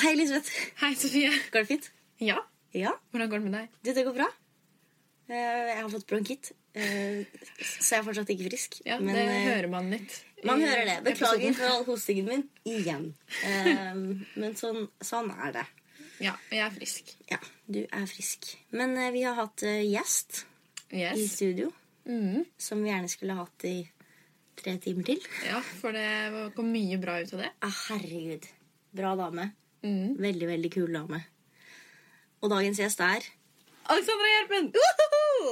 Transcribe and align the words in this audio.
Hei, 0.00 0.12
Elisabeth. 0.14 0.50
Hei, 0.80 0.94
Sofie. 0.98 1.30
Går 1.52 1.64
det 1.64 1.68
fint? 1.68 1.90
Ja, 2.20 2.38
Ja. 2.72 2.92
hvordan 3.12 3.28
går 3.30 3.38
det 3.40 3.50
med 3.50 3.52
deg? 3.58 3.68
Du, 3.84 3.92
det 3.92 4.04
går 4.06 4.14
bra. 4.14 4.28
Eh, 5.28 5.34
Jeg 5.36 5.76
har 5.82 5.88
fått 5.90 6.06
bronkitt, 6.06 6.52
eh, 6.74 7.24
så 7.60 7.94
jeg 7.94 7.98
er 8.00 8.04
fortsatt 8.06 8.30
ikke 8.30 8.48
frisk. 8.50 8.80
Ja, 8.86 8.98
Men, 8.98 9.14
Det 9.14 9.22
eh, 9.28 9.44
hører 9.54 9.68
man 9.70 9.90
litt. 9.90 10.24
Man 10.44 10.60
hører 10.60 10.84
det. 10.86 10.96
Beklager 11.04 11.54
for 11.54 11.64
all 11.66 11.84
hostingen 11.84 12.26
min 12.26 12.48
igjen. 12.64 13.14
Men 14.36 14.54
sånn, 14.56 14.88
sånn 15.00 15.30
er 15.46 15.52
det. 15.52 15.66
Ja, 16.20 16.34
jeg 16.50 16.60
er 16.60 16.70
frisk. 16.70 17.14
Ja, 17.30 17.38
du 17.70 17.82
er 17.92 18.06
frisk. 18.06 18.56
Men 18.72 18.94
vi 19.12 19.22
har 19.22 19.34
hatt 19.34 19.56
gjest 19.62 20.44
gjest 20.90 21.16
i 21.18 21.26
studio, 21.28 21.72
Mm. 22.06 22.44
som 22.58 22.82
vi 22.82 22.90
gjerne 22.90 23.08
skulle 23.08 23.34
hatt 23.36 23.64
i 23.64 23.88
tre 24.56 24.76
timer 24.78 25.04
til. 25.04 25.20
Ja, 25.46 25.60
for 25.60 25.92
det 25.92 26.54
kom 26.56 26.72
mye 26.72 26.98
bra 27.00 27.20
ut 27.20 27.32
av 27.34 27.40
det. 27.40 27.50
Ah, 27.62 27.70
herregud. 27.90 28.46
Bra 28.92 29.14
dame. 29.16 29.52
Mhm. 29.82 30.16
Veldig, 30.20 30.46
veldig 30.48 30.70
kul 30.74 30.92
dame. 30.94 31.22
Og 32.42 32.50
dagens 32.50 32.78
gjest 32.80 33.00
er 33.00 33.20
Alexandra 33.90 34.26
Gjerpen! 34.34 34.72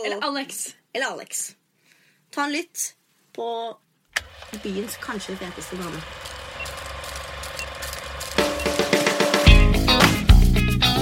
Eller 0.04 0.16
Eller, 0.16 0.26
Alex. 0.26 0.74
eller 0.94 1.06
Alex. 1.06 1.54
Ta 2.30 2.44
en 2.44 2.52
lytt 2.52 2.94
på 3.34 3.48
byens 4.62 4.96
kanskje 5.02 5.36
feteste 5.40 5.76
dame. 5.80 6.00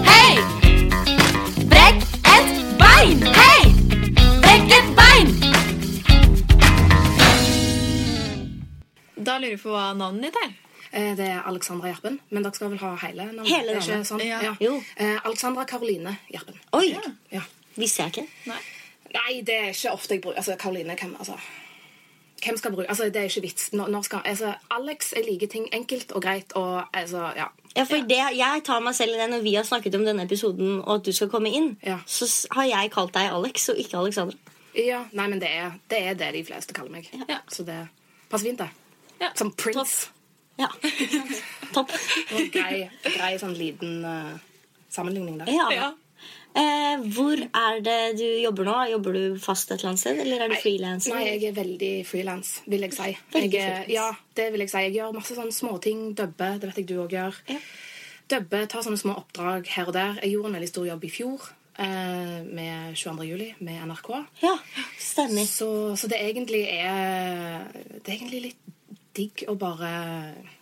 Hei! 0.07 0.35
Brekk 1.71 2.03
et 2.35 2.51
bein! 2.81 3.23
Hei! 3.39 3.63
Brekk 4.43 4.75
et 4.79 4.89
bein! 4.99 5.29
Da 9.27 9.39
lurer 9.39 9.55
jeg 9.57 9.63
på 9.63 9.75
hva 9.75 9.91
navnet 9.99 10.29
ditt 10.31 10.41
er. 10.43 10.55
Eh, 10.93 11.17
Det 11.17 11.27
er 11.29 11.43
Alexandra 11.47 11.89
Jerpen. 11.89 12.21
men 12.31 12.43
dere 12.43 12.55
skal 12.55 12.71
vel 12.71 12.79
ha 12.79 12.95
hele 12.97 13.27
navnet? 13.33 13.47
Hele 13.49 13.71
er 13.73 13.81
navnet. 13.81 14.07
Sånn? 14.07 14.21
Ja. 14.27 14.41
Ja. 14.43 14.55
Jo. 14.61 14.83
Eh, 14.97 15.19
Alexandra 15.25 15.65
Karoline 15.65 16.17
Jerpen. 16.33 16.55
Oi! 16.73 16.97
Ja. 17.33 17.41
Visste 17.77 18.03
jeg 18.03 18.13
ikke. 18.13 18.27
Nei. 18.47 18.59
Nei, 19.15 19.41
det 19.43 19.55
er 19.55 19.69
ikke 19.73 19.93
ofte 19.93 20.15
jeg 20.15 20.23
bruker 20.23 20.37
Altså, 20.39 20.57
Karoline 20.59 20.97
hvem, 20.97 21.17
altså, 21.19 21.37
hvem 22.45 22.57
skal 22.57 22.73
bruke 22.73 22.89
Altså, 22.89 23.05
Det 23.05 23.17
er 23.17 23.29
ikke 23.31 23.41
vits. 23.43 23.73
Når, 23.73 23.89
når 23.89 24.03
skal, 24.03 24.21
altså, 24.25 24.55
Alex 24.71 25.13
jeg 25.17 25.25
liker 25.31 25.47
ting 25.47 25.69
enkelt 25.73 26.13
og 26.13 26.23
greit 26.23 26.53
og 26.55 26.83
altså, 26.93 27.31
ja. 27.37 27.47
Ja, 27.77 27.83
for 27.85 27.97
Det, 27.97 28.19
jeg 28.37 28.63
tar 28.65 28.81
meg 28.81 28.95
selv 28.95 29.15
i 29.15 29.19
det 29.21 29.31
Når 29.31 29.43
vi 29.43 29.55
har 29.55 29.63
snakket 29.65 29.95
om 29.95 30.05
denne 30.05 30.23
episoden, 30.25 30.81
og 30.83 30.95
at 30.95 31.05
du 31.05 31.13
skal 31.13 31.29
komme 31.29 31.49
inn, 31.53 31.77
Ja. 31.85 31.99
så 32.07 32.47
har 32.53 32.65
jeg 32.65 32.91
kalt 32.93 33.13
deg 33.15 33.31
Alex 33.33 33.69
og 33.69 33.77
ikke 33.79 33.97
Alexandra. 33.99 34.37
ja. 34.75 35.05
Nei, 35.13 35.27
men 35.29 35.41
det 35.41 35.49
er, 35.51 35.73
det 35.91 35.99
er 36.07 36.15
det 36.15 36.33
de 36.35 36.45
fleste 36.45 36.73
kaller 36.75 36.91
meg. 36.91 37.09
Ja. 37.29 37.39
Så 37.49 37.65
det 37.65 37.89
passer 38.31 38.47
fint, 38.51 38.59
det. 38.59 38.69
Ja. 39.21 39.29
Som 39.35 39.53
Prince. 39.53 40.09
Ja. 40.59 40.69
Topp. 41.77 41.91
Grei, 42.55 42.87
grei 43.05 43.33
sånn 43.41 43.55
liten 43.59 43.99
uh, 44.07 44.35
sammenligning 44.93 45.39
der. 45.43 45.51
Ja. 45.53 45.67
Ja. 45.75 45.89
Eh, 46.57 47.03
hvor 47.13 47.37
er 47.37 47.83
det 47.85 47.97
du 48.17 48.25
jobber 48.41 48.65
nå? 48.65 48.77
Jobber 48.95 49.13
du 49.13 49.25
fast 49.43 49.69
et 49.69 49.77
eller 49.83 49.91
annet 49.91 50.01
sted, 50.01 50.21
eller 50.23 50.47
er 50.47 50.49
du 50.49 50.57
frilanser? 50.57 51.13
Nei, 51.13 51.27
jeg 51.35 51.51
er 51.51 51.59
veldig 51.59 51.91
frilans, 52.09 52.55
vil 52.73 52.87
jeg 52.87 52.95
si. 52.97 53.11
Veldig 53.35 53.59
jeg, 53.59 53.75
er- 53.83 53.91
ja, 53.93 54.07
det 54.39 54.47
vil 54.55 54.65
jeg 54.65 54.73
si. 54.73 54.81
Jeg 54.87 54.95
gjør 54.97 55.13
masse 55.19 55.37
sånne 55.37 55.53
småting. 55.53 56.07
Dubbe, 56.17 56.49
det 56.63 56.71
vet 56.71 56.81
jeg 56.81 56.89
du 56.89 56.95
òg 57.05 57.13
gjør. 57.19 57.37
Ja. 57.53 57.59
Dubbe, 58.33 58.63
tar 58.73 58.87
sånne 58.87 58.99
små 59.03 59.19
oppdrag 59.21 59.69
her 59.77 59.93
og 59.93 59.95
der. 59.99 60.17
Jeg 60.25 60.33
gjorde 60.33 60.49
en 60.55 60.57
veldig 60.59 60.71
stor 60.73 60.89
jobb 60.89 61.05
i 61.05 61.13
fjor 61.13 61.45
eh, 61.85 62.41
med 62.49 62.97
22. 62.97 63.29
juli 63.29 63.51
med 63.61 63.85
NRK. 63.93 64.09
Ja, 64.41 64.55
stemmer. 64.99 65.45
Så, 65.53 65.69
så 66.01 66.09
det 66.11 66.23
egentlig 66.25 66.65
er 66.73 67.69
Det 68.01 68.09
er 68.09 68.17
egentlig 68.17 68.43
litt 68.49 68.66
digg 69.17 69.47
å 69.49 69.57
bare 69.59 69.91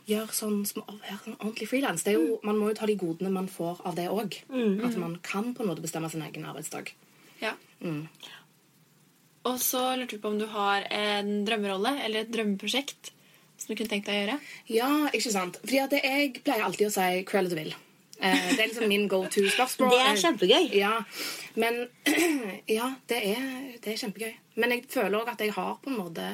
gjøre 0.08 0.36
sånn, 0.36 0.62
små, 0.68 0.84
sånn 1.24 1.38
ordentlig 1.40 1.68
frilans. 1.70 2.06
Man 2.46 2.60
må 2.60 2.70
jo 2.70 2.78
ta 2.78 2.88
de 2.88 2.96
godene 3.00 3.32
man 3.34 3.50
får 3.50 3.82
av 3.88 3.98
det 3.98 4.06
òg. 4.12 4.38
At 4.86 4.98
man 5.00 5.18
kan 5.26 5.52
på 5.54 5.64
en 5.64 5.72
måte 5.72 5.84
bestemme 5.84 6.10
sin 6.12 6.24
egen 6.26 6.46
arbeidsdag. 6.48 6.94
Ja. 7.42 7.54
Mm. 7.82 8.06
Og 9.44 9.58
så 9.60 9.82
lurte 9.98 10.16
vi 10.16 10.22
på 10.22 10.30
om 10.32 10.38
du 10.40 10.46
har 10.48 10.86
en 10.94 11.42
drømmerolle 11.44 11.98
eller 12.06 12.24
et 12.24 12.32
drømmeprosjekt 12.32 13.10
som 13.60 13.72
du 13.72 13.78
kunne 13.78 13.90
tenkt 13.90 14.08
deg 14.08 14.16
å 14.16 14.22
gjøre. 14.22 14.36
Ja, 14.72 14.92
ikke 15.12 15.32
sant? 15.34 15.58
Fordi 15.64 15.82
at 15.82 15.96
jeg 15.98 16.38
pleier 16.44 16.64
alltid 16.66 16.88
å 16.88 16.94
si 16.94 17.24
Cruella 17.28 17.52
de 17.52 17.58
Vil. 17.60 17.74
Eh, 18.20 18.48
det 18.54 18.62
er 18.62 18.70
liksom 18.70 18.88
min 18.88 19.06
go 19.10 19.24
to-spørsmål. 19.26 19.92
Det 19.94 20.00
er 20.06 20.20
kjempegøy. 20.22 20.68
Ja, 20.78 20.94
men 21.60 21.84
Ja, 22.78 22.94
det 23.10 23.20
er, 23.34 23.46
det 23.84 23.92
er 23.92 24.00
kjempegøy. 24.00 24.34
Men 24.60 24.74
jeg 24.74 24.86
føler 24.90 25.18
òg 25.20 25.32
at 25.34 25.42
jeg 25.44 25.54
har 25.56 25.76
på 25.82 25.92
en 25.92 25.98
måte 25.98 26.28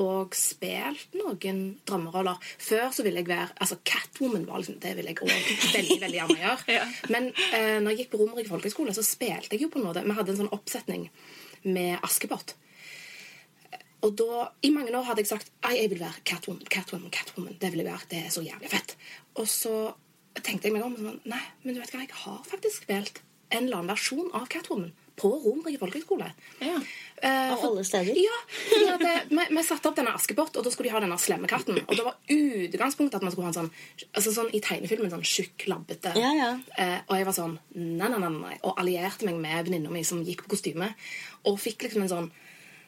og 0.00 0.36
spilt 0.36 1.16
noen 1.18 1.60
drømmeroller. 1.88 2.40
Før 2.62 2.88
så 2.94 3.04
ville 3.04 3.20
jeg 3.22 3.28
være 3.28 3.52
altså 3.58 3.78
Catwoman 3.84 4.46
var 4.48 4.62
liksom, 4.62 4.78
det 4.82 4.94
ville 4.96 5.12
jeg 5.12 5.20
òg 5.20 5.74
veldig 5.76 5.98
veldig 6.00 6.18
gjerne 6.20 6.38
gjøre. 6.46 6.76
Ja. 6.78 6.86
Men 7.12 7.30
eh, 7.52 7.78
når 7.82 7.92
jeg 7.92 8.02
gikk 8.02 8.14
på 8.14 8.22
Romerike 8.22 8.52
folkehøgskole, 8.52 8.96
så 8.96 9.04
spilte 9.06 9.56
jeg 9.56 9.66
jo 9.66 9.72
på 9.72 9.82
noe. 9.82 9.94
Vi 9.96 10.18
hadde 10.18 10.34
en 10.34 10.42
sånn 10.44 10.54
oppsetning 10.54 11.08
med 11.68 11.98
Askepott. 12.02 12.56
Og 14.02 14.16
da, 14.18 14.48
I 14.66 14.72
mange 14.74 14.94
år 14.98 15.04
hadde 15.06 15.22
jeg 15.22 15.30
sagt 15.30 15.52
Nei, 15.62 15.76
jeg 15.78 15.92
vil 15.92 16.00
være 16.02 16.24
Catwoman. 16.26 16.64
Catwoman, 16.70 17.12
Catwoman, 17.14 17.58
Det 17.60 17.70
vil 17.70 17.84
jeg 17.84 17.90
være, 17.90 18.08
det 18.10 18.24
er 18.24 18.32
så 18.34 18.42
jævlig 18.42 18.72
fett. 18.72 18.96
Og 19.38 19.46
så 19.50 19.76
tenkte 20.40 20.68
jeg 20.68 20.74
meg 20.74 20.86
om 20.88 20.96
sånn, 20.98 21.20
Nei, 21.28 21.44
men 21.62 21.76
du 21.76 21.82
vet 21.82 21.92
hva, 21.94 22.02
jeg 22.02 22.22
har 22.24 22.42
faktisk 22.48 22.86
spilt 22.88 23.22
en 23.52 23.66
eller 23.66 23.82
annen 23.82 23.92
versjon 23.92 24.32
av 24.34 24.48
Catwoman 24.50 24.94
på 25.22 25.30
Romerike 25.44 25.80
folkehøgskole. 25.80 26.28
Ja. 26.62 26.76
Uh, 27.22 27.52
Av 27.54 27.64
alle 27.68 27.84
steder? 27.86 28.18
Ja. 28.18 28.38
det, 28.98 29.12
vi, 29.30 29.44
vi 29.54 29.62
satte 29.62 29.90
opp 29.90 29.98
denne 29.98 30.14
Askepott, 30.18 30.56
og 30.58 30.66
da 30.66 30.72
skulle 30.74 30.90
de 30.90 30.94
ha 30.96 31.02
denne 31.04 31.18
slemme 31.22 31.50
katten. 31.50 31.78
Og 31.86 31.94
det 31.94 32.06
var 32.06 32.18
utgangspunktet 32.34 33.20
at 33.20 33.26
man 33.26 33.34
skulle 33.34 33.46
ha 33.46 33.52
en 33.52 33.60
sånn 33.60 33.70
altså 34.10 34.34
sånn 34.34 34.50
i 34.50 34.62
tegnefilmen 34.64 35.12
sånn 35.12 35.26
tjukk, 35.26 35.68
labbete. 35.70 36.14
Ja, 36.18 36.32
ja. 36.34 36.52
Uh, 36.74 36.98
og 37.06 37.18
jeg 37.20 37.28
var 37.30 37.38
sånn 37.38 37.58
nei, 37.78 38.08
nei, 38.08 38.18
nei, 38.18 38.32
nei. 38.38 38.56
Og 38.66 38.80
allierte 38.82 39.28
meg 39.28 39.38
med 39.42 39.68
venninna 39.68 39.92
mi 39.94 40.02
som 40.06 40.24
gikk 40.26 40.46
på 40.46 40.56
kostyme. 40.56 40.92
Og 41.46 41.60
fikk 41.62 41.86
liksom 41.86 42.06
en 42.06 42.12
sånn 42.16 42.32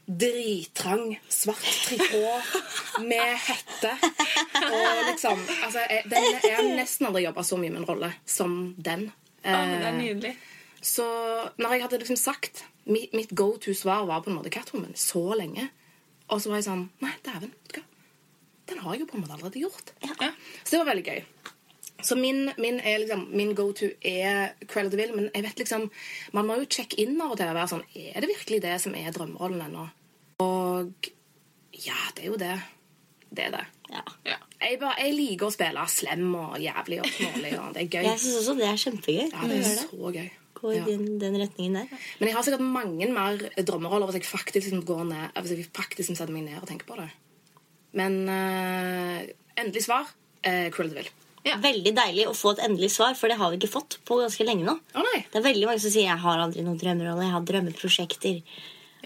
drittrang 0.04 1.14
svart 1.32 1.64
trikot 1.86 3.04
med 3.06 3.38
hette. 3.46 3.92
Og 4.60 5.04
liksom 5.08 5.38
altså, 5.64 5.80
jeg, 5.88 6.02
den, 6.10 6.26
jeg 6.42 6.56
har 6.58 6.66
nesten 6.76 7.08
aldri 7.08 7.24
jobba 7.24 7.44
så 7.46 7.56
mye 7.60 7.72
med 7.72 7.84
en 7.84 7.88
rolle 7.88 8.10
som 8.28 8.74
den. 8.76 9.08
Å, 9.44 9.54
men 9.54 9.72
det 9.78 9.86
er 9.86 9.94
Eh, 9.94 9.96
nydelig. 10.00 10.34
Så 10.84 11.06
når 11.56 11.72
jeg 11.72 11.84
hadde 11.86 12.00
liksom 12.02 12.20
sagt 12.20 12.64
Mitt, 12.84 13.14
mitt 13.16 13.30
go 13.32 13.54
to-svar 13.56 14.04
var 14.04 14.20
på 14.20 14.28
en 14.28 14.36
måte 14.36 14.50
Catwoman 14.52 14.92
så 15.00 15.32
lenge. 15.38 15.70
Og 16.28 16.42
så 16.42 16.50
var 16.50 16.60
jeg 16.60 16.66
sånn 16.66 16.82
Nei, 17.00 17.14
dæven. 17.24 17.54
Den 18.68 18.80
har 18.82 18.92
jeg 18.92 19.04
jo 19.04 19.08
på 19.08 19.16
en 19.16 19.24
måte 19.24 19.36
allerede 19.38 19.62
gjort. 19.62 19.94
Ja. 20.04 20.28
Så 20.60 20.74
det 20.74 20.80
var 20.82 20.90
veldig 20.90 21.06
gøy. 21.08 21.22
Så 22.04 22.18
min, 22.20 22.50
min, 22.60 22.80
er 22.84 23.00
liksom, 23.00 23.24
min 23.32 23.54
go 23.56 23.70
to 23.72 23.88
er 24.04 24.52
Cruella 24.68 24.92
de 24.92 25.00
Ville. 25.00 25.16
men 25.16 25.30
jeg 25.32 25.44
vet 25.46 25.62
liksom 25.62 25.86
Man 26.36 26.48
må 26.48 26.58
jo 26.58 26.66
sjekke 26.68 26.98
inn 27.00 27.16
av 27.16 27.32
og 27.32 27.38
til 27.38 27.48
og 27.48 27.56
være 27.56 27.70
sånn 27.70 27.84
Er 27.94 28.20
det 28.20 28.28
virkelig 28.32 28.60
det 28.64 28.74
som 28.82 28.96
er 28.98 29.14
drømmerollen 29.14 29.62
ennå? 29.68 29.86
Og 30.44 31.10
ja, 31.86 31.96
det 32.16 32.26
er 32.26 32.28
jo 32.28 32.36
det. 32.38 32.54
Det 33.34 33.48
er 33.48 33.54
det. 33.56 33.64
Ja. 33.90 34.02
Ja. 34.26 34.38
Jeg, 34.60 34.78
bare, 34.82 34.94
jeg 35.00 35.16
liker 35.16 35.48
å 35.48 35.54
spille 35.54 35.88
slem 35.90 36.28
og 36.38 36.58
jævlig 36.62 37.00
og 37.02 37.08
smålig. 37.10 37.52
Og 37.58 37.74
det 37.74 37.82
er 37.84 37.88
gøy. 37.88 38.06
Jeg 38.10 38.20
syns 38.22 38.36
også 38.42 38.54
det 38.58 38.68
er 38.68 38.80
kjempegøy. 38.84 39.24
Ja, 39.32 39.48
det 39.50 39.58
er 39.58 39.78
så 39.80 40.12
gøy. 40.18 40.28
Gå 40.64 40.72
i 40.72 40.78
Ja. 40.78 40.84
den, 40.88 41.18
den 41.20 41.34
retningen 41.36 41.74
der. 41.76 42.04
Men 42.18 42.30
jeg 42.30 42.36
har 42.38 42.44
sikkert 42.46 42.64
mange 42.64 43.08
mer 43.12 43.36
drømmeroller 43.60 44.08
hvis 44.08 44.22
jeg 44.22 44.30
faktisk 44.30 44.56
liksom 44.62 44.84
går 44.88 45.02
ned 45.10 45.34
Hvis 45.42 45.52
jeg 45.52 45.66
faktisk 45.76 46.00
liksom 46.00 46.16
setter 46.16 46.32
meg 46.32 46.46
ned 46.48 46.62
og 46.62 46.68
tenker 46.70 46.88
på 46.88 46.96
det. 47.02 47.10
Men 47.92 48.16
uh, 48.26 49.20
endelig 49.60 49.84
svar 49.84 50.08
uh, 50.08 50.68
Cruel 50.72 50.88
de 50.94 51.02
Vil. 51.02 51.10
Ja. 51.44 51.58
Veldig 51.60 51.92
deilig 51.92 52.24
å 52.30 52.32
få 52.32 52.54
et 52.54 52.62
endelig 52.64 52.94
svar, 52.94 53.12
for 53.20 53.28
det 53.28 53.36
har 53.36 53.50
vi 53.52 53.58
ikke 53.60 53.68
fått 53.74 53.98
på 54.08 54.16
ganske 54.22 54.46
lenge 54.48 54.64
nå. 54.64 54.78
Å 54.96 55.02
nei! 55.04 55.18
Det 55.28 55.42
er 55.42 55.44
veldig 55.44 55.66
mange 55.68 55.82
som 55.84 55.92
sier 55.92 56.08
'jeg 56.08 56.22
har 56.24 56.40
aldri 56.40 56.64
noen 56.64 56.78
drømmerolle', 56.80 57.20
'jeg 57.26 57.34
har 57.36 57.44
drømmeprosjekter'. 57.50 58.40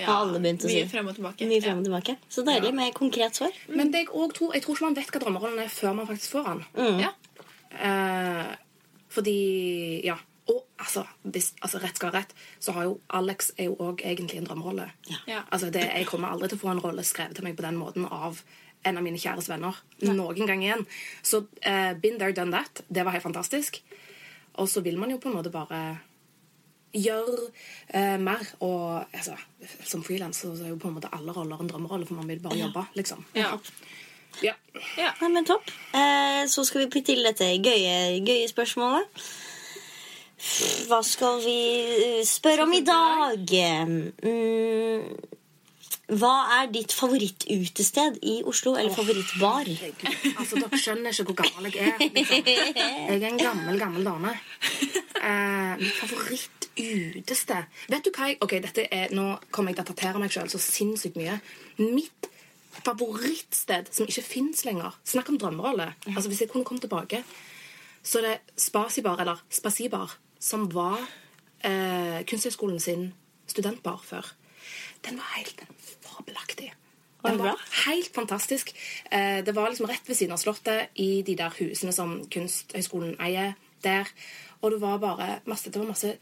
Har 0.06 0.20
alle 0.22 0.38
begynt 0.38 0.62
å 0.62 0.68
si. 0.70 0.78
Mye 0.78 0.88
frem 0.92 1.08
og 1.10 1.16
tilbake. 1.16 1.46
Mye 1.50 1.62
frem 1.64 1.78
og 1.80 1.84
tilbake. 1.88 2.16
Så 2.30 2.44
deilig 2.46 2.70
med 2.74 2.94
konkret 2.94 3.34
svar. 3.34 3.50
Men 3.66 3.90
det 3.90 4.04
jeg, 4.04 4.08
også 4.14 4.32
tror, 4.36 4.52
jeg 4.54 4.62
tror 4.62 4.74
ikke 4.76 4.86
man 4.86 4.94
vet 4.94 5.10
hva 5.10 5.20
drømmerollen 5.24 5.58
er 5.64 5.72
før 5.74 5.96
man 5.98 6.06
faktisk 6.06 6.36
får 6.36 6.44
den. 6.46 7.00
Ja. 7.02 7.10
Eh, 7.74 8.54
fordi 9.10 10.04
Ja. 10.04 10.16
Altså, 10.88 11.02
hvis, 11.20 11.50
altså, 11.60 11.82
rett 11.82 11.98
skal 12.00 12.08
være 12.08 12.22
rett, 12.22 12.30
så 12.64 12.72
har 12.72 12.86
jo 12.88 12.94
Alex 13.18 13.50
er 13.58 13.68
jo 13.68 13.74
òg 13.84 14.00
egentlig 14.00 14.40
en 14.40 14.48
drømmerolle. 14.48 14.86
Ja. 15.28 15.42
Altså, 15.52 15.68
det, 15.74 15.84
jeg 15.84 16.08
kommer 16.08 16.32
aldri 16.32 16.48
til 16.48 16.56
å 16.56 16.62
få 16.62 16.72
en 16.72 16.80
rolle 16.80 17.04
skrevet 17.04 17.36
til 17.36 17.44
meg 17.44 17.58
på 17.58 17.66
den 17.66 17.76
måten 17.76 18.08
av 18.08 18.40
en 18.88 18.96
av 18.96 19.04
mine 19.04 19.20
kjæres 19.20 19.50
venner. 19.50 19.76
Noen 20.06 20.48
gang 20.48 20.62
igjen. 20.64 20.86
Så 21.20 21.42
uh, 21.44 21.92
been 22.00 22.16
there, 22.16 22.32
done 22.32 22.54
that. 22.54 22.80
Det 22.88 23.04
var 23.04 23.12
helt 23.12 23.26
fantastisk. 23.26 23.82
Og 24.58 24.70
så 24.70 24.80
vil 24.86 24.96
man 24.98 25.12
jo 25.12 25.20
på 25.20 25.28
en 25.28 25.36
måte 25.36 25.52
bare 25.52 25.82
gjøre 26.96 27.50
eh, 27.92 28.16
mer. 28.20 28.42
Og 28.64 29.04
altså, 29.12 29.36
som 29.84 30.02
frilanser 30.06 30.56
så 30.56 30.64
er 30.64 30.72
jo 30.72 30.80
på 30.80 30.88
en 30.88 30.96
måte 30.96 31.10
alle 31.12 31.34
roller 31.36 31.60
en 31.60 31.70
drømmerolle, 31.70 32.08
for 32.08 32.18
man 32.18 32.30
vil 32.30 32.40
bare 32.42 32.58
jobbe, 32.58 32.86
liksom. 32.98 33.24
Ja. 33.36 33.52
Ja. 34.44 34.54
Ja. 34.96 35.12
Nei, 35.20 35.30
men 35.34 35.46
topp. 35.48 35.70
Eh, 35.96 36.44
så 36.50 36.64
skal 36.64 36.84
vi 36.84 36.90
putte 36.92 37.12
til 37.12 37.26
dette 37.26 37.50
gøye, 37.58 38.18
gøye 38.24 38.48
spørsmålet. 38.50 39.22
Hva 40.88 41.00
skal 41.02 41.40
vi 41.42 41.58
eh, 42.20 42.22
spørre 42.26 42.62
om 42.62 42.72
i 42.76 42.84
dag? 42.86 43.50
Mm, 44.22 45.02
hva 46.08 46.34
er 46.60 46.70
ditt 46.72 46.94
favorittutested 46.96 48.20
i 48.22 48.38
Oslo? 48.48 48.76
Eller 48.78 48.94
favorittbar? 48.94 49.68
Altså, 50.38 50.56
dere 50.56 50.78
skjønner 50.80 51.12
ikke 51.12 51.26
hvor 51.32 51.40
gammel 51.42 51.74
jeg 51.74 51.90
er. 51.90 51.98
Liksom. 52.14 52.46
Jeg 52.48 53.18
er 53.18 53.26
en 53.28 53.42
gammel, 53.42 53.80
gammel 53.82 54.06
dame. 54.06 54.32
Eh, 55.18 55.82
favorittutested 55.98 57.64
Vet 57.90 58.04
du 58.06 58.12
hva 58.14 58.28
jeg 58.30 58.36
Ok, 58.44 58.52
er, 58.54 59.10
Nå 59.10 59.24
kommer 59.50 59.72
jeg 59.72 59.80
til 59.80 59.82
å 59.82 59.88
datere 59.90 60.20
meg 60.22 60.30
sjøl 60.30 60.48
så 60.52 60.60
sinnssykt 60.62 61.18
mye. 61.18 61.34
Mitt 61.82 62.30
favorittsted 62.86 63.90
som 63.92 64.06
ikke 64.06 64.22
fins 64.22 64.62
lenger 64.64 64.94
Snakk 65.02 65.32
om 65.34 65.40
drømmerolle. 65.42 65.90
Altså, 66.14 66.30
hvis 66.30 66.44
jeg 66.46 66.52
kunne 66.54 66.64
kommet 66.64 66.86
tilbake, 66.86 67.24
så 68.06 68.22
er 68.22 68.28
det 68.30 68.62
Spasibar, 68.62 69.18
eller 69.20 69.42
Spasibar, 69.52 70.14
som 70.38 70.68
var 70.72 71.00
eh, 71.66 72.24
Kunsthøgskolen 72.28 72.80
sin 72.80 73.12
studentbar 73.48 74.02
før. 74.04 74.34
Den 75.04 75.18
var 75.18 75.32
helt 75.36 75.64
fabelaktig. 76.02 76.72
Den 77.24 77.38
var 77.38 77.58
helt 77.86 78.14
fantastisk. 78.14 78.70
Eh, 79.10 79.44
det 79.44 79.54
var 79.54 79.68
liksom 79.68 79.88
rett 79.90 80.08
ved 80.08 80.16
siden 80.16 80.34
av 80.36 80.42
Slottet, 80.42 80.92
i 80.94 81.22
de 81.26 81.34
der 81.38 81.54
husene 81.58 81.92
som 81.92 82.20
Kunsthøgskolen 82.30 83.16
eier 83.20 83.56
der. 83.82 84.10
Og 84.62 84.74
det 84.74 84.80
var 84.82 84.98
bare 84.98 85.38
masse 85.46 85.70
Det 85.70 85.78
var 85.78 85.86
masse 85.86 86.16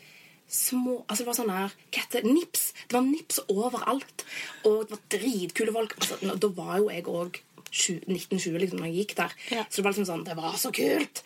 små 0.49 0.99
Altså 1.09 1.23
det 1.23 1.27
var 1.27 1.37
sånn 1.39 1.53
her 1.53 1.75
Kette. 1.91 2.23
Nips! 2.27 2.73
Det 2.87 2.97
var 2.99 3.05
nips 3.07 3.41
overalt. 3.49 4.25
Og 4.65 4.87
det 4.87 4.97
var 4.97 5.05
dritkule 5.17 5.75
folk. 5.75 5.97
Altså, 6.01 6.37
da 6.37 6.51
var 6.57 6.79
jo 6.81 6.91
jeg 6.93 7.07
òg 7.09 7.43
1920 7.67 8.59
liksom, 8.63 8.81
når 8.81 8.89
jeg 8.91 9.03
gikk 9.03 9.17
der. 9.19 9.37
Ja. 9.53 9.67
Så 9.69 9.81
det 9.81 9.85
var 9.85 9.95
liksom 9.95 10.09
sånn 10.09 10.25
Det 10.25 10.37
var 10.39 10.57
så 10.61 10.73
kult! 10.75 11.25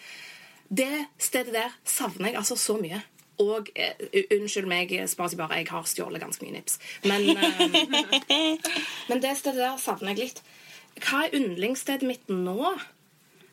Det 0.70 1.06
stedet 1.18 1.54
der 1.54 1.74
savner 1.84 2.30
jeg 2.30 2.40
altså 2.42 2.56
så 2.56 2.76
mye. 2.80 3.02
Og 3.40 3.70
uh, 3.72 4.06
unnskyld 4.36 4.68
meg, 4.68 4.92
Spasibar, 5.08 5.52
jeg 5.56 5.66
har 5.70 5.88
stjålet 5.88 6.22
ganske 6.22 6.44
mye 6.44 6.58
nips. 6.58 6.78
Men, 7.04 7.30
uh, 7.34 8.40
men 9.10 9.22
det 9.22 9.36
stedet 9.40 9.62
der 9.62 9.76
savner 9.80 10.14
jeg 10.14 10.28
litt. 10.28 10.42
Hva 11.00 11.26
er 11.26 11.36
yndlingsstedet 11.38 12.06
mitt 12.08 12.32
nå? 12.32 12.74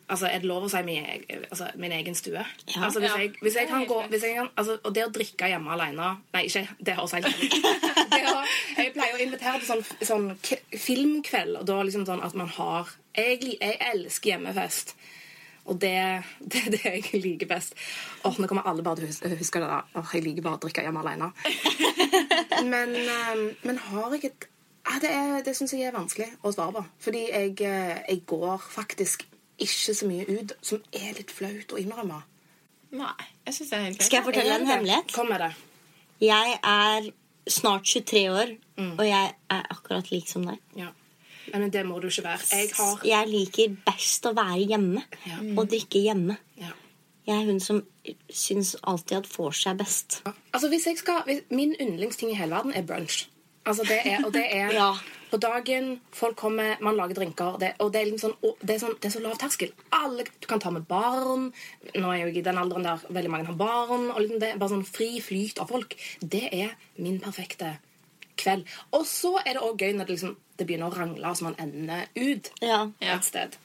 Altså, 0.08 0.28
Er 0.28 0.40
det 0.40 0.48
lov 0.48 0.64
å 0.68 0.70
si 0.72 0.80
min, 0.88 1.04
altså, 1.50 1.68
min 1.76 1.92
egen 1.92 2.16
stue? 2.16 2.40
Ja. 2.40 2.86
Altså, 2.88 3.02
hvis, 3.04 3.12
jeg, 3.20 3.34
hvis 3.44 3.58
jeg 3.60 3.68
kan 3.68 3.84
gå 3.88 3.98
hvis 4.08 4.24
jeg 4.24 4.38
kan, 4.38 4.48
altså, 4.56 4.78
Og 4.84 4.96
det 4.96 5.04
å 5.04 5.12
drikke 5.12 5.50
hjemme 5.52 5.74
alene 5.76 6.14
Nei, 6.36 6.46
ikke 6.48 6.64
det 6.80 6.96
høres 6.96 7.16
helt 7.18 7.28
ut. 7.28 7.58
Jeg 8.78 8.94
pleier 8.96 9.18
å 9.18 9.22
invitere 9.26 9.60
til 9.60 9.68
sånn, 9.68 9.84
sånn 10.08 10.30
k 10.44 10.62
filmkveld, 10.72 11.60
og 11.60 11.68
da 11.68 11.82
liksom 11.84 12.08
sånn 12.08 12.24
at 12.24 12.38
man 12.40 12.52
har 12.56 12.94
Jeg, 13.18 13.42
jeg 13.58 13.80
elsker 13.92 14.36
hjemmefest. 14.36 14.96
Og 15.68 15.80
det, 15.82 15.94
det 16.52 16.62
er 16.66 16.70
det 16.76 16.82
jeg 17.12 17.22
liker 17.24 17.50
best. 17.52 17.74
Åh, 18.26 18.38
Nå 18.40 18.48
kommer 18.48 18.68
alle 18.70 18.84
bare 18.86 19.04
til 19.04 19.32
å 19.32 19.38
huske 19.40 19.60
det. 19.60 19.68
da. 19.68 19.82
Åh, 20.00 20.14
Jeg 20.16 20.24
liker 20.24 20.46
bare 20.46 20.60
å 20.60 20.64
drikke 20.64 20.86
hjemme 20.86 21.02
alene. 21.04 21.32
Men, 22.74 22.96
eh, 22.96 23.42
men 23.68 23.78
har 23.78 24.14
jeg 24.16 24.32
et 24.32 24.46
ja, 24.88 25.00
Det, 25.04 25.10
er- 25.12 25.42
det 25.46 25.54
syns 25.58 25.74
jeg 25.76 25.84
er 25.90 25.92
vanskelig 25.96 26.30
å 26.48 26.52
svare 26.56 26.74
på. 26.78 26.84
Fordi 27.04 27.26
jeg, 27.30 27.52
eh, 27.62 27.98
jeg 28.08 28.22
går 28.30 28.58
faktisk 28.64 29.26
ikke 29.60 29.94
så 29.98 30.08
mye 30.08 30.26
ut, 30.30 30.54
som 30.62 30.80
er 30.96 31.14
litt 31.18 31.32
flaut 31.34 31.74
å 31.76 31.80
innrømme. 31.82 32.22
Nei, 32.96 33.14
jeg 33.46 33.54
synes 33.58 33.70
det 33.70 33.78
er 33.78 33.84
helt 33.84 33.98
greit. 33.98 34.06
Skal 34.08 34.18
jeg 34.22 34.26
fortelle 34.30 34.56
en 34.62 34.68
hemmelighet? 34.70 35.12
Kom 35.14 35.28
med 35.30 35.42
det. 35.44 35.52
Jeg 36.24 36.56
er 36.64 37.10
snart 37.52 37.84
23 37.90 38.24
år, 38.32 38.54
og 38.98 39.04
jeg 39.06 39.34
er 39.58 39.68
akkurat 39.76 40.10
lik 40.12 40.30
som 40.32 40.46
deg. 40.48 40.62
Ja. 40.80 40.90
Men 41.54 41.70
det 41.70 41.86
må 41.86 42.00
du 42.02 42.08
ikke 42.08 42.24
være. 42.24 42.48
Jeg 42.52 42.72
har 42.78 43.00
Jeg 43.06 43.28
liker 43.32 43.78
best 43.86 44.26
å 44.26 44.34
være 44.36 44.66
hjemme 44.68 45.04
Ja. 45.26 45.38
og 45.58 45.68
drikke 45.70 46.02
hjemme. 46.04 46.38
ja. 46.60 46.74
Jeg 47.28 47.42
er 47.42 47.46
hun 47.52 47.60
som 47.60 47.82
syns 48.32 48.76
alltid 48.88 49.18
at 49.18 49.26
får 49.28 49.52
seg 49.54 49.78
best. 49.78 50.22
Altså, 50.54 50.70
hvis 50.70 50.86
jeg 50.88 50.98
skal, 50.98 51.24
hvis, 51.26 51.42
Min 51.52 51.74
yndlingsting 51.76 52.32
i 52.32 52.36
hele 52.40 52.52
verden 52.56 52.72
er 52.74 52.84
brunch. 52.88 53.28
Altså, 53.66 53.84
det 53.84 53.98
er, 54.06 54.24
og 54.26 54.32
det 54.34 54.46
er 54.50 54.72
Ja. 54.80 54.94
På 55.30 55.36
dagen, 55.38 56.00
folk 56.16 56.38
kommer, 56.40 56.78
man 56.80 56.96
lager 56.96 57.16
drinker, 57.16 57.58
det, 57.60 57.74
og 57.84 57.92
det 57.92 58.00
er, 58.02 58.06
liksom 58.06 58.32
sånn, 58.32 58.56
det 58.64 58.76
er, 58.76 58.80
sånn, 58.80 58.94
det 59.02 59.10
er 59.10 59.12
så 59.12 59.20
lav 59.20 59.36
terskel. 59.38 59.74
Alle, 59.92 60.24
du 60.24 60.48
kan 60.48 60.60
ta 60.64 60.70
med 60.72 60.86
barn. 60.88 61.50
Nå 61.98 62.12
er 62.14 62.22
jeg 62.22 62.30
jo 62.34 62.40
i 62.40 62.44
den 62.48 62.58
alderen 62.58 62.84
der 62.88 63.04
veldig 63.10 63.30
mange 63.34 63.46
har 63.50 63.56
barn. 63.60 64.08
og 64.12 64.22
liksom 64.22 64.40
det 64.40 64.54
er 64.54 64.58
Bare 64.58 64.70
sånn 64.78 64.86
fri 64.88 65.20
flyt 65.20 65.60
av 65.60 65.68
folk. 65.68 65.98
Det 66.24 66.48
er 66.54 66.78
min 66.98 67.20
perfekte 67.20 67.74
kveld. 68.38 68.66
Og 68.94 69.06
så 69.10 69.36
er 69.46 69.54
det 69.58 69.64
òg 69.64 69.78
gøy 69.82 69.94
når 69.98 70.06
det, 70.08 70.16
liksom, 70.18 70.36
det 70.58 70.68
begynner 70.68 70.92
å 70.92 70.98
rangle, 70.98 71.34
så 71.36 71.44
man 71.48 71.56
ender 71.60 72.08
ut 72.16 72.52
Ja. 72.62 72.84
Et 73.02 73.24
sted. 73.28 73.58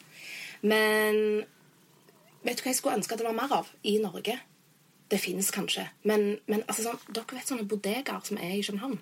Men 0.63 1.45
vet 2.45 2.59
du 2.59 2.63
hva 2.65 2.71
jeg 2.73 2.79
skulle 2.81 2.97
ønske 2.99 3.15
at 3.17 3.23
det 3.23 3.27
var 3.29 3.37
mer 3.39 3.53
av 3.61 3.71
i 3.85 3.97
Norge? 4.03 4.39
Det 5.13 5.19
fins 5.21 5.51
kanskje. 5.53 5.89
Men, 6.09 6.39
men 6.49 6.63
altså, 6.69 6.87
sånn, 6.87 7.01
dere 7.13 7.37
vet 7.37 7.49
sånne 7.51 7.67
bodegaer 7.69 8.23
som 8.27 8.39
er 8.39 8.55
i 8.59 8.63
København? 8.65 9.01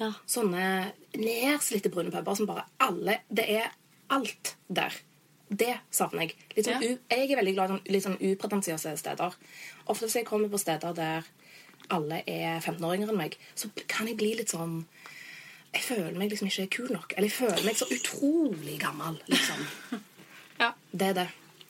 ja. 0.00 0.10
Sånne 0.28 0.92
nedslitte 1.16 1.88
brune 1.88 2.10
puber 2.12 2.34
som 2.36 2.44
bare 2.50 2.66
alle 2.84 3.20
Det 3.32 3.46
er 3.48 3.70
alt 4.12 4.56
der. 4.68 4.92
Det 5.48 5.76
savner 5.94 6.26
jeg. 6.26 6.34
Litt 6.56 6.66
sånn, 6.66 6.82
Ja. 6.82 6.90
u, 6.90 6.98
jeg 7.10 7.30
er 7.30 7.36
veldig 7.38 7.54
glad 7.54 7.70
i 7.70 7.72
sånn- 7.72 7.88
litt 7.92 8.02
sånn 8.04 8.18
upretensiøse 8.20 8.96
steder. 8.98 9.32
Ofte 9.86 10.04
hvis 10.06 10.14
jeg 10.16 10.26
kommer 10.26 10.48
på 10.48 10.58
steder 10.58 10.92
der 10.92 11.24
alle 11.92 12.22
er 12.26 12.60
15-åringer 12.60 13.12
enn 13.12 13.20
meg, 13.20 13.36
så 13.54 13.70
kan 13.90 14.08
jeg 14.10 14.18
bli 14.20 14.34
litt 14.38 14.52
sånn 14.54 14.84
Jeg 15.74 15.82
føler 15.84 16.14
meg 16.16 16.30
liksom 16.32 16.48
ikke 16.48 16.68
kul 16.78 16.92
nok. 16.94 17.12
Eller 17.16 17.28
jeg 17.28 17.36
føler 17.36 17.64
meg 17.66 17.76
så 17.76 17.88
utrolig 17.92 18.78
gammel, 18.80 19.18
liksom. 19.30 19.66
Ja. 20.56 20.70
Det 20.88 21.10
er 21.10 21.18
det. 21.18 21.26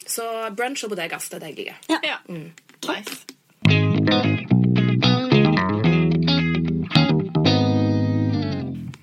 Så 0.06 0.22
brunch 0.54 0.84
og 0.86 0.92
bodegas, 0.92 1.26
det 1.32 1.40
er 1.40 1.42
det 1.42 1.48
jeg 1.50 1.58
liker. 1.64 1.80
ja. 1.90 1.98
ja. 2.06 2.18
Nice. 2.86 3.24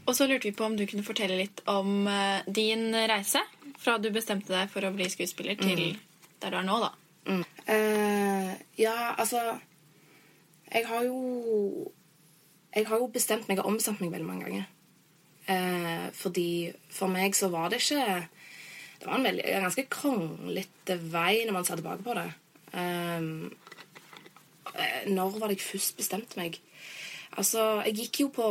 Og 0.08 0.16
så 0.18 0.28
lurte 0.30 0.46
vi 0.48 0.54
på 0.56 0.66
om 0.68 0.76
du 0.78 0.86
kunne 0.88 1.04
fortelle 1.04 1.36
litt 1.40 1.64
om 1.68 2.08
eh, 2.08 2.46
din 2.46 2.94
reise 3.10 3.42
fra 3.82 3.98
du 3.98 4.12
bestemte 4.14 4.54
deg 4.54 4.70
for 4.72 4.86
å 4.86 4.92
bli 4.94 5.08
skuespiller, 5.10 5.58
til 5.58 5.96
der 6.40 6.54
du 6.54 6.58
er 6.60 6.68
nå, 6.68 6.76
da. 6.84 6.92
Eh, 7.66 8.52
ja, 8.78 8.94
altså 9.18 9.42
Jeg 10.74 10.88
har 10.90 11.04
jo 11.06 11.92
Jeg 12.76 12.88
har 12.88 12.98
jo 12.98 13.08
bestemt 13.14 13.50
meg 13.50 13.60
og 13.62 13.70
omstemt 13.70 14.02
meg 14.02 14.12
veldig 14.12 14.28
mange 14.28 14.46
ganger. 14.48 14.70
Eh, 15.46 16.08
fordi 16.16 16.72
for 16.90 17.12
meg 17.12 17.36
så 17.36 17.50
var 17.52 17.70
det 17.70 17.82
ikke 17.84 18.28
Det 19.00 19.06
var 19.06 19.18
en, 19.18 19.26
veldig, 19.28 19.44
ganske 19.44 19.84
kronglete 19.92 20.96
vei 21.12 21.44
når 21.46 21.54
man 21.54 21.66
ser 21.68 21.76
tilbake 21.76 22.04
på 22.04 22.16
det. 22.18 22.30
Eh, 22.74 23.22
eh, 24.74 25.10
når 25.12 25.38
var 25.38 25.52
det 25.52 25.60
jeg 25.60 25.68
først 25.68 25.98
bestemte 25.98 26.40
meg? 26.40 26.62
Altså, 27.38 27.82
jeg 27.86 27.98
gikk 27.98 28.20
jo 28.22 28.28
på 28.34 28.48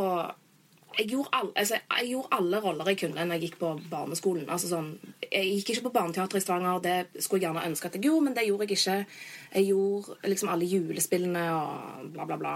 jeg 0.97 1.09
gjorde, 1.09 1.29
all, 1.33 1.51
altså, 1.55 1.77
jeg 1.99 2.09
gjorde 2.11 2.37
alle 2.37 2.59
roller 2.63 2.89
jeg 2.91 2.99
kunne 3.01 3.25
når 3.25 3.37
jeg 3.37 3.47
gikk 3.47 3.59
på 3.61 3.71
barneskolen. 3.91 4.47
Altså, 4.49 4.69
sånn, 4.71 4.91
jeg 5.25 5.51
gikk 5.57 5.73
ikke 5.73 5.87
på 5.87 5.93
barneteater 5.97 6.39
i 6.39 6.43
Stavanger, 6.43 6.81
det 6.83 7.23
skulle 7.23 7.41
jeg 7.41 7.49
gjerne 7.49 7.67
ønske 7.69 7.89
at 7.89 7.97
jeg 7.97 8.05
gjorde, 8.07 8.25
men 8.27 8.37
det 8.37 8.47
gjorde 8.47 8.67
jeg 8.67 8.77
ikke. 8.77 8.97
Jeg 9.53 9.69
gjorde 9.69 10.33
liksom 10.33 10.51
alle 10.53 10.69
julespillene 10.69 11.45
og 11.55 12.09
bla, 12.13 12.27
bla, 12.29 12.39
bla. 12.41 12.55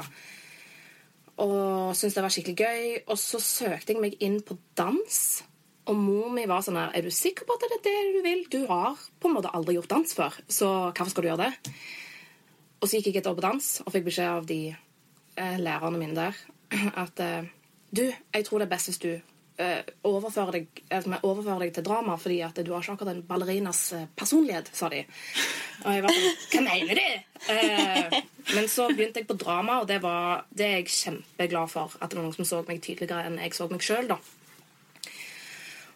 Og 1.44 1.94
syntes 1.98 2.18
det 2.18 2.26
var 2.26 2.34
skikkelig 2.34 2.58
gøy. 2.58 2.88
Og 3.14 3.20
så 3.22 3.42
søkte 3.44 3.94
jeg 3.94 4.02
meg 4.02 4.18
inn 4.26 4.40
på 4.46 4.58
dans. 4.78 5.20
Og 5.88 5.96
mor 5.96 6.32
mi 6.36 6.44
var 6.50 6.66
sånn 6.66 6.80
her 6.80 6.96
Er 6.98 7.06
du 7.06 7.14
sikker 7.14 7.48
på 7.48 7.56
at 7.56 7.64
det 7.64 7.78
er 7.78 7.86
det 7.86 8.16
du 8.18 8.22
vil? 8.26 8.44
Du 8.52 8.60
har 8.70 8.98
på 9.22 9.30
en 9.30 9.38
måte 9.38 9.54
aldri 9.56 9.78
gjort 9.78 9.94
dans 9.94 10.18
før, 10.18 10.36
så 10.52 10.72
hvorfor 10.92 11.14
skal 11.14 11.24
du 11.24 11.30
gjøre 11.30 11.48
det? 11.48 11.76
Og 12.82 12.90
så 12.90 13.00
gikk 13.00 13.10
jeg 13.10 13.22
et 13.22 13.30
år 13.30 13.38
på 13.38 13.46
dans 13.46 13.70
og 13.86 13.94
fikk 13.94 14.10
beskjed 14.10 14.30
av 14.30 14.50
de 14.50 14.60
eh, 14.74 15.56
lærerne 15.62 16.02
mine 16.02 16.18
der 16.18 16.36
at 17.04 17.24
eh, 17.24 17.48
du, 17.98 18.06
jeg 18.08 18.48
tror 18.48 18.62
det 18.62 18.68
er 18.68 18.75
best 18.75 18.92
hvis 18.92 19.01
du 19.04 19.12
uh, 19.62 19.82
overfører, 20.08 20.60
deg, 20.60 20.82
altså, 20.94 21.20
overfører 21.24 21.66
deg 21.66 21.74
til 21.75 21.86
drama, 21.88 22.18
fordi 22.22 22.39
at 22.46 22.60
du 22.62 22.72
har 22.74 22.84
ikke 22.84 22.98
akkurat 22.98 23.16
en 23.16 23.24
ballerinas 23.27 23.82
eh, 23.98 24.08
personlighet, 24.18 24.70
sa 24.74 24.89
de. 24.94 25.04
Og 25.84 25.94
jeg 25.94 26.06
var 26.06 26.18
sånn 26.18 26.42
Hva 26.54 26.63
mener 26.68 27.01
de? 27.01 27.08
Uh, 27.48 28.18
men 28.56 28.70
så 28.72 28.88
begynte 28.94 29.22
jeg 29.22 29.30
på 29.30 29.38
drama, 29.39 29.82
og 29.82 29.89
det, 29.89 30.01
var, 30.04 30.46
det 30.50 30.68
er 30.68 30.77
jeg 30.80 30.94
kjempeglad 30.94 31.74
for. 31.74 31.98
At 32.00 32.12
det 32.12 32.20
var 32.20 32.27
noen 32.27 32.38
som 32.38 32.48
så 32.48 32.63
meg 32.68 32.84
tydeligere 32.86 33.27
enn 33.27 33.42
jeg 33.42 33.58
så 33.58 33.70
meg 33.72 33.86
sjøl, 33.86 34.10
da. 34.13 34.22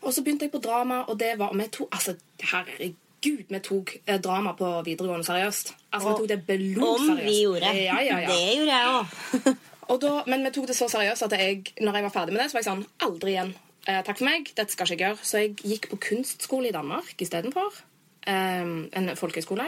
Og 0.01 0.13
så 0.13 0.23
begynte 0.25 0.47
jeg 0.47 0.53
på 0.55 0.63
drama, 0.63 1.03
og 1.07 1.19
det 1.21 1.35
var 1.39 1.53
vi 1.53 1.69
to, 1.69 1.85
altså, 1.93 2.17
Herregud, 2.41 3.43
vi 3.49 3.59
tok 3.61 3.97
eh, 4.01 4.17
drama 4.17 4.55
på 4.57 4.69
videregående 4.87 5.27
seriøst. 5.27 5.75
Altså, 5.91 6.09
vi 6.09 6.15
tok 6.23 6.29
det 6.31 6.39
blod 6.47 6.87
Om 6.87 7.19
vi 7.21 7.41
gjorde. 7.43 7.75
Ja, 7.77 7.99
ja, 8.01 8.17
ja. 8.25 8.31
Det 8.31 8.55
gjorde 8.57 8.79
jeg 8.79 8.95
òg. 8.95 9.59
Da, 9.99 10.11
men 10.29 10.45
vi 10.45 10.53
tok 10.55 10.69
det 10.69 10.77
så 10.77 10.87
seriøst 10.91 11.25
at 11.27 11.35
jeg, 11.35 11.73
når 11.83 11.97
jeg 11.97 12.05
var 12.05 12.13
ferdig 12.13 12.35
med 12.35 12.43
det, 12.43 12.49
så 12.51 12.57
var 12.57 12.61
jeg 12.63 12.69
sånn 12.69 12.85
Aldri 13.03 13.33
igjen. 13.33 13.53
Eh, 13.89 14.01
takk 14.05 14.21
for 14.21 14.27
meg. 14.29 14.51
Dette 14.55 14.71
skal 14.71 14.87
ikke 14.87 14.95
jeg 14.95 15.03
gjøre. 15.03 15.27
Så 15.27 15.41
jeg 15.41 15.55
gikk 15.73 15.89
på 15.91 15.99
kunstskole 16.07 16.69
i 16.69 16.75
Danmark 16.75 17.23
istedenfor. 17.25 17.81
Eh, 18.29 18.73
en 19.01 19.11
folkehøyskole. 19.19 19.67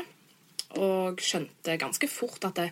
Og 0.80 1.22
skjønte 1.22 1.76
ganske 1.82 2.10
fort 2.10 2.48
at 2.50 2.62
det, 2.62 2.70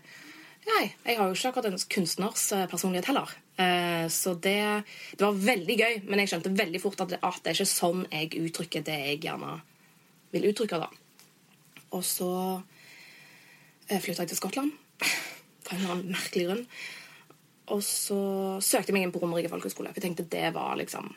Nei, 0.61 0.91
jeg 1.07 1.17
har 1.17 1.25
jo 1.25 1.33
ikke 1.33 1.49
akkurat 1.49 1.67
en 1.71 1.83
kunstners 1.89 2.43
eh, 2.53 2.67
personlighet 2.69 3.07
heller. 3.09 3.31
Eh, 3.57 4.05
så 4.13 4.35
det, 4.37 4.59
det 5.17 5.25
var 5.25 5.39
veldig 5.47 5.77
gøy, 5.79 5.95
men 6.05 6.21
jeg 6.21 6.31
skjønte 6.31 6.53
veldig 6.53 6.81
fort 6.83 7.01
at 7.01 7.15
det, 7.15 7.19
at 7.25 7.39
det 7.41 7.49
er 7.49 7.57
ikke 7.57 7.71
sånn 7.71 8.03
jeg 8.11 8.29
uttrykker 8.37 8.85
det 8.85 8.97
jeg 8.99 9.21
gjerne 9.25 9.55
vil 10.35 10.45
uttrykke. 10.51 10.83
da. 10.83 10.89
Og 11.97 12.05
så 12.05 12.29
eh, 13.89 13.97
flytta 13.97 14.23
jeg 14.23 14.33
til 14.35 14.41
Skottland. 14.43 14.75
På 15.01 15.73
en 15.73 15.81
eller 15.81 15.95
annen 15.95 16.13
merkelig 16.13 16.45
grunn. 16.45 16.65
Og 17.71 17.83
så 17.85 18.19
søkte 18.63 18.91
jeg 18.91 18.97
meg 18.97 19.07
inn 19.07 19.13
på 19.15 19.21
Romerike 19.21 19.51
folkehøgskole. 19.51 19.93
Jeg 19.95 20.03
tenkte 20.03 20.27
det 20.31 20.49
var 20.55 20.75
liksom 20.79 21.11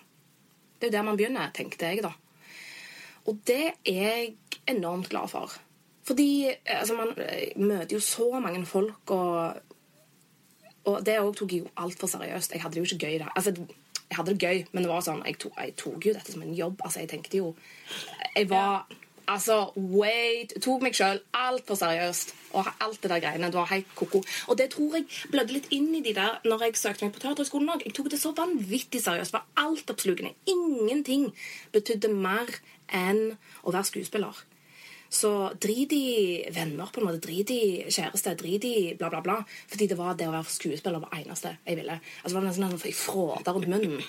Det 0.79 0.89
er 0.89 0.93
jo 0.93 0.97
der 0.97 1.07
man 1.07 1.19
begynner, 1.19 1.53
tenkte 1.55 1.89
jeg 1.91 2.03
da. 2.05 2.13
Og 3.31 3.39
det 3.47 3.73
er 3.89 3.93
jeg 3.95 4.35
enormt 4.69 5.09
glad 5.09 5.31
for. 5.33 5.53
Fordi 6.05 6.49
eh, 6.51 6.81
altså, 6.81 6.95
man 6.95 7.15
eh, 7.17 7.55
møter 7.57 7.97
jo 7.97 8.01
så 8.01 8.41
mange 8.41 8.67
folk, 8.67 9.11
og, 9.11 9.55
og 10.85 11.07
det 11.07 11.17
òg 11.21 11.33
tok 11.39 11.55
jeg 11.55 11.65
jo 11.65 11.71
altfor 11.81 12.11
seriøst. 12.13 12.53
Jeg 12.53 12.63
hadde 12.63 12.75
det 12.75 12.83
jo 12.83 12.91
ikke 12.91 13.07
gøy 13.07 13.19
da. 13.23 13.31
Altså, 13.37 13.55
jeg 14.11 14.19
hadde 14.19 14.35
det 14.35 14.43
gøy, 14.43 14.67
men 14.73 14.85
det 14.85 14.91
var 14.91 15.07
sånn, 15.07 15.23
jeg, 15.25 15.39
tok, 15.41 15.57
jeg 15.57 15.73
tok 15.81 16.07
jo 16.07 16.13
dette 16.19 16.35
som 16.35 16.45
en 16.45 16.59
jobb. 16.59 16.85
Altså, 16.85 17.01
jeg 17.01 17.13
tenkte 17.15 17.41
jo 17.41 17.55
Jeg 18.35 18.51
var 18.51 18.85
Altså, 19.31 19.73
wait 19.77 20.53
Tok 20.63 20.83
meg 20.85 20.97
sjøl 20.97 21.21
altfor 21.37 21.79
seriøst. 21.81 22.35
Og 22.55 22.69
alt 22.85 23.01
det 23.03 23.11
der 23.11 23.23
greiene. 23.23 23.51
Det 23.51 23.59
var 23.59 23.71
helt 23.73 23.91
ko-ko. 23.99 24.23
Og 24.49 24.59
det 24.59 24.71
tror 24.75 24.99
jeg 24.99 25.09
blødde 25.33 25.57
litt 25.57 25.71
inn 25.75 25.91
i 25.97 26.03
de 26.05 26.15
der 26.17 26.41
når 26.45 26.69
jeg 26.69 26.79
søkte 26.81 27.07
meg 27.07 27.15
på 27.17 27.25
Teaterhøgskolen 27.25 27.75
òg. 27.75 27.85
Jeg 27.87 27.97
tok 27.97 28.11
det 28.13 28.21
så 28.23 28.35
vanvittig 28.37 29.03
seriøst. 29.03 29.35
Det 29.35 29.41
var 29.41 29.67
altoppslukende. 29.67 30.35
Ingenting 30.51 31.31
betydde 31.75 32.13
mer 32.15 32.53
enn 32.95 33.35
å 33.65 33.75
være 33.75 33.91
skuespiller. 33.91 34.45
Så 35.15 35.31
drit 35.63 35.93
i 35.95 36.45
venner, 36.55 36.89
på 36.91 37.01
en 37.01 37.09
måte. 37.09 37.23
Drit 37.23 37.51
i 37.55 37.65
kjæreste. 37.87 38.35
Drit 38.39 38.65
i 38.67 38.77
bla, 38.99 39.11
bla, 39.13 39.23
bla. 39.25 39.37
Fordi 39.71 39.89
det 39.91 39.99
var 39.99 40.17
det 40.19 40.29
å 40.29 40.35
være 40.35 40.51
skuespiller 40.53 41.03
var 41.03 41.13
det 41.13 41.25
eneste 41.25 41.57
jeg 41.65 41.79
ville. 41.81 42.01
Altså, 42.23 42.33
det 42.33 42.41
var 42.41 42.49
nesten 42.49 42.67
sånn 42.67 42.91
jeg 42.91 42.99
fråda 42.99 43.55
rundt 43.55 43.71
munnen. 43.71 44.03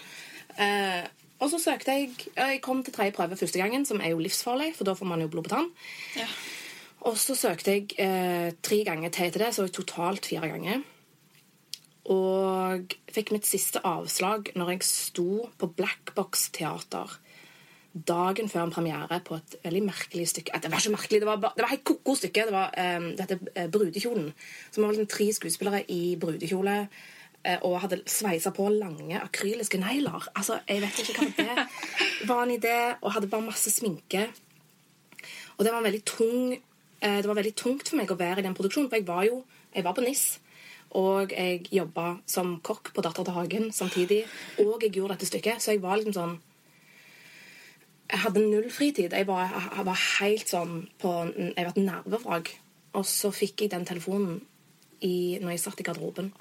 Eh, 0.55 1.05
og 1.45 1.51
så 1.53 1.61
søkte 1.61 1.93
jeg 1.93 2.09
Jeg 2.33 2.61
kom 2.65 2.83
til 2.83 2.93
tredje 2.93 3.13
prøve 3.15 3.37
første 3.37 3.61
gangen, 3.61 3.85
som 3.85 4.01
er 4.01 4.15
jo 4.15 4.21
livsfarlig, 4.23 4.73
for 4.75 4.87
da 4.87 4.95
får 4.97 5.09
man 5.09 5.21
jo 5.21 5.29
blod 5.29 5.45
på 5.45 5.53
tann. 5.53 5.69
Ja. 6.17 6.27
Og 7.05 7.19
så 7.21 7.35
søkte 7.37 7.75
jeg 7.75 7.93
eh, 8.01 8.51
tre 8.65 8.81
ganger 8.87 9.13
til 9.13 9.31
til 9.31 9.45
det, 9.45 9.53
så 9.53 9.67
totalt 9.69 10.25
fire 10.25 10.49
ganger. 10.49 10.81
Og 12.09 12.95
fikk 13.13 13.31
mitt 13.33 13.45
siste 13.49 13.81
avslag 13.85 14.51
når 14.57 14.75
jeg 14.75 14.87
sto 14.89 15.45
på 15.57 15.69
Blackbox 15.77 16.49
Teater 16.53 17.19
dagen 17.95 18.49
før 18.51 18.65
en 18.65 18.73
premiere 18.75 19.21
på 19.23 19.37
et 19.39 19.55
veldig 19.63 19.81
merkelig 19.87 20.27
stykke. 20.27 20.59
Det 20.59 20.71
var 20.71 20.81
ikke 20.81 20.95
merkelig, 20.97 21.19
det 21.21 21.29
var, 21.29 21.37
bare, 21.39 21.55
det 21.55 21.63
var 21.63 21.71
helt 21.71 21.85
ko-ko 21.87 22.15
stykke. 22.19 22.45
Det 22.49 22.53
var 22.53 22.73
um, 22.97 23.05
dette 23.15 23.37
eh, 23.55 23.69
Brudekjolen. 23.71 24.33
Som 24.71 24.83
var 24.83 24.91
liksom 24.91 25.07
tre 25.07 25.27
skuespillere 25.33 25.85
i 25.91 26.17
brudekjole 26.19 26.75
og 27.61 27.79
hadde 27.83 28.01
sveisa 28.09 28.51
på 28.55 28.67
lange 28.73 29.19
akryliske 29.21 29.77
negler. 29.77 30.29
Altså, 30.35 30.59
Jeg 30.67 30.81
vet 30.81 31.01
ikke 31.03 31.19
hva 31.19 31.27
det 31.37 31.67
var 32.29 32.43
en 32.43 32.55
idé, 32.55 32.77
og 33.01 33.13
hadde 33.13 33.29
bare 33.29 33.45
masse 33.45 33.71
sminke. 33.71 34.27
Og 35.57 35.65
det 35.65 35.71
var 35.71 35.99
tung 36.05 36.53
eh, 37.01 37.17
Det 37.21 37.27
var 37.27 37.35
veldig 37.35 37.55
tungt 37.55 37.89
for 37.89 37.97
meg 37.97 38.11
å 38.11 38.17
være 38.19 38.39
i 38.39 38.47
den 38.47 38.55
produksjonen, 38.57 38.89
for 38.89 38.97
jeg 38.97 39.07
var 39.07 39.23
jo 39.25 39.43
jeg 39.75 39.83
var 39.83 39.93
på 39.93 40.01
NIS. 40.01 40.39
Og 40.95 41.31
jeg 41.35 41.67
jobba 41.73 42.19
som 42.25 42.59
kokk 42.63 42.93
på 42.95 43.03
Datter 43.03 43.25
til 43.27 43.35
Hagen 43.35 43.71
samtidig. 43.75 44.23
Og 44.63 44.83
jeg 44.83 44.93
gjorde 44.95 45.17
dette 45.17 45.27
stykket, 45.27 45.61
så 45.61 45.73
jeg 45.73 45.83
var 45.83 45.99
liksom 45.99 46.15
sånn 46.15 46.35
Jeg 48.05 48.21
hadde 48.21 48.45
null 48.45 48.69
fritid. 48.71 49.11
Jeg 49.11 49.27
var, 49.27 49.49
jeg 49.75 49.85
var 49.85 50.01
helt 50.19 50.47
sånn 50.49 50.75
på 51.01 51.11
Jeg 51.35 51.65
var 51.65 51.73
et 51.73 51.83
nervevrak. 51.83 52.51
Og 52.95 53.05
så 53.05 53.31
fikk 53.33 53.65
jeg 53.65 53.73
den 53.73 53.85
telefonen 53.85 54.39
i, 55.01 55.37
når 55.41 55.55
jeg 55.55 55.63
satt 55.65 55.81
i 55.81 55.83
garderoben. 55.83 56.31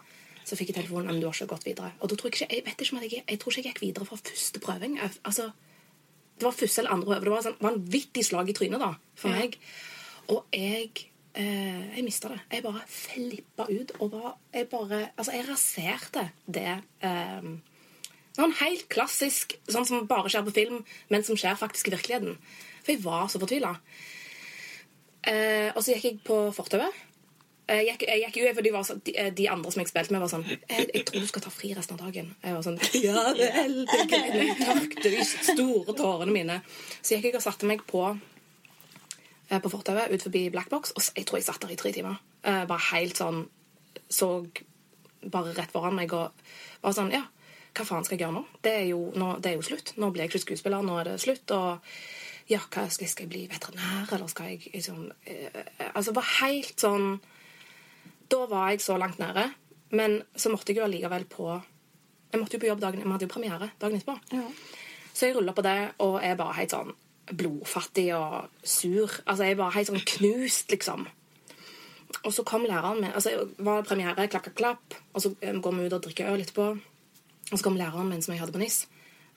Så 0.44 0.58
fikk 0.58 0.72
jeg 0.72 0.78
telefonen 0.82 1.10
om 1.12 1.20
du 1.20 1.26
har 1.26 1.36
ikke 1.36 1.54
gått 1.54 1.66
videre. 1.66 1.94
Og 2.00 2.10
da 2.10 2.18
tror 2.20 2.30
jeg 2.30 2.36
ikke, 2.36 2.50
jeg 2.52 2.64
vet 2.66 2.84
ikke 2.84 2.96
om 2.96 3.02
jeg, 3.04 3.22
jeg 3.22 3.40
tror 3.40 3.54
ikke 3.54 3.62
jeg 3.62 3.70
gikk 3.72 3.82
videre 3.86 4.08
fra 4.08 4.20
første 4.20 4.60
prøving. 4.60 4.98
Altså, 5.00 5.48
det 6.38 6.46
var 6.46 6.56
første 6.58 6.82
eller 6.82 6.96
andre 6.98 7.08
prøve. 7.08 7.24
Det 7.24 7.34
var 7.34 7.46
sånn 7.48 7.64
vanvittig 7.64 8.24
slag 8.28 8.50
i 8.50 8.56
trynet 8.56 8.82
da, 8.82 8.90
for 9.18 9.34
meg. 9.34 9.58
Og 10.32 10.56
jeg 10.56 10.90
eh, 11.34 11.84
Jeg 11.96 12.04
mista 12.06 12.30
det. 12.32 12.40
Jeg 12.52 12.64
bare 12.64 12.82
flippa 12.90 13.68
ut. 13.70 13.94
Og 14.00 14.12
var, 14.12 14.34
jeg 14.54 14.68
bare 14.72 15.00
Altså, 15.16 15.32
jeg 15.32 15.48
raserte 15.48 16.28
det. 16.46 16.82
Eh, 17.04 17.54
Noen 18.34 18.54
helt 18.58 18.88
klassisk, 18.90 19.54
sånn 19.70 19.86
som 19.86 20.08
bare 20.10 20.30
skjer 20.32 20.42
på 20.42 20.54
film, 20.56 20.80
men 21.12 21.22
som 21.22 21.38
skjer 21.38 21.54
faktisk 21.54 21.86
i 21.86 21.92
virkeligheten. 21.94 22.34
For 22.82 22.90
jeg 22.90 23.02
var 23.04 23.28
så 23.30 23.38
fortvila. 23.38 23.76
Eh, 25.22 25.70
og 25.70 25.78
så 25.78 25.94
gikk 25.94 26.08
jeg 26.08 26.22
på 26.26 26.38
fortauet. 26.56 27.04
Eh, 27.68 27.80
Jeg 27.80 27.94
gikk, 27.94 28.02
jeg 28.08 28.20
gikk 28.26 28.36
jo, 28.42 28.50
for 28.54 28.62
de, 28.66 28.72
var 28.74 28.82
så, 28.84 28.94
de, 29.06 29.14
eh, 29.16 29.30
de 29.32 29.46
andre 29.48 29.70
som 29.72 29.80
jeg 29.80 29.88
spilte 29.88 30.12
med, 30.12 30.20
var 30.20 30.28
sånn 30.28 30.44
jeg, 30.44 30.90
'Jeg 30.94 31.04
tror 31.06 31.20
du 31.20 31.26
skal 31.26 31.42
ta 31.42 31.50
fri 31.50 31.72
resten 31.74 31.96
av 31.98 32.04
dagen.' 32.06 32.34
Jeg 32.44 32.54
var 32.54 32.62
sånn 32.62 32.78
Ja 33.06 33.22
vel. 33.32 33.86
det 33.86 34.00
er 34.00 34.06
greit.» 34.06 34.34
Jeg 34.50 34.56
tørkte 34.60 35.10
de 35.14 35.24
store 35.24 35.94
tårene 35.96 36.32
mine. 36.32 36.62
Så 37.00 37.14
gikk 37.16 37.24
jeg 37.30 37.34
og 37.40 37.42
satte 37.42 37.64
meg 37.66 37.86
på 37.86 38.18
eh, 39.50 39.58
på 39.60 39.70
fortauet 39.72 40.12
ut 40.12 40.22
forbi 40.22 40.50
Blackbox, 40.50 40.92
og 40.96 41.02
jeg 41.16 41.24
tror 41.26 41.38
jeg 41.40 41.44
satt 41.48 41.60
der 41.62 41.72
i 41.72 41.76
tre 41.80 41.92
timer. 41.92 42.20
Eh, 42.44 42.64
bare 42.66 42.90
helt 42.92 43.16
sånn 43.16 43.46
Så 44.10 44.46
bare 45.24 45.54
rett 45.56 45.72
foran 45.72 45.94
meg 45.96 46.12
og 46.12 46.30
var 46.82 46.92
sånn 46.92 47.10
Ja, 47.10 47.22
hva 47.74 47.84
faen 47.88 48.04
skal 48.04 48.18
jeg 48.18 48.26
gjøre 48.26 48.36
nå? 48.36 48.44
Det 48.62 48.72
er 48.72 48.84
jo, 48.90 49.10
nå, 49.16 49.40
det 49.40 49.50
er 49.50 49.56
jo 49.56 49.62
slutt. 49.64 49.94
Nå 49.96 50.10
blir 50.12 50.22
jeg 50.26 50.34
ikke 50.34 50.42
skuespiller. 50.44 50.82
Nå 50.84 50.98
er 51.00 51.04
det 51.08 51.20
slutt. 51.22 51.50
Og 51.50 51.80
ja, 52.46 52.60
skal, 52.60 52.90
skal 53.08 53.24
jeg 53.24 53.30
bli 53.32 53.46
veterinær, 53.48 54.12
eller 54.12 54.28
skal 54.28 54.50
jeg 54.52 54.68
liksom 54.74 55.10
eh, 55.24 55.88
Altså 55.94 56.12
bare 56.12 56.28
helt 56.44 56.76
sånn 56.78 57.20
Da 58.30 58.46
var 58.50 58.70
jeg 58.72 58.82
så 58.84 58.96
langt 59.00 59.18
nede. 59.18 59.50
Men 59.94 60.22
så 60.36 60.50
måtte 60.50 60.72
jeg 60.72 60.80
jo 60.80 60.88
allikevel 60.88 61.26
på 61.30 61.48
Jeg 62.32 62.40
måtte 62.40 62.56
jo 62.56 62.62
på 62.64 62.66
jobb 62.66 62.80
dagen 62.82 63.04
Vi 63.04 63.10
hadde 63.12 63.26
jo 63.28 63.30
premiere 63.30 63.70
dagen 63.80 64.00
etterpå. 64.00 64.18
Så 65.14 65.28
jeg 65.28 65.36
ruller 65.36 65.54
på 65.54 65.62
det 65.62 65.94
og 66.02 66.16
er 66.24 66.38
bare 66.38 66.56
helt 66.58 66.72
sånn 66.74 66.94
blodfattig 67.30 68.08
og 68.16 68.50
sur. 68.66 69.12
Altså, 69.24 69.44
jeg 69.46 69.54
er 69.54 69.60
bare 69.60 69.76
helt 69.78 69.88
sånn 69.88 70.02
knust, 70.10 70.72
liksom. 70.74 71.06
Og 72.24 72.32
så 72.34 72.44
kom 72.46 72.66
læreren 72.68 73.00
med 73.00 73.14
Altså, 73.14 73.30
det 73.56 73.64
var 73.64 73.86
premiere, 73.86 74.26
klapp, 74.28 74.48
klapp, 74.48 74.56
klapp. 74.58 74.98
Og 75.14 75.22
så 75.22 75.32
eh, 75.40 75.54
går 75.54 75.76
vi 75.76 75.86
ut 75.86 75.96
og 75.96 76.02
drikker 76.04 76.32
øl 76.32 76.42
etterpå. 76.42 76.66
Og 77.52 77.58
så 77.58 77.62
kom 77.64 77.78
læreren 77.78 78.10
min, 78.10 78.22
som 78.22 78.34
jeg 78.34 78.42
hadde 78.42 78.52
på 78.52 78.60
NIS, 78.60 78.86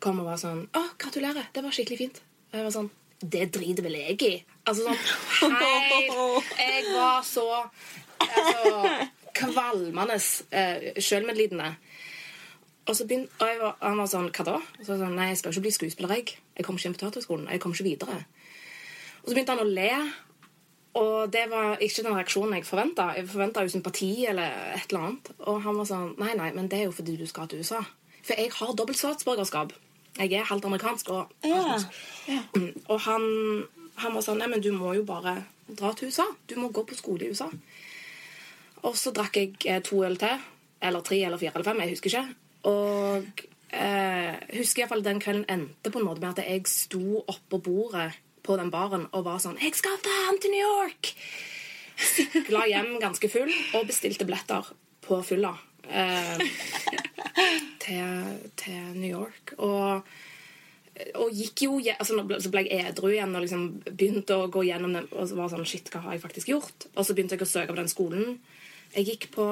kom 0.03 0.19
og 0.19 0.29
var 0.29 0.41
sånn 0.41 0.67
'Å, 0.73 0.83
gratulerer. 0.97 1.47
Det 1.53 1.63
var 1.63 1.71
skikkelig 1.71 1.97
fint.' 1.97 2.21
Og 2.51 2.59
jeg 2.59 2.63
var 2.63 2.71
sånn 2.71 2.89
Det 3.19 3.51
driter 3.51 3.83
vel 3.83 3.95
jeg 3.97 4.21
i. 4.21 4.43
Altså 4.65 4.83
sånn 4.85 5.53
Hei! 5.57 6.05
Jeg 6.57 6.83
var 6.93 7.23
så 7.25 7.47
altså, 8.19 9.07
kvalmende 9.37 10.17
eh, 10.51 11.01
sjølmedlidende. 11.03 11.71
Og 12.87 12.95
så 12.95 13.03
begynte, 13.07 13.33
og 13.41 13.47
jeg 13.51 13.59
var, 13.59 13.73
han 13.83 13.97
var 13.99 14.07
sånn, 14.07 14.29
hva 14.31 14.45
da? 14.47 14.55
Og 14.79 14.85
så 14.85 14.93
var 14.93 15.01
sånn, 15.01 15.17
nei, 15.19 15.27
jeg 15.33 15.39
skal 15.41 15.51
ikke 15.51 15.65
bli 15.65 15.73
skuespiller, 15.75 16.13
jeg. 16.15 16.37
Jeg 16.55 16.65
kommer 16.65 16.79
ikke 16.79 16.87
inn 16.89 16.95
på 16.95 17.01
teaterhøgskolen. 17.03 17.49
Jeg 17.51 17.59
kommer 17.63 17.75
ikke 17.75 17.89
videre. 17.89 18.19
Og 19.23 19.27
så 19.27 19.35
begynte 19.35 19.55
han 19.57 19.63
å 19.65 19.67
le, 19.67 19.89
og 20.97 21.31
det 21.35 21.43
var 21.51 21.81
ikke 21.83 22.05
den 22.05 22.15
reaksjonen 22.15 22.55
jeg 22.57 22.65
forventa. 22.65 23.09
Jeg 23.17 23.27
forventa 23.29 23.65
jo 23.65 23.73
sympati 23.73 24.11
eller 24.31 24.55
et 24.77 24.87
eller 24.87 25.03
annet. 25.09 25.33
Og 25.51 25.59
han 25.65 25.75
var 25.81 25.89
sånn, 25.89 26.13
nei, 26.21 26.31
nei, 26.39 26.47
men 26.55 26.71
det 26.71 26.79
er 26.79 26.87
jo 26.87 26.95
fordi 26.95 27.17
du 27.19 27.25
skal 27.29 27.51
til 27.51 27.59
USA. 27.61 27.83
For 28.23 28.39
jeg 28.39 28.53
har 28.55 28.71
dobbelt 28.79 28.97
statsborgerskap. 28.99 29.75
Jeg 30.17 30.31
er 30.33 30.47
halvt 30.49 30.65
amerikansk. 30.71 31.11
Og, 31.13 31.35
Ja. 31.45 31.75
Ja. 32.31 32.39
og 32.87 33.03
han, 33.05 33.27
han 34.01 34.15
var 34.15 34.23
sånn, 34.25 34.39
nei, 34.41 34.47
men 34.55 34.63
du 34.63 34.71
må 34.73 34.95
jo 34.97 35.03
bare 35.05 35.35
dra 35.67 35.91
til 35.93 36.07
USA. 36.09 36.25
Du 36.49 36.55
må 36.57 36.71
gå 36.73 36.87
på 36.87 36.95
skole 36.97 37.27
i 37.27 37.35
USA. 37.35 37.51
Og 38.85 38.97
så 38.99 39.13
drakk 39.15 39.37
jeg 39.39 39.55
eh, 39.65 39.81
to 39.85 40.03
øl 40.05 40.17
til. 40.21 40.45
Eller 40.81 41.01
tre 41.05 41.19
eller 41.25 41.41
fire 41.41 41.55
eller 41.55 41.65
fem. 41.65 41.81
Jeg 41.81 41.95
husker 41.95 42.13
ikke. 42.13 42.25
Og 42.69 43.43
eh, 43.73 44.33
husker 44.57 44.83
iallfall 44.83 45.03
den 45.05 45.21
kvelden 45.23 45.47
endte 45.49 45.91
på 45.91 46.01
en 46.01 46.07
måte 46.07 46.23
med 46.23 46.35
at 46.35 46.45
jeg 46.45 46.67
sto 46.69 47.23
oppå 47.25 47.61
bordet 47.63 48.11
på 48.47 48.55
den 48.59 48.71
baren 48.71 49.07
og 49.11 49.25
var 49.25 49.41
sånn 49.43 49.57
'Jeg 49.59 49.75
skal 49.75 49.97
faen 49.99 50.39
til 50.39 50.51
New 50.51 50.63
York!' 50.63 51.15
Sykla 51.97 52.67
hjem 52.69 52.99
ganske 53.01 53.29
full 53.29 53.51
og 53.73 53.87
bestilte 53.89 54.25
billetter 54.25 54.69
på 55.01 55.17
fylla 55.25 55.57
eh, 55.89 56.37
til, 57.83 58.39
til 58.55 58.81
New 58.95 59.09
York. 59.09 59.53
Og 59.57 60.05
og 60.97 61.29
gikk 61.29 61.61
jo 61.67 61.75
altså, 61.77 62.17
Så 62.41 62.49
ble 62.49 62.63
jeg 62.65 62.85
edru 62.89 63.11
igjen 63.11 63.35
og 63.35 63.43
liksom 63.43 63.65
begynte 63.85 64.33
å 64.33 64.47
gå 64.49 64.63
gjennom 64.65 64.95
den. 64.95 65.09
Og 65.13 65.27
så 65.29 65.37
var 65.37 65.45
det 65.45 65.55
sånn, 65.55 65.67
shit, 65.69 65.91
hva 65.93 66.01
har 66.05 66.15
jeg 66.15 66.23
faktisk 66.23 66.49
gjort? 66.49 66.87
Og 66.95 67.05
så 67.05 67.13
begynte 67.13 67.37
jeg 67.37 67.45
å 67.45 67.49
søke 67.49 67.73
på 67.73 67.77
den 67.81 67.91
skolen 67.91 68.39
jeg 68.93 69.09
gikk 69.11 69.29
på. 69.35 69.47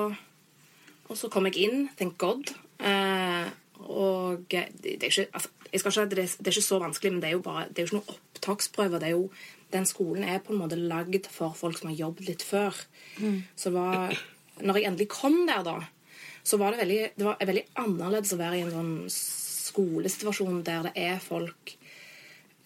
Og 1.06 1.20
så 1.20 1.30
kom 1.30 1.48
jeg 1.50 1.68
inn, 1.68 1.90
thank 1.98 2.18
God. 2.22 2.54
Eh, 2.80 3.50
og 3.86 4.46
det, 4.52 4.68
det 4.82 4.98
er 5.04 5.12
ikke 5.12 5.28
altså, 5.36 5.52
jeg 5.72 5.82
skal 5.82 5.92
ikke, 5.92 6.16
det, 6.16 6.26
det 6.40 6.48
er 6.48 6.56
ikke 6.56 6.70
så 6.70 6.80
vanskelig, 6.80 7.12
men 7.12 7.22
det 7.22 7.30
er 7.30 7.36
jo 7.36 7.44
bare, 7.44 7.66
det 7.68 7.82
er 7.82 7.86
jo 7.86 7.90
ikke 7.90 7.98
noen 7.98 8.14
opptaksprøver. 8.16 9.02
det 9.02 9.10
er 9.10 9.16
jo, 9.18 9.26
Den 9.74 9.86
skolen 9.90 10.24
er 10.24 10.40
på 10.40 10.54
en 10.54 10.62
måte 10.62 10.78
lagd 10.80 11.28
for 11.28 11.56
folk 11.58 11.78
som 11.78 11.90
har 11.90 11.98
jobbet 12.00 12.30
litt 12.30 12.46
før. 12.46 12.78
Så 13.58 13.72
det 13.72 13.76
var, 13.76 14.14
når 14.62 14.78
jeg 14.80 14.88
endelig 14.88 15.10
kom 15.12 15.42
der, 15.50 15.66
da, 15.66 15.80
så 16.46 16.60
var 16.62 16.72
det 16.72 16.84
veldig, 16.84 17.00
det 17.18 17.26
var 17.26 17.42
veldig 17.42 17.66
annerledes 17.82 18.36
å 18.36 18.40
være 18.40 18.60
i 18.60 18.64
en 18.64 18.72
sånn 18.76 18.94
skolesituasjon 19.12 20.62
der 20.64 20.88
det 20.88 20.94
er 20.96 21.20
folk 21.20 21.76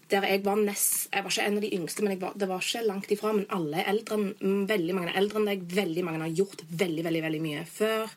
der 0.09 0.25
jeg 0.25 0.41
var 0.45 0.57
nest, 0.57 1.07
jeg 1.13 1.23
var 1.25 1.31
ikke 1.33 1.43
en 1.45 1.57
av 1.59 1.63
de 1.65 1.71
yngste, 1.77 2.03
men 2.05 2.19
var, 2.21 2.33
det 2.35 2.47
var 2.49 2.63
ikke 2.65 2.81
langt 2.87 3.11
ifra. 3.13 3.31
Men 3.37 3.45
alle 3.53 3.81
er 3.83 3.89
eldre 3.91 4.17
mm, 4.19 4.63
veldig 4.69 4.95
mange 4.97 5.11
er 5.13 5.19
eldre 5.21 5.41
enn 5.41 5.49
deg. 5.51 5.65
Veldig 5.77 6.03
mange 6.07 6.23
har 6.25 6.35
gjort 6.41 6.63
veldig 6.83 7.03
veldig, 7.05 7.21
veldig 7.27 7.41
mye 7.43 7.63
før. 7.69 8.15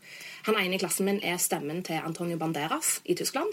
Han 0.48 0.58
ene 0.58 0.74
i 0.74 0.80
klassen 0.82 1.06
min 1.06 1.20
er 1.22 1.36
stemmen 1.38 1.82
til 1.86 2.00
Antonio 2.00 2.38
Banderas 2.40 2.96
i 3.04 3.14
Tyskland. 3.18 3.52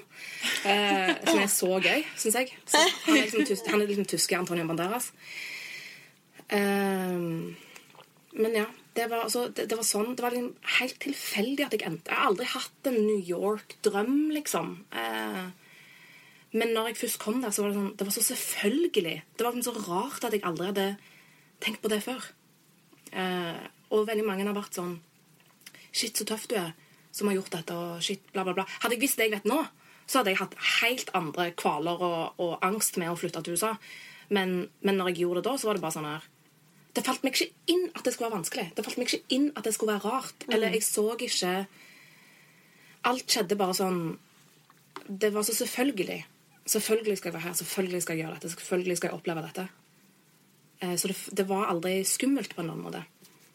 Eh, 0.65 1.11
som 1.27 1.41
er 1.43 1.51
så 1.53 1.71
gøy, 1.83 2.03
syns 2.17 2.39
jeg. 2.39 2.53
Så 2.65 2.81
han, 2.81 3.17
er 3.17 3.25
liksom, 3.27 3.45
tus- 3.49 3.65
han 3.69 3.81
er 3.83 3.91
liksom 3.91 4.07
tyske 4.09 4.39
Antonio 4.39 4.65
Banderas. 4.71 5.11
Eh, 6.47 7.19
men 8.39 8.55
ja, 8.55 8.65
det 8.95 9.05
var, 9.11 9.23
altså, 9.27 9.47
det, 9.53 9.67
det 9.69 9.77
var 9.77 9.85
sånn 9.85 10.15
Det 10.17 10.23
var 10.25 10.33
liksom 10.33 10.55
helt 10.79 10.97
tilfeldig 11.03 11.65
at 11.65 11.75
jeg 11.75 11.85
endte 11.87 12.09
Jeg 12.11 12.17
har 12.19 12.29
aldri 12.31 12.47
hatt 12.51 12.89
en 12.89 12.97
New 13.05 13.21
York-drøm, 13.25 14.15
liksom. 14.33 14.71
Eh, 14.91 15.43
Men 16.51 16.73
når 16.73 16.91
jeg 16.91 17.01
først 17.03 17.19
kom 17.21 17.41
der, 17.43 17.53
så 17.53 17.63
var 17.63 17.71
det 17.71 17.77
sånn 17.77 17.95
Det 17.97 18.07
var 18.07 18.15
så 18.15 18.25
selvfølgelig. 18.25 19.15
Det 19.37 19.45
var 19.45 19.57
så 19.65 19.75
rart 19.85 20.25
at 20.25 20.33
jeg 20.33 20.45
aldri 20.47 20.69
hadde 20.71 20.87
tenkt 21.61 21.83
på 21.83 21.91
det 21.91 22.01
før. 22.05 22.25
Eh, 23.11 23.59
og 23.89 24.07
veldig 24.07 24.25
mange 24.25 24.47
har 24.47 24.57
vært 24.57 24.77
sånn 24.77 24.99
Shit, 25.89 26.17
så 26.17 26.25
tøff 26.29 26.45
du 26.49 26.53
er 26.59 26.75
som 27.11 27.29
har 27.29 27.39
gjort 27.39 27.55
dette, 27.55 27.73
og 27.73 28.03
shit, 28.05 28.21
bla, 28.33 28.43
bla, 28.45 28.53
bla. 28.53 28.65
Hadde 28.83 28.93
jeg 28.93 29.01
visst 29.01 29.17
det 29.17 29.25
jeg 29.25 29.33
vet 29.33 29.47
nå, 29.49 29.63
så 30.05 30.19
hadde 30.19 30.33
jeg 30.33 30.41
hatt 30.41 30.57
helt 30.79 31.11
andre 31.17 31.47
kvaler 31.57 32.03
og, 32.05 32.41
og 32.41 32.65
angst 32.65 32.99
med 33.01 33.09
å 33.11 33.17
flytte 33.17 33.41
til 33.45 33.57
USA. 33.57 33.73
Men, 34.29 34.69
men 34.85 34.99
når 34.99 35.11
jeg 35.11 35.23
gjorde 35.23 35.41
det 35.41 35.49
da, 35.49 35.55
så 35.57 35.69
var 35.69 35.77
det 35.77 35.83
bare 35.83 35.95
sånn 35.97 36.05
her 36.05 36.27
Det 36.93 37.01
falt 37.05 37.23
meg 37.25 37.33
ikke 37.33 37.73
inn 37.73 37.87
at 37.97 38.03
det 38.05 38.13
skulle 38.13 38.29
være 38.29 38.37
vanskelig. 38.37 38.65
Det 38.77 38.85
falt 38.85 38.99
meg 39.01 39.09
ikke 39.09 39.35
inn 39.37 39.47
at 39.55 39.65
det 39.65 39.73
skulle 39.73 39.95
være 39.95 40.13
rart. 40.13 40.45
Eller 40.49 40.75
jeg 40.77 40.85
så 40.85 41.05
ikke 41.17 41.53
Alt 43.09 43.31
skjedde 43.31 43.57
bare 43.57 43.77
sånn 43.77 44.01
Det 45.07 45.31
var 45.33 45.45
så 45.47 45.55
selvfølgelig. 45.57 46.21
Selvfølgelig 46.69 47.17
skal 47.17 47.29
jeg 47.31 47.33
være 47.39 47.47
her, 47.47 47.53
selvfølgelig 47.59 48.01
skal 48.03 48.17
jeg 48.17 48.25
gjøre 48.25 48.35
dette, 48.37 48.49
selvfølgelig 48.53 48.97
skal 48.97 49.07
jeg 49.09 49.17
oppleve 49.17 49.41
dette. 49.47 49.67
Eh, 50.81 50.95
Så 51.01 51.07
det, 51.11 51.17
det 51.37 51.47
var 51.49 51.65
aldri 51.71 52.03
skummelt 52.05 52.53
på 52.55 52.61
en 52.61 52.69
annen 52.69 52.83
måte. 52.85 53.03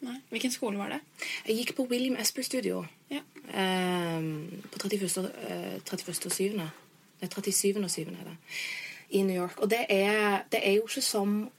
Nei. 0.04 0.18
Hvilken 0.30 0.52
skole 0.52 0.76
var 0.78 0.90
det? 0.92 0.98
Jeg 1.46 1.56
gikk 1.56 1.74
på 1.78 1.86
William 1.90 2.16
Esper 2.20 2.42
Studio 2.44 2.84
Ja. 3.10 3.20
eh, 3.48 4.26
på 4.72 4.78
31. 4.82 5.30
eh, 5.48 5.78
31. 5.84 6.26
og 6.26 6.32
7. 6.32 6.56
Nei, 6.58 6.68
37. 7.30 7.84
og 7.84 7.90
7. 7.90 8.00
er 8.02 8.24
det. 8.28 8.36
I 9.10 9.22
New 9.22 9.36
York. 9.36 9.60
Og 9.62 9.70
det 9.70 9.86
er, 9.88 10.42
det 10.52 10.60
er 10.62 10.72
jo 10.76 10.82
ikke 10.88 11.00
som 11.02 11.50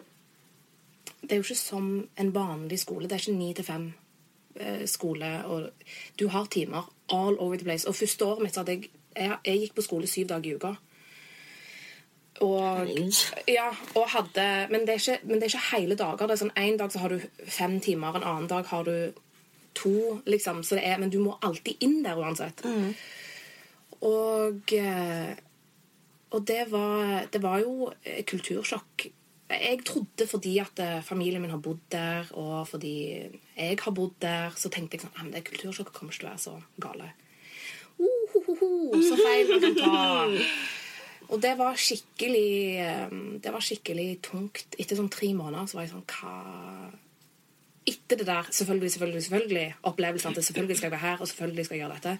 Det 1.21 1.31
er 1.31 1.35
jo 1.39 1.41
ikke 1.47 1.55
som 1.55 1.85
en 2.19 2.33
vanlig 2.35 2.79
skole. 2.79 3.07
Det 3.07 3.11
er 3.15 3.23
ikke 3.23 3.37
ni 3.39 3.53
til 3.53 3.65
fem 3.65 3.93
eh, 4.55 4.85
skole. 4.85 5.45
Og 5.45 5.69
du 6.19 6.27
har 6.27 6.45
timer 6.45 6.91
all 7.09 7.37
over 7.39 7.55
the 7.55 7.63
place. 7.65 7.87
Og 7.87 7.95
første 7.95 8.25
året 8.25 8.43
mitt 8.43 8.53
så 8.53 8.59
hadde 8.61 8.71
jeg 8.71 8.89
Jeg, 9.15 9.37
jeg 9.45 9.59
gikk 9.59 9.75
på 9.75 9.81
skole 9.81 10.07
syv 10.07 10.27
dager 10.27 10.51
i 10.51 10.55
uka. 10.55 10.73
Og, 12.43 12.89
ja, 13.47 13.69
og 13.95 14.09
hadde, 14.11 14.67
men, 14.71 14.83
det 14.87 14.97
ikke, 14.99 15.19
men 15.23 15.39
det 15.39 15.47
er 15.47 15.53
ikke 15.53 15.77
hele 15.77 15.95
dager. 15.95 16.27
Det 16.27 16.35
er 16.35 16.41
sånn, 16.41 16.57
En 16.59 16.79
dag 16.81 16.91
så 16.91 16.99
har 16.99 17.13
du 17.15 17.21
fem 17.47 17.77
timer, 17.79 18.17
en 18.17 18.27
annen 18.27 18.49
dag 18.51 18.67
har 18.67 18.83
du 18.83 19.21
to. 19.75 20.21
liksom, 20.25 20.63
så 20.63 20.75
det 20.75 20.85
er, 20.87 20.97
Men 20.99 21.09
du 21.09 21.19
må 21.23 21.37
alltid 21.41 21.79
inn 21.79 22.01
der 22.03 22.19
uansett. 22.19 22.63
Og, 24.01 24.73
eh, 24.73 25.35
og 26.31 26.47
det, 26.47 26.63
var, 26.71 27.27
det 27.31 27.41
var 27.41 27.61
jo 27.63 27.91
kultursjokk. 28.27 29.07
Jeg 29.49 29.83
trodde 29.85 30.27
fordi 30.27 30.57
at 30.59 30.79
eh, 30.81 31.03
familien 31.05 31.41
min 31.41 31.53
har 31.53 31.61
bodd 31.63 31.79
der, 31.91 32.27
og 32.33 32.67
fordi 32.67 32.95
jeg 33.55 33.77
har 33.79 33.91
bodd 33.95 34.17
der, 34.21 34.51
så 34.57 34.69
tenkte 34.73 34.97
jeg 34.97 35.05
sånn, 35.05 35.15
«Ah, 35.21 35.29
det 35.31 35.45
kultursjokket 35.47 35.93
kommer 35.93 36.11
ikke 36.11 36.25
til 36.25 36.27
å 36.27 36.33
være 36.33 36.43
så 36.43 36.55
gale. 36.81 37.11
Uhuhuhu, 37.95 39.01
så 39.05 39.15
feil 39.21 39.51
man 39.53 39.61
kan 39.63 39.77
ta. 39.79 40.27
Og 41.29 41.41
det 41.41 41.53
var 41.57 41.77
skikkelig 41.79 42.51
eh, 42.81 43.15
Det 43.41 43.53
var 43.53 43.63
skikkelig 43.63 44.09
tungt. 44.25 44.77
Etter 44.77 44.99
sånn 44.99 45.11
tre 45.13 45.31
måneder 45.37 45.69
så 45.69 45.79
var 45.79 45.87
jeg 45.87 45.93
sånn 45.95 46.07
Hva 46.11 46.35
Etter 47.85 48.17
det 48.17 48.25
der 48.25 48.47
selvfølgelig, 48.49 48.91
selvfølgelig, 48.95 49.23
selvfølgelig 49.27 49.65
opplevelsen 49.85 50.31
at 50.31 50.47
selvfølgelig 50.47 50.77
skal 50.77 50.87
jeg 50.87 50.93
være 50.95 51.03
her, 51.03 51.19
og 51.21 51.27
selvfølgelig 51.29 51.65
skal 51.65 51.75
jeg 51.75 51.83
gjøre 51.83 51.97
dette, 51.99 52.13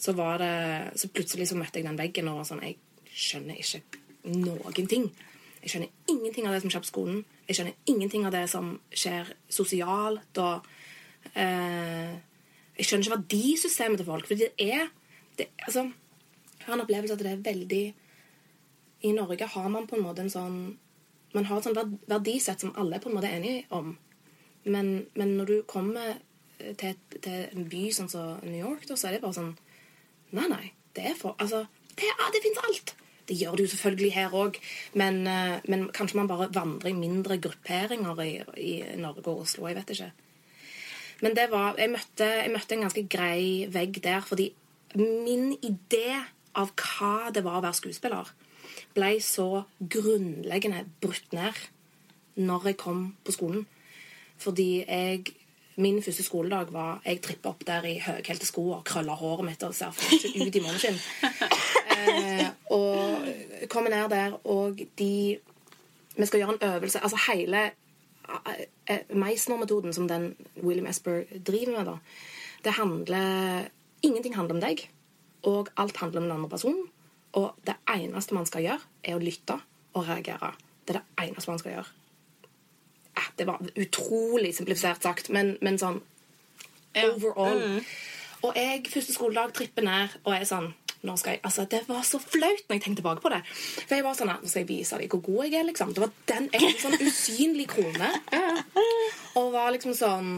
så 0.00 0.14
var 0.16 0.38
det 0.40 0.54
Så 1.00 1.10
plutselig 1.12 1.48
så 1.50 1.58
møtte 1.58 1.80
jeg 1.80 1.88
den 1.88 2.00
veggen 2.00 2.30
og 2.32 2.40
var 2.40 2.48
sånn 2.48 2.64
Jeg 2.64 2.78
skjønner 3.12 3.60
ikke 3.60 3.82
noen 4.32 4.88
ting. 4.88 5.10
Jeg 5.62 5.70
skjønner 5.70 6.10
ingenting 6.10 6.46
av 6.46 6.54
det 6.54 6.62
som 6.62 6.72
skjer 6.72 6.82
på 6.82 6.90
skolen. 6.90 7.18
Jeg 7.46 7.58
skjønner 7.58 7.90
ingenting 7.92 8.24
av 8.26 8.34
det 8.34 8.42
som 8.50 8.70
skjer 8.90 9.30
sosialt. 9.52 10.38
og 10.38 10.66
eh, 11.38 12.14
Jeg 12.78 12.88
skjønner 12.88 13.06
ikke 13.06 13.16
verdisystemet 13.18 14.00
til 14.00 14.08
folk. 14.08 14.26
For 14.26 14.38
det 14.38 14.50
er 14.58 14.88
det, 15.38 15.50
altså, 15.66 15.90
Jeg 16.58 16.66
har 16.66 16.74
en 16.74 16.84
opplevelse 16.84 17.14
at 17.14 17.22
det 17.22 17.32
er 17.32 17.44
veldig 17.52 17.84
I 19.02 19.12
Norge 19.16 19.48
har 19.54 19.68
man 19.72 19.86
på 19.90 19.98
en 19.98 20.04
måte 20.06 20.24
en 20.24 20.32
sånn 20.32 20.56
Man 21.32 21.46
har 21.48 21.58
et 21.58 21.64
sånn 21.64 21.98
verdisett 22.10 22.60
som 22.60 22.74
alle 22.76 22.98
er 22.98 23.00
på 23.00 23.08
en 23.08 23.14
måte 23.16 23.30
enige 23.32 23.64
om. 23.72 23.94
Men, 24.68 25.06
men 25.16 25.30
når 25.38 25.48
du 25.48 25.54
kommer 25.66 26.18
til, 26.58 26.90
et, 26.92 27.14
til 27.24 27.46
en 27.46 27.68
by 27.72 27.86
sånn 27.96 28.10
som 28.12 28.42
New 28.44 28.58
York, 28.60 28.84
da, 28.88 28.98
så 29.00 29.08
er 29.08 29.16
det 29.16 29.22
bare 29.24 29.38
sånn 29.38 29.54
Nei, 30.36 30.44
nei. 30.48 30.66
Det 30.92 31.06
er 31.08 31.16
for 31.16 31.36
Altså, 31.40 31.64
det, 31.96 32.10
ah, 32.18 32.28
det 32.32 32.42
fins 32.44 32.60
alt. 32.66 32.92
Det 33.28 33.38
gjør 33.38 33.56
det 33.56 33.66
jo 33.66 33.72
selvfølgelig 33.72 34.12
her 34.12 34.36
òg, 34.36 34.58
men, 34.98 35.22
eh, 35.30 35.60
men 35.70 35.86
kanskje 35.94 36.18
man 36.18 36.28
bare 36.28 36.50
vandrer 36.52 36.90
i 36.90 36.96
mindre 36.96 37.38
grupperinger 37.40 38.20
i, 38.24 38.32
i 38.58 38.72
Norge 39.00 39.24
og 39.30 39.44
Oslo. 39.44 39.68
Jeg 39.70 39.78
vet 39.78 39.92
ikke. 39.94 40.10
Men 41.22 41.36
det 41.38 41.46
var, 41.52 41.76
jeg, 41.78 41.92
møtte, 41.92 42.26
jeg 42.26 42.50
møtte 42.50 42.76
en 42.76 42.84
ganske 42.88 43.04
grei 43.06 43.68
vegg 43.70 44.00
der, 44.02 44.24
fordi 44.26 44.50
min 44.98 45.52
idé 45.62 46.18
av 46.58 46.72
hva 46.76 47.30
det 47.32 47.44
var 47.46 47.60
å 47.60 47.64
være 47.64 47.78
skuespiller, 47.78 48.32
ble 48.94 49.14
så 49.24 49.64
grunnleggende 49.80 50.84
brutt 51.00 51.32
ned 51.36 51.58
når 52.34 52.66
jeg 52.70 52.80
kom 52.80 53.06
på 53.24 53.32
skolen. 53.32 53.66
Fordi 54.38 54.84
jeg 54.88 55.24
Min 55.76 56.02
første 56.02 56.22
skoledag 56.22 56.72
var 56.72 57.00
Jeg 57.04 57.22
trippa 57.22 57.48
opp 57.48 57.62
der 57.66 57.84
i 57.88 57.98
høyhælte 57.98 58.46
sko 58.46 58.70
og 58.70 58.84
krølla 58.84 59.14
håret 59.16 59.46
mitt 59.46 59.62
og 59.62 59.74
ser 59.74 59.88
ut 59.88 60.56
i 60.56 60.60
måneskinn. 60.60 60.98
Eh, 61.92 62.46
og 62.70 63.68
kommer 63.70 63.90
ned 63.90 64.08
der, 64.10 64.32
og 64.46 64.80
de 64.98 65.38
Vi 66.16 66.26
skal 66.26 66.40
gjøre 66.40 66.52
en 66.52 66.74
øvelse. 66.74 67.00
Altså 67.02 67.18
hele 67.32 67.70
eh, 68.88 68.98
Meisner-metoden 69.14 69.92
som 69.92 70.08
den 70.08 70.36
William 70.62 70.86
Esper 70.86 71.22
driver 71.46 71.78
med, 71.78 71.84
da, 71.84 71.96
det 72.64 72.72
handler 72.72 73.68
Ingenting 74.02 74.36
handler 74.36 74.54
om 74.54 74.60
deg, 74.60 74.90
og 75.42 75.68
alt 75.76 75.96
handler 75.96 76.20
om 76.20 76.24
den 76.26 76.36
andre 76.36 76.48
personen. 76.48 76.86
Og 77.38 77.54
det 77.66 77.74
eneste 77.88 78.34
man 78.36 78.46
skal 78.46 78.62
gjøre, 78.66 78.80
er 79.04 79.16
å 79.16 79.22
lytte 79.22 79.56
og 79.94 80.06
reagere. 80.08 80.52
Det 80.86 80.96
er 80.96 81.00
det 81.00 81.28
eneste 81.28 81.50
man 81.50 81.58
skal 81.62 81.72
gjøre. 81.78 81.86
Eh, 83.16 83.28
Det 83.36 83.46
var 83.46 83.58
utrolig 83.76 84.54
simplifisert 84.56 85.02
sagt, 85.02 85.30
men, 85.30 85.56
men 85.62 85.78
sånn 85.78 86.00
overall. 86.96 87.80
Og 88.42 88.56
jeg 88.58 88.86
første 88.90 89.14
skoledag 89.14 89.52
tripper 89.56 89.84
ned 89.86 90.16
og 90.24 90.34
er 90.36 90.44
sånn 90.48 90.72
nå 91.02 91.16
skal 91.18 91.32
jeg, 91.34 91.40
altså 91.42 91.64
Det 91.66 91.80
var 91.88 92.04
så 92.06 92.18
flaut 92.22 92.60
når 92.68 92.76
jeg 92.76 92.82
tenkte 92.84 93.00
tilbake 93.00 93.22
på 93.24 93.30
det. 93.32 93.40
For 93.88 93.96
jeg 93.96 94.04
var 94.06 94.14
sånn, 94.14 94.28
Nå 94.38 94.46
skal 94.46 94.62
jeg 94.62 94.68
vise 94.68 94.98
dem 95.00 95.08
hvor 95.10 95.22
god 95.26 95.48
jeg 95.48 95.56
er. 95.58 95.64
liksom. 95.66 95.90
Det 95.96 96.02
var 96.04 96.12
den, 96.30 96.44
Jeg 96.52 96.62
var 96.62 96.68
en 96.70 96.82
sånn 96.84 97.08
usynlig 97.08 97.66
krone. 97.72 98.10
Og 99.40 99.48
var 99.50 99.72
liksom 99.74 99.96
sånn 99.98 100.28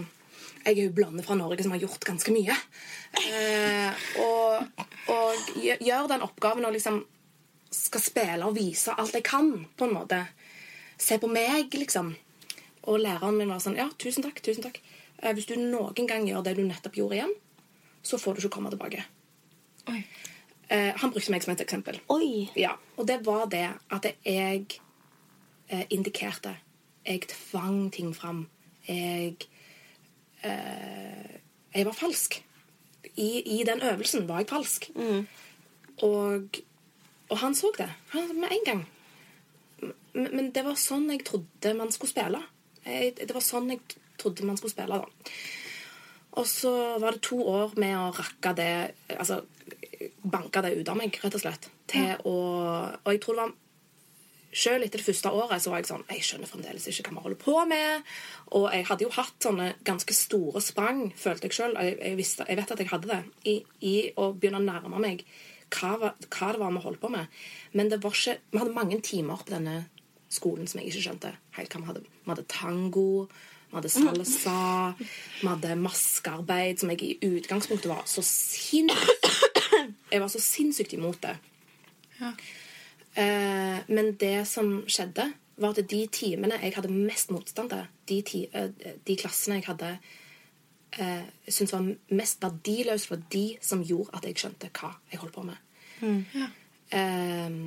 Jeg 0.65 0.79
er 0.79 0.87
jo 0.87 0.93
blonde 0.97 1.23
fra 1.27 1.35
Norge 1.37 1.63
som 1.63 1.73
har 1.75 1.83
gjort 1.83 2.05
ganske 2.09 2.33
mye. 2.33 2.55
Eh, 3.21 4.05
og, 4.23 4.85
og 5.13 5.51
gjør 5.61 6.09
den 6.11 6.25
oppgaven 6.25 6.65
og 6.65 6.73
liksom 6.77 7.03
skal 7.75 8.01
spille 8.01 8.47
og 8.47 8.55
vise 8.57 8.95
alt 8.97 9.13
jeg 9.17 9.25
kan, 9.27 9.51
på 9.77 9.85
en 9.89 9.95
måte. 9.97 10.21
Se 11.01 11.19
på 11.21 11.29
meg, 11.29 11.75
liksom. 11.75 12.13
Og 12.87 13.01
læreren 13.03 13.37
min 13.39 13.51
var 13.51 13.61
sånn 13.65 13.77
Ja, 13.81 13.89
tusen 13.99 14.23
takk. 14.25 14.41
tusen 14.45 14.63
takk. 14.65 14.81
Eh, 15.23 15.33
Hvis 15.35 15.47
du 15.51 15.57
noen 15.59 16.07
gang 16.09 16.27
gjør 16.29 16.45
det 16.47 16.57
du 16.59 16.63
nettopp 16.65 16.97
gjorde 17.01 17.19
igjen, 17.19 17.35
så 18.05 18.19
får 18.21 18.37
du 18.37 18.45
ikke 18.45 18.55
komme 18.59 18.71
tilbake. 18.73 19.05
Oi. 19.91 20.01
Eh, 20.73 20.93
han 20.97 21.11
brukte 21.13 21.33
meg 21.33 21.43
som 21.45 21.53
et 21.55 21.61
eksempel. 21.65 21.99
Oi. 22.13 22.49
Ja, 22.57 22.77
Og 22.97 23.07
det 23.09 23.21
var 23.27 23.47
det 23.53 23.67
at 23.93 24.07
jeg 24.25 24.79
eh, 25.69 25.85
indikerte. 25.91 26.57
Jeg 27.05 27.27
tvang 27.29 27.91
ting 27.93 28.15
fram. 28.17 28.47
Jeg 28.89 29.37
eh, 30.45 31.41
Jeg 31.75 31.87
var 31.89 31.97
falsk. 31.99 32.39
I, 33.17 33.29
I 33.59 33.65
den 33.67 33.83
øvelsen 33.83 34.29
var 34.29 34.43
jeg 34.43 34.51
falsk. 34.51 34.91
Og, 36.03 36.61
og 37.31 37.39
han 37.39 37.55
så 37.55 37.71
det. 37.79 37.89
Han, 38.15 38.31
med 38.41 38.55
en 38.55 38.65
gang. 38.67 38.85
Men, 40.15 40.31
men 40.31 40.51
det 40.55 40.65
var 40.67 40.79
sånn 40.79 41.11
jeg 41.11 41.25
trodde 41.27 41.75
man 41.79 41.93
skulle 41.95 42.15
spille. 42.15 42.41
Jeg, 42.85 43.15
det 43.19 43.35
var 43.35 43.45
sånn 43.45 43.71
jeg 43.75 43.83
trodde 44.21 44.47
man 44.47 44.59
skulle 44.61 44.75
spille. 44.75 45.01
da. 45.03 45.35
Og 46.35 46.47
så 46.51 46.73
var 47.03 47.15
det 47.15 47.27
to 47.27 47.39
år 47.47 47.77
med 47.79 47.95
å 47.95 48.11
rakke 48.15 48.55
det 48.59 48.71
Altså 49.15 49.45
banke 50.25 50.61
det 50.65 50.73
ut 50.81 50.89
av 50.91 50.99
meg, 50.99 51.15
rett 51.23 51.37
og 51.37 51.43
slett. 51.43 51.69
Til 51.91 52.15
å 52.27 52.35
Og 52.35 53.13
jeg 53.13 53.23
tror 53.23 53.39
det 53.39 53.45
var 53.45 53.55
Selv 54.55 54.87
etter 54.87 55.01
det 55.01 55.07
første 55.07 55.33
året 55.35 55.63
så 55.63 55.73
var 55.73 55.81
jeg 55.81 55.89
sånn 55.89 56.05
Jeg 56.13 56.27
skjønner 56.27 56.51
fremdeles 56.51 56.87
ikke 56.91 57.09
hva 57.09 57.17
vi 57.17 57.25
holder 57.25 57.41
på 57.41 57.57
med. 57.71 58.13
Og 58.59 58.69
jeg 58.71 58.87
hadde 58.91 59.07
jo 59.07 59.15
hatt 59.17 59.49
sånne 59.49 59.73
ganske 59.87 60.17
store 60.17 60.63
sprang, 60.63 61.09
følte 61.19 61.51
jeg 61.51 61.59
sjøl. 61.59 61.75
Jeg, 61.81 61.97
jeg, 62.01 62.29
jeg 62.45 62.61
vet 62.61 62.75
at 62.77 62.85
jeg 62.85 62.93
hadde 62.93 63.11
det. 63.11 63.23
I, 63.51 63.57
i 63.83 63.97
å 64.15 64.31
begynne 64.33 64.63
å 64.63 64.67
nærme 64.67 65.03
meg 65.03 65.25
hva, 65.75 65.97
hva 65.99 66.53
det 66.55 66.61
var 66.63 66.77
vi 66.77 66.85
holdt 66.85 67.03
på 67.03 67.11
med. 67.11 67.43
Men 67.75 67.91
det 67.91 67.99
var 68.05 68.15
ikke 68.15 68.39
Vi 68.53 68.63
hadde 68.63 68.77
mange 68.77 69.01
timer 69.03 69.43
på 69.43 69.57
denne 69.57 69.81
skolen 70.35 70.71
som 70.71 70.81
jeg 70.81 70.93
ikke 70.93 71.09
skjønte 71.09 71.35
helt 71.59 71.75
hva 71.75 71.83
vi 71.83 71.91
hadde. 71.91 72.07
Vi 72.23 72.33
hadde 72.33 72.49
tango. 72.51 73.09
Vi 73.75 73.81
hadde 73.81 73.91
salsa, 73.91 74.95
vi 75.41 75.49
hadde 75.49 75.73
maskearbeid, 75.83 76.79
som 76.79 76.93
jeg 76.93 77.01
i 77.03 77.17
utgangspunktet 77.27 77.91
var 77.91 78.05
så 78.07 78.23
sinnssykt 78.23 79.33
Jeg 80.13 80.21
var 80.23 80.31
så 80.31 80.39
sinnssykt 80.39 80.95
imot 80.95 81.19
det. 81.25 81.33
Ja. 82.21 82.31
Eh, 83.15 83.79
men 83.89 84.15
det 84.21 84.37
som 84.51 84.83
skjedde, 84.91 85.31
var 85.57 85.71
at 85.71 85.87
de 85.91 86.01
timene 86.11 86.59
jeg 86.59 86.75
hadde 86.75 86.91
mest 86.91 87.31
motstand 87.31 87.71
til, 87.71 88.23
de, 88.27 88.45
eh, 88.51 88.95
de 89.07 89.17
klassene 89.19 89.61
jeg 89.61 89.69
hadde 89.69 89.93
eh, 90.99 91.27
syntes 91.47 91.75
var 91.75 91.89
mest 92.11 92.43
verdiløse, 92.43 93.11
var 93.11 93.23
de 93.33 93.47
som 93.63 93.85
gjorde 93.87 94.17
at 94.19 94.27
jeg 94.29 94.41
skjønte 94.43 94.73
hva 94.75 94.95
jeg 95.13 95.23
holdt 95.23 95.37
på 95.37 95.47
med. 95.47 95.61
Ja. 96.35 96.49
Eh, 96.95 97.61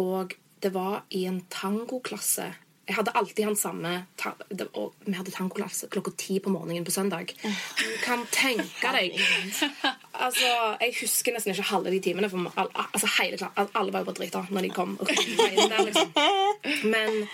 og 0.00 0.36
det 0.62 0.72
var 0.74 1.04
i 1.10 1.26
en 1.28 1.42
tangoklasse. 1.52 2.48
Jeg 2.86 2.94
hadde 2.94 3.14
alltid 3.18 3.44
han 3.48 3.56
samme 3.58 3.92
ta 4.16 4.30
det, 4.48 4.68
Og 4.78 4.94
vi 5.06 5.16
hadde 5.16 5.32
tangoklasse 5.34 5.88
klokka 5.90 6.12
ti 6.16 6.38
på 6.38 6.52
morgenen 6.54 6.84
på 6.86 6.94
søndag. 6.94 7.34
Du 7.42 7.88
kan 8.04 8.22
tenke 8.30 8.92
deg 8.94 9.18
Altså, 10.20 10.48
Jeg 10.80 10.94
husker 11.00 11.32
nesten 11.34 11.52
ikke 11.52 11.66
halve 11.70 11.90
de 11.90 12.00
timene. 12.00 12.30
For 12.30 12.52
al, 12.60 12.70
altså, 12.92 13.08
hele, 13.20 13.38
al- 13.56 13.70
alle 13.74 13.92
var 13.92 14.00
jo 14.04 14.08
bare 14.10 14.18
drita 14.20 14.42
når 14.50 14.62
de 14.66 14.70
kom. 14.70 14.96
Der, 15.00 15.84
liksom. 15.84 16.12
men, 16.94 17.28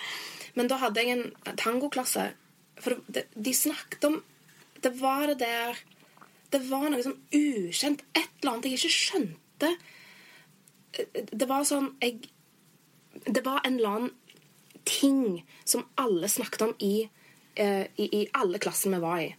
men 0.55 0.67
da 0.71 0.77
hadde 0.81 1.01
jeg 1.03 1.17
en 1.17 1.55
tangoklasse. 1.57 2.29
For 2.83 2.97
det, 3.07 3.27
de 3.35 3.53
snakket 3.53 4.03
om 4.09 4.21
Det 4.83 4.91
var 4.99 5.27
det 5.29 5.37
der 5.39 5.77
Det 6.51 6.59
var 6.69 6.89
noe 6.91 7.03
sånn 7.05 7.19
ukjent, 7.33 8.01
et 8.17 8.27
eller 8.41 8.51
annet 8.55 8.65
jeg 8.67 8.79
ikke 8.81 8.97
skjønte. 8.97 9.69
Det 11.33 11.47
var 11.49 11.63
sånn 11.65 11.91
jeg, 12.01 12.27
Det 13.25 13.43
var 13.45 13.61
en 13.65 13.77
eller 13.79 13.89
annen 13.97 14.11
ting 14.85 15.43
som 15.63 15.85
alle 15.95 16.27
snakket 16.27 16.61
om 16.65 16.73
i, 16.83 17.07
eh, 17.55 17.85
i, 17.95 18.09
i 18.19 18.23
alle 18.35 18.59
klassene 18.59 18.97
vi 18.99 19.05
var 19.05 19.21
i. 19.23 19.29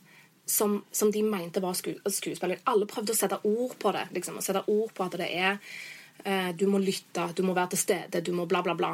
Som, 0.47 0.83
som 0.93 1.09
de 1.09 1.23
mente 1.25 1.61
var 1.65 1.73
sku, 1.73 1.95
skuespiller. 2.05 2.61
Alle 2.69 2.85
prøvde 2.89 3.15
å 3.15 3.17
sette 3.17 3.39
ord 3.49 3.79
på 3.81 3.93
det. 3.97 4.03
Liksom, 4.13 4.37
å 4.37 4.45
sette 4.45 4.61
ord 4.69 4.93
på 4.93 5.07
at 5.07 5.17
det 5.17 5.31
er 5.33 5.55
eh, 6.25 6.51
Du 6.53 6.67
må 6.69 6.81
lytte, 6.83 7.31
du 7.33 7.41
må 7.47 7.55
være 7.57 7.73
til 7.73 7.81
stede, 7.81 8.21
du 8.21 8.33
må 8.37 8.45
bla, 8.51 8.61
bla, 8.67 8.75
bla. 8.77 8.93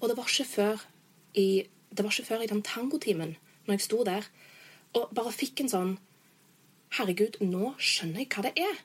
Og 0.00 0.10
det 0.10 0.18
var 0.18 0.28
ikke 0.28 0.48
før 0.50 0.84
i, 1.40 1.64
det 1.88 2.04
var 2.04 2.12
ikke 2.12 2.28
før 2.28 2.44
i 2.44 2.50
den 2.50 2.62
tangotimen, 2.66 3.34
når 3.66 3.78
jeg 3.78 3.86
sto 3.86 4.04
der, 4.04 4.28
og 4.98 5.12
bare 5.16 5.32
fikk 5.34 5.64
en 5.64 5.72
sånn 5.72 5.98
Herregud, 6.96 7.36
nå 7.46 7.76
skjønner 7.78 8.24
jeg 8.24 8.32
hva 8.34 8.42
det 8.48 8.50
er. 8.58 8.78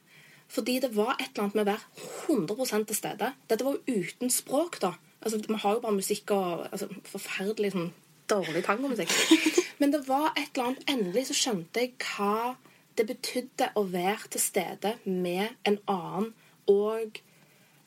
Fordi 0.52 0.76
det 0.84 0.92
var 0.94 1.16
et 1.16 1.32
eller 1.32 1.48
annet 1.48 1.56
med 1.58 1.64
å 1.64 1.72
være 1.72 2.10
100% 2.30 2.90
til 2.92 2.98
stede. 3.00 3.32
Dette 3.50 3.66
var 3.66 3.80
jo 3.80 4.02
uten 4.04 4.30
språk, 4.30 4.78
da. 4.84 4.92
Altså, 5.26 5.40
Vi 5.42 5.58
har 5.64 5.74
jo 5.74 5.82
bare 5.82 5.98
musikk 5.98 6.32
og 6.36 6.68
altså, 6.70 6.88
forferdelig 7.10 7.74
sånn, 7.74 7.90
dårlig 8.30 8.62
tangomusikk. 8.68 9.10
Men 9.80 9.92
det 9.92 10.06
var 10.08 10.34
et 10.38 10.54
eller 10.54 10.70
annet 10.70 10.90
Endelig 10.90 11.28
så 11.30 11.38
skjønte 11.38 11.84
jeg 11.84 11.96
hva 12.00 12.56
det 12.96 13.08
betydde 13.10 13.72
å 13.76 13.84
være 13.92 14.30
til 14.32 14.42
stede 14.42 14.94
med 15.04 15.56
en 15.68 15.80
annen, 15.92 16.34
og 16.72 17.20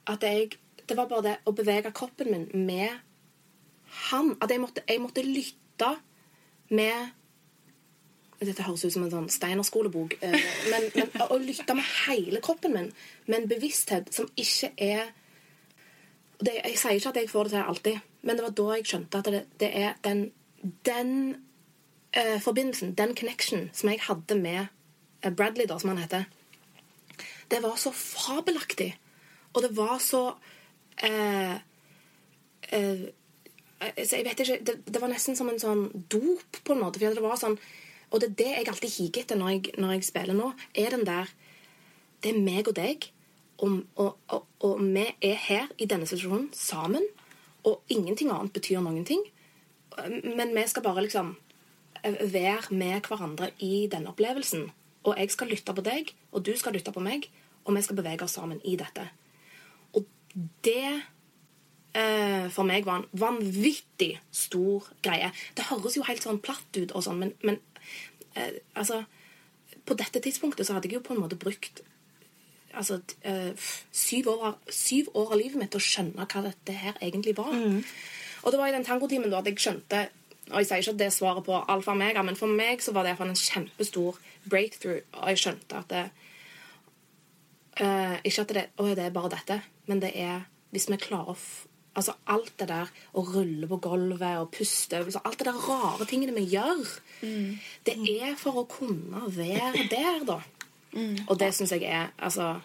at 0.07 0.23
jeg 0.23 0.59
Det 0.89 0.97
var 0.97 1.09
bare 1.09 1.23
det 1.23 1.37
å 1.45 1.53
bevege 1.53 1.91
kroppen 1.93 2.31
min 2.33 2.67
med 2.67 2.89
han. 4.09 4.37
At 4.41 4.51
jeg 4.51 4.61
måtte, 4.61 4.81
jeg 4.89 5.01
måtte 5.03 5.21
lytte 5.23 5.91
med 6.71 7.11
dette 8.41 8.63
høres 8.63 8.85
ut 8.87 8.95
som 8.95 9.05
en 9.05 9.11
sånn 9.11 9.29
Steinerskolebok. 9.29 10.15
eh, 10.23 10.37
Men, 10.71 10.87
men 10.95 11.27
å 11.29 11.39
lytte 11.43 11.75
med 11.75 11.85
hele 12.07 12.41
kroppen 12.41 12.73
min, 12.73 12.93
med 13.27 13.43
en 13.43 13.49
bevissthet 13.51 14.13
som 14.15 14.31
ikke 14.37 14.73
er 14.77 15.13
det, 16.41 16.55
Jeg 16.55 16.79
sier 16.79 16.97
ikke 16.97 17.09
at 17.09 17.17
jeg 17.17 17.31
får 17.31 17.45
det 17.45 17.53
til 17.53 17.63
alltid, 17.63 18.01
men 18.23 18.37
det 18.37 18.45
var 18.45 18.57
da 18.61 18.67
jeg 18.77 18.87
skjønte 18.87 19.19
at 19.19 19.31
det, 19.35 19.45
det 19.59 19.71
er 19.75 19.97
den, 20.05 20.21
den 20.87 21.13
eh, 22.19 22.41
forbindelsen, 22.43 22.95
den 22.99 23.15
connection, 23.17 23.69
som 23.73 23.91
jeg 23.93 24.03
hadde 24.09 24.39
med 24.39 24.67
eh, 25.23 25.33
Bradley, 25.33 25.67
da, 25.67 25.79
som 25.79 25.95
han 25.95 26.03
heter. 26.03 26.27
Det 27.51 27.63
var 27.63 27.77
så 27.81 27.93
fabelaktig. 27.95 28.93
Og 29.55 29.63
det 29.63 29.77
var 29.77 29.99
så 30.03 30.23
eh, 31.03 31.55
eh, 32.71 33.07
jeg 33.81 34.25
vet 34.27 34.41
ikke, 34.41 34.59
det, 34.67 34.75
det 34.87 35.01
var 35.01 35.11
nesten 35.13 35.37
som 35.39 35.49
en 35.51 35.61
sånn 35.63 35.85
dop, 36.11 36.63
på 36.65 36.75
en 36.75 36.83
måte. 36.83 37.01
For 37.01 37.15
det 37.15 37.23
var 37.25 37.39
sånn, 37.39 37.59
og 38.11 38.23
det 38.23 38.33
er 38.33 38.39
det 38.41 38.49
jeg 38.51 38.71
alltid 38.73 38.95
higer 38.97 39.23
etter 39.23 39.39
når 39.39 39.53
jeg, 39.55 39.77
når 39.79 39.95
jeg 39.95 40.09
spiller 40.09 40.39
nå. 40.39 40.53
er 40.75 40.97
den 40.97 41.07
der, 41.07 41.31
Det 42.19 42.33
er 42.35 42.41
meg 42.43 42.67
og 42.67 42.75
deg, 42.75 43.05
og, 43.63 43.83
og, 43.95 44.17
og, 44.35 44.47
og 44.67 44.81
vi 44.83 45.05
er 45.23 45.37
her 45.39 45.69
i 45.79 45.87
denne 45.87 46.07
situasjonen 46.07 46.49
sammen. 46.53 47.05
Og 47.63 47.83
ingenting 47.89 48.33
annet 48.35 48.53
betyr 48.53 48.81
noen 48.83 49.05
ting. 49.07 49.23
Men 50.25 50.51
vi 50.55 50.65
skal 50.67 50.83
bare 50.83 51.05
liksom 51.07 51.37
være 52.05 52.75
med 52.75 53.07
hverandre 53.09 53.51
i 53.65 53.89
denne 53.91 54.13
opplevelsen. 54.13 54.69
Og 55.09 55.15
jeg 55.19 55.31
skal 55.33 55.53
lytte 55.53 55.75
på 55.75 55.85
deg, 55.85 56.11
og 56.33 56.45
du 56.47 56.53
skal 56.59 56.75
lytte 56.77 56.93
på 56.93 57.03
meg, 57.03 57.29
og 57.65 57.77
vi 57.77 57.85
skal 57.85 57.99
bevege 57.99 58.27
oss 58.27 58.37
sammen 58.39 58.61
i 58.65 58.77
dette. 58.81 59.05
Og 59.97 60.07
det 60.65 61.03
eh, 61.95 62.49
for 62.53 62.67
meg 62.69 62.87
var 62.89 63.03
en 63.03 63.09
vanvittig 63.13 64.15
stor 64.35 64.89
greie. 65.05 65.31
Det 65.57 65.69
høres 65.71 65.99
jo 65.99 66.07
helt 66.09 66.25
sånn 66.25 66.43
platt 66.45 66.81
ut, 66.81 66.93
og 66.93 67.05
sånn, 67.05 67.23
men, 67.23 67.35
men 67.43 67.61
eh, 68.35 68.61
altså 68.75 69.05
På 69.89 69.95
dette 69.97 70.21
tidspunktet 70.21 70.67
så 70.69 70.75
hadde 70.77 70.91
jeg 70.91 70.99
jo 70.99 71.05
på 71.07 71.15
en 71.15 71.23
måte 71.23 71.39
brukt 71.41 71.79
altså, 72.77 72.99
eh, 73.25 73.55
syv, 73.93 74.27
år, 74.29 74.59
syv 74.69 75.09
år 75.17 75.33
av 75.33 75.41
livet 75.41 75.57
mitt 75.57 75.71
til 75.73 75.81
å 75.81 75.87
skjønne 75.87 76.27
hva 76.29 76.43
dette 76.45 76.75
her 76.77 76.99
egentlig 77.01 77.33
var. 77.39 77.55
Og 78.43 78.53
det 78.53 78.61
var 78.61 78.69
i 78.69 78.75
den 78.75 78.85
tangotimen 78.85 79.33
da 79.33 79.41
at 79.41 79.49
jeg 79.49 79.63
skjønte 79.65 80.03
og 80.51 80.61
jeg 80.61 80.69
sier 80.69 80.83
ikke 80.83 80.95
at 80.97 81.01
det 81.01 81.07
er 81.09 81.15
svaret 81.15 81.47
på 81.47 81.57
alfa 81.69 81.95
og 81.95 82.01
meg 82.01 82.19
men 82.25 82.39
for 82.39 82.51
meg 82.51 82.83
så 82.85 82.95
var 82.97 83.07
det 83.07 83.17
en 83.21 83.35
kjempestor 83.37 84.19
breakthrough. 84.49 85.03
Og 85.21 85.33
jeg 85.33 85.43
skjønte 85.43 85.81
at 85.81 85.89
det, 85.93 86.05
uh, 87.81 88.17
Ikke 88.25 88.45
at 88.45 88.55
det, 88.57 88.69
å, 88.77 88.87
det 88.89 89.05
er 89.05 89.15
bare 89.15 89.35
dette, 89.37 89.61
men 89.87 90.01
det 90.05 90.13
er 90.17 90.47
hvis 90.73 90.89
vi 90.91 91.01
klarer 91.01 91.35
å 91.35 91.41
Altså 91.99 92.13
alt 92.31 92.53
det 92.61 92.69
der 92.69 92.91
å 93.19 93.25
rulle 93.27 93.67
på 93.67 93.79
gulvet 93.83 94.37
og 94.39 94.53
puste 94.55 95.01
øvelser, 95.01 95.25
Alt 95.27 95.41
det 95.41 95.49
der 95.49 95.57
rare 95.65 96.05
tingene 96.07 96.37
vi 96.37 96.45
gjør, 96.53 96.85
det 97.89 97.97
er 98.13 98.37
for 98.39 98.61
å 98.61 98.69
kunne 98.71 99.25
være 99.35 99.89
der, 99.91 100.21
da. 100.29 100.37
Og 101.27 101.35
det 101.41 101.49
syns 101.57 101.73
jeg 101.75 101.89
er 101.89 102.13
Altså 102.15 102.61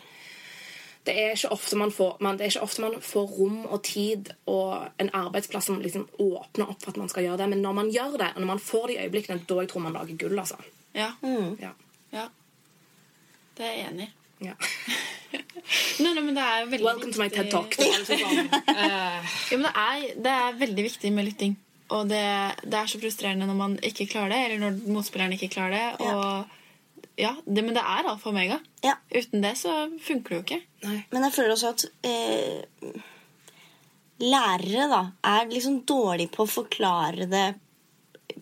det 1.03 1.13
er, 1.19 1.33
ikke 1.35 1.51
ofte 1.51 1.75
man 1.75 1.91
får, 1.91 2.15
man, 2.23 2.37
det 2.39 2.45
er 2.45 2.53
ikke 2.53 2.63
ofte 2.63 2.83
man 2.83 2.93
får 3.03 3.31
rom 3.37 3.65
og 3.65 3.81
tid 3.83 4.29
og 4.47 4.85
en 5.03 5.09
arbeidsplass 5.13 5.67
som 5.67 5.81
liksom 5.83 6.05
åpner 6.23 6.69
opp 6.71 6.79
for 6.79 6.93
at 6.93 6.99
man 7.01 7.11
skal 7.11 7.27
gjøre 7.27 7.41
det. 7.41 7.49
Men 7.51 7.63
når 7.65 7.75
man 7.79 7.91
gjør 7.91 8.15
det, 8.21 8.29
og 8.35 8.39
når 8.39 8.51
man 8.53 8.63
får 8.63 8.87
de 8.87 8.99
øyeblikkene, 9.03 9.43
da 9.49 9.59
jeg 9.59 9.71
tror 9.71 9.83
man 9.83 9.97
lager 9.97 10.19
gull. 10.21 10.39
altså. 10.39 10.59
Ja. 10.95 11.11
Ja. 11.59 11.73
ja. 12.13 12.27
Det 13.57 13.67
er 13.67 13.75
jeg 13.75 13.89
enig 13.91 14.07
i. 14.07 14.47
Ja. 14.47 14.55
Nei, 16.03 16.11
nei, 16.13 16.21
men 16.21 16.35
det 16.35 16.43
er 16.43 16.65
veldig 16.67 16.85
Welcome 16.85 17.13
to 17.13 17.21
my 17.21 17.29
TED 17.31 17.49
Talk. 17.49 17.75
Ja, 17.79 19.21
men 19.55 19.63
det 19.65 19.71
er, 19.71 20.01
det 20.25 20.33
er 20.33 20.57
veldig 20.59 20.83
viktig 20.85 21.11
med 21.13 21.25
lytting. 21.29 21.55
Og 21.93 22.09
det, 22.09 22.23
det 22.63 22.77
er 22.79 22.89
så 22.89 22.99
frustrerende 23.01 23.47
når 23.49 23.57
man 23.57 23.77
ikke 23.85 24.07
klarer 24.11 24.33
det, 24.33 24.41
eller 24.45 24.61
når 24.61 24.93
motspilleren 24.93 25.33
ikke 25.35 25.49
klarer 25.53 25.73
det. 25.73 25.87
Og 26.05 26.21
ja, 26.23 26.43
det, 27.15 27.61
Men 27.61 27.73
det 27.75 27.81
er 27.81 28.07
alfa 28.09 28.29
og 28.29 28.33
omega. 28.33 28.59
Ja. 28.83 28.95
Uten 29.13 29.43
det 29.43 29.55
så 29.59 29.73
funker 30.01 30.29
det 30.29 30.37
jo 30.37 30.45
ikke. 30.45 30.61
Nei. 30.87 30.99
Men 31.11 31.27
jeg 31.27 31.35
føler 31.35 31.53
også 31.55 31.73
at 31.73 31.85
eh, 32.09 32.95
lærere 34.23 34.87
da, 34.91 35.03
er 35.33 35.51
liksom 35.51 35.83
dårlige 35.89 36.33
på 36.33 36.45
å 36.45 36.49
forklare 36.49 37.27
det 37.29 37.45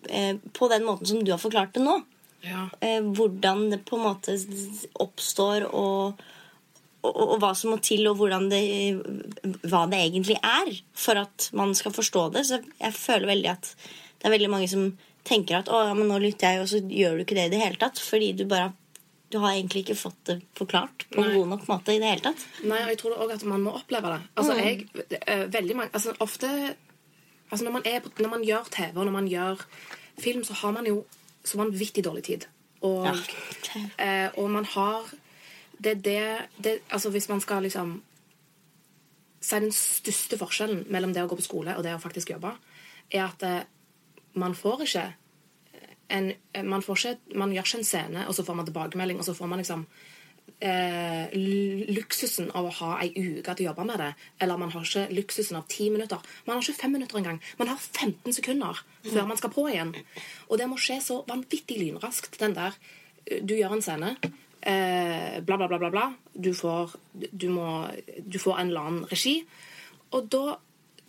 eh, 0.10 0.38
på 0.54 0.70
den 0.72 0.86
måten 0.88 1.10
som 1.10 1.24
du 1.24 1.34
har 1.34 1.42
forklart 1.42 1.76
det 1.76 1.86
nå. 1.86 1.98
Ja. 2.46 2.68
Eh, 2.82 3.02
hvordan 3.04 3.68
det 3.74 3.84
på 3.86 4.00
en 4.00 4.06
måte 4.08 4.38
oppstår, 5.04 5.68
og, 5.68 6.22
og, 7.04 7.12
og 7.12 7.38
hva 7.44 7.54
som 7.58 7.74
må 7.74 7.82
til, 7.84 8.08
og 8.10 8.24
det, 8.50 8.64
hva 9.68 9.86
det 9.92 10.02
egentlig 10.08 10.40
er 10.40 10.74
for 10.98 11.22
at 11.22 11.52
man 11.58 11.76
skal 11.78 11.94
forstå 11.96 12.28
det. 12.38 12.48
Så 12.50 12.62
jeg 12.80 12.98
føler 12.98 13.34
veldig 13.36 13.54
at 13.54 13.74
det 14.22 14.30
er 14.30 14.38
veldig 14.38 14.52
mange 14.54 14.70
som 14.70 14.92
tenker 15.28 15.60
at 15.62 15.70
å, 15.70 15.82
ja, 15.88 15.94
men 15.98 16.08
nå 16.10 16.18
lytter 16.22 16.56
jeg, 16.56 16.62
og 16.64 16.70
så 16.72 16.80
gjør 16.82 17.18
du 17.20 17.26
ikke 17.26 17.38
det 17.38 17.48
i 17.50 17.54
det 17.54 17.62
hele 17.62 17.80
tatt. 17.82 18.00
Fordi 18.02 18.32
du 18.38 18.46
bare 18.50 18.72
du 19.32 19.38
har 19.40 19.54
egentlig 19.56 19.86
ikke 19.86 19.96
fått 19.96 20.18
det 20.28 20.42
forklart 20.60 21.06
på 21.14 21.24
en 21.24 21.36
god 21.38 21.48
nok 21.54 21.62
måte 21.70 21.94
i 21.96 22.00
det 22.04 22.10
hele 22.10 22.24
tatt. 22.26 22.42
Nei, 22.68 22.82
og 22.84 22.90
jeg 22.92 22.98
tror 23.00 23.14
også 23.16 23.38
at 23.38 23.46
man 23.48 23.64
må 23.64 23.72
oppleve 23.80 24.12
det. 24.12 24.18
Altså, 24.36 24.58
jeg, 24.60 24.88
eh, 25.22 25.46
veldig 25.54 25.78
mange, 25.78 25.94
altså, 25.96 26.12
ofte 26.20 26.50
altså, 27.50 27.64
når, 27.64 27.72
man 27.78 27.88
er 27.88 28.10
når 28.20 28.34
man 28.34 28.44
gjør 28.44 28.68
TV 28.76 28.98
og 28.98 29.06
når 29.08 29.16
man 29.16 29.30
gjør 29.32 29.64
film, 30.20 30.44
så 30.44 30.58
har 30.60 30.76
man 30.76 30.90
jo 30.90 31.06
så 31.48 31.58
vanvittig 31.62 32.04
dårlig 32.04 32.24
tid. 32.28 32.48
Og, 32.82 33.06
Ja. 33.08 33.16
eh, 34.04 34.30
og 34.36 34.50
man 34.52 34.66
har 34.66 35.08
det, 35.78 35.92
er 35.92 36.02
det, 36.02 36.38
det 36.64 36.80
Altså 36.90 37.10
hvis 37.10 37.30
man 37.30 37.42
skal 37.42 37.62
liksom 37.64 38.02
Si 39.42 39.56
den 39.56 39.72
største 39.72 40.38
forskjellen 40.38 40.84
mellom 40.90 41.14
det 41.14 41.24
å 41.24 41.28
gå 41.30 41.38
på 41.40 41.42
skole 41.46 41.74
og 41.78 41.84
det 41.84 41.96
å 41.96 42.02
faktisk 42.02 42.30
jobbe, 42.30 42.52
er 43.10 43.24
at 43.26 43.44
eh, 43.44 43.64
man 44.34 44.56
får 44.56 44.86
ikke 44.88 45.08
en, 46.12 46.32
man, 46.68 46.84
får 46.84 46.98
ikke, 46.98 47.38
man 47.40 47.54
gjør 47.56 47.68
ikke 47.68 47.80
en 47.80 47.88
scene, 47.88 48.26
og 48.28 48.36
så 48.36 48.44
får 48.44 48.58
man 48.60 48.68
tilbakemelding, 48.68 49.22
og 49.22 49.28
så 49.28 49.36
får 49.36 49.48
man 49.52 49.62
liksom 49.62 49.86
eh, 50.62 51.32
luksusen 51.96 52.52
av 52.58 52.68
å 52.68 52.74
ha 52.82 52.92
ei 53.04 53.12
uke 53.16 53.56
til 53.56 53.66
å 53.66 53.70
jobbe 53.72 53.86
med 53.88 54.02
det. 54.02 54.12
Eller 54.44 54.60
man 54.62 54.74
har 54.74 54.86
ikke 54.86 55.08
luksusen 55.16 55.60
av 55.60 55.68
ti 55.72 55.90
minutter. 55.94 56.22
Man 56.48 56.58
har 56.58 56.66
ikke 56.66 56.84
fem 56.84 56.96
minutter 56.98 57.22
engang. 57.22 57.42
Man 57.60 57.72
har 57.72 57.80
15 57.80 58.38
sekunder 58.38 58.84
før 59.08 59.30
man 59.30 59.40
skal 59.40 59.54
på 59.56 59.68
igjen. 59.72 59.96
Og 60.50 60.62
det 60.62 60.70
må 60.70 60.80
skje 60.82 61.00
så 61.04 61.22
vanvittig 61.30 61.80
lynraskt, 61.82 62.40
den 62.42 62.58
der 62.58 62.78
eh, 63.26 63.42
Du 63.44 63.56
gjør 63.58 63.78
en 63.78 63.86
scene. 63.86 64.16
Eh, 64.62 65.40
bla, 65.42 65.58
bla, 65.58 65.68
bla, 65.68 65.80
bla, 65.82 65.94
bla. 65.94 66.08
Du 66.34 66.54
får, 66.58 66.98
du, 67.14 67.50
må, 67.50 67.88
du 68.22 68.40
får 68.40 68.60
en 68.60 68.74
eller 68.74 68.92
annen 68.92 69.08
regi. 69.12 69.42
Og 70.12 70.28
da 70.32 70.60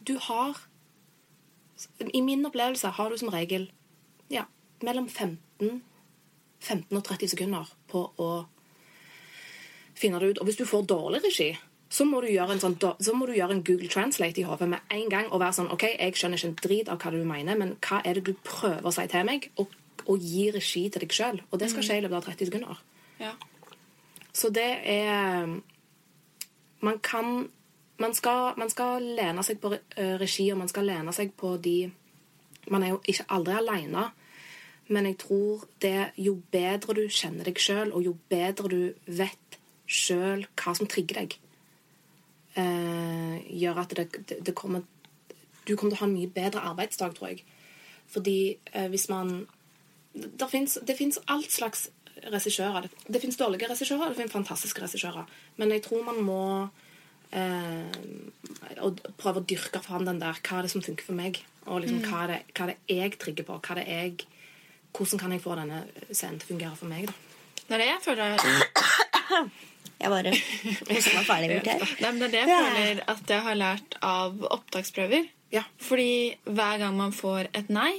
Du 0.03 0.17
har 0.19 0.59
I 2.12 2.23
min 2.25 2.47
opplevelse 2.47 2.92
har 2.97 3.11
du 3.11 3.18
som 3.21 3.33
regel 3.33 3.68
ja, 4.33 4.45
mellom 4.83 5.09
15, 5.09 5.83
15 6.61 6.97
og 6.97 7.05
30 7.05 7.35
sekunder 7.35 7.75
på 7.90 8.07
å 8.23 8.31
finne 9.99 10.21
det 10.21 10.33
ut. 10.33 10.40
Og 10.42 10.49
hvis 10.49 10.61
du 10.61 10.66
får 10.68 10.88
dårlig 10.90 11.23
regi, 11.25 11.51
så 11.92 12.07
må, 12.09 12.23
du 12.25 12.31
gjøre 12.33 12.57
en 12.57 12.62
sånn, 12.62 12.79
så 12.81 13.12
må 13.16 13.29
du 13.29 13.35
gjøre 13.37 13.59
en 13.59 13.64
Google 13.66 13.90
Translate 13.92 14.40
i 14.40 14.47
hodet 14.49 14.71
med 14.73 14.95
en 14.95 15.09
gang 15.12 15.29
og 15.29 15.42
være 15.42 15.59
sånn 15.59 15.73
OK, 15.75 15.85
jeg 15.90 16.16
skjønner 16.16 16.40
ikke 16.40 16.49
en 16.49 16.61
drit 16.62 16.92
av 16.92 17.03
hva 17.03 17.12
du 17.12 17.21
mener, 17.29 17.59
men 17.61 17.75
hva 17.85 18.01
er 18.01 18.16
det 18.16 18.25
du 18.31 18.33
prøver 18.47 18.88
å 18.88 18.95
si 18.95 19.05
til 19.12 19.27
meg? 19.29 19.51
Og, 19.61 19.75
og 20.07 20.25
gi 20.25 20.47
regi 20.55 20.87
til 20.88 21.05
deg 21.05 21.12
sjøl. 21.12 21.42
Og 21.51 21.61
det 21.61 21.68
skal 21.73 21.85
skje 21.85 21.99
i 22.01 22.05
løpet 22.07 22.18
av 22.23 22.31
30 22.31 22.49
sekunder. 22.49 22.81
Ja. 23.21 23.35
Så 24.33 24.49
det 24.49 24.71
er 24.88 25.61
Man 26.83 26.97
kan 26.99 27.51
Man 28.03 28.15
skal, 28.19 28.57
man 28.59 28.71
skal 28.73 29.05
lene 29.19 29.45
seg 29.47 29.61
på 29.62 29.73
eh, 29.77 30.17
regi, 30.21 30.49
og 30.53 30.59
man 30.62 30.71
skal 30.71 30.88
lene 30.88 31.15
seg 31.15 31.35
på 31.38 31.57
de 31.62 31.77
Man 32.71 32.85
er 32.87 32.93
jo 32.93 33.01
ikke 33.11 33.27
aldri 33.35 33.57
aleine, 33.59 34.05
men 34.95 35.07
jeg 35.09 35.17
tror 35.19 35.65
det 35.83 36.12
jo 36.23 36.37
bedre 36.55 36.95
du 36.95 37.09
kjenner 37.11 37.49
deg 37.49 37.59
sjøl, 37.59 37.91
og 37.91 38.05
jo 38.07 38.12
bedre 38.31 38.71
du 38.71 38.83
vet 39.19 39.57
sjøl 39.91 40.45
hva 40.61 40.75
som 40.79 40.87
trigger 40.87 41.19
deg, 41.19 41.35
eh, 42.55 43.35
gjør 43.51 43.83
at 43.83 43.97
det, 43.99 44.07
det, 44.31 44.55
kommer 44.55 44.87
Du 45.67 45.75
kommer 45.75 45.91
til 45.91 45.99
å 45.99 46.03
ha 46.05 46.09
en 46.09 46.15
mye 46.15 46.31
bedre 46.31 46.62
arbeidsdag, 46.71 47.17
tror 47.19 47.33
jeg. 47.33 47.43
Fordi 48.11 48.38
eh, 48.73 48.88
hvis 48.91 49.09
man 49.09 49.47
finnes, 50.51 50.79
det 50.87 50.97
fins 50.99 51.19
alt 51.27 51.51
slags 51.51 51.88
regissører. 52.31 52.87
Det, 52.87 53.12
det 53.15 53.21
fins 53.23 53.37
dårlige 53.37 53.71
regissører, 53.71 54.07
og 54.07 54.15
det 54.15 54.23
fins 54.23 54.35
fantastiske 54.38 54.83
regissører. 54.83 55.29
Men 55.57 55.75
jeg 55.75 55.83
tror 55.87 56.07
man 56.07 56.23
må 56.27 56.43
eh, 57.33 57.97
og 58.85 59.01
prøve 59.21 59.42
å 59.42 59.47
dyrke 59.49 59.83
fram 59.85 60.07
den 60.09 60.21
der 60.23 60.38
Hva 60.40 60.59
er 60.61 60.66
det 60.66 60.73
som 60.73 60.85
funker 60.85 61.07
for 61.07 61.18
meg? 61.18 61.42
Og 61.66 61.83
liksom, 61.85 62.01
hva, 62.07 62.25
er 62.25 62.33
det, 62.33 62.38
hva 62.57 62.66
er 62.66 62.73
det 62.73 62.97
jeg 62.97 63.18
trigger 63.23 63.47
på? 63.49 63.59
Hva 63.62 63.75
er 63.75 63.83
det 63.83 63.88
jeg, 63.90 64.31
hvordan 64.97 65.23
kan 65.23 65.35
jeg 65.35 65.45
få 65.45 65.59
denne 65.59 65.83
scenen 66.11 66.40
til 66.40 66.49
å 66.49 66.53
fungere 66.55 66.79
for 66.79 66.90
meg? 66.90 67.11
da? 67.11 67.14
Det 67.62 67.77
er 67.77 67.83
det 67.85 67.90
jeg 67.92 68.03
føler 68.05 68.33
Jeg 70.03 70.11
bare 70.11 70.33
hoster 70.90 71.14
meg 71.14 71.27
ferdig 71.29 71.51
bort 71.53 71.71
her. 71.71 71.85
Nei, 72.03 72.11
men 72.11 72.23
det 72.23 72.29
er 72.29 72.33
det 72.33 72.40
jeg 72.42 72.64
føler 72.66 73.03
at 73.14 73.35
jeg 73.35 73.47
har 73.47 73.59
lært 73.59 73.99
av 74.03 74.47
opptaksprøver. 74.51 75.29
Ja. 75.55 75.62
Fordi 75.79 76.12
hver 76.49 76.81
gang 76.83 76.97
man 76.99 77.14
får 77.14 77.53
et 77.55 77.71
nei, 77.73 77.92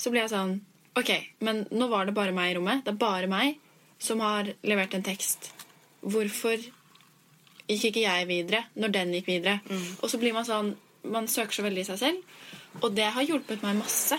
så 0.00 0.12
blir 0.12 0.26
jeg 0.26 0.34
sånn 0.34 0.60
Ok, 0.98 1.10
men 1.46 1.62
nå 1.70 1.86
var 1.86 2.08
det 2.08 2.16
bare 2.16 2.34
meg 2.34 2.50
i 2.50 2.54
rommet. 2.56 2.82
Det 2.84 2.90
er 2.92 2.98
bare 2.98 3.28
meg 3.30 3.60
som 4.02 4.20
har 4.24 4.48
levert 4.66 4.94
en 4.96 5.04
tekst. 5.06 5.52
Hvorfor 6.02 6.58
gikk 7.70 7.90
ikke 7.90 8.04
jeg 8.04 8.28
videre 8.28 8.64
når 8.74 8.94
den 8.98 9.14
gikk 9.16 9.30
videre? 9.30 9.60
Og 10.02 10.10
så 10.10 10.20
blir 10.20 10.36
man 10.36 10.46
sånn 10.48 10.74
Man 11.10 11.28
søker 11.32 11.56
så 11.56 11.62
veldig 11.64 11.80
i 11.80 11.88
seg 11.88 11.96
selv. 11.96 12.34
Og 12.84 12.92
det 12.92 13.06
har 13.14 13.24
hjulpet 13.24 13.62
meg 13.64 13.78
masse. 13.78 14.18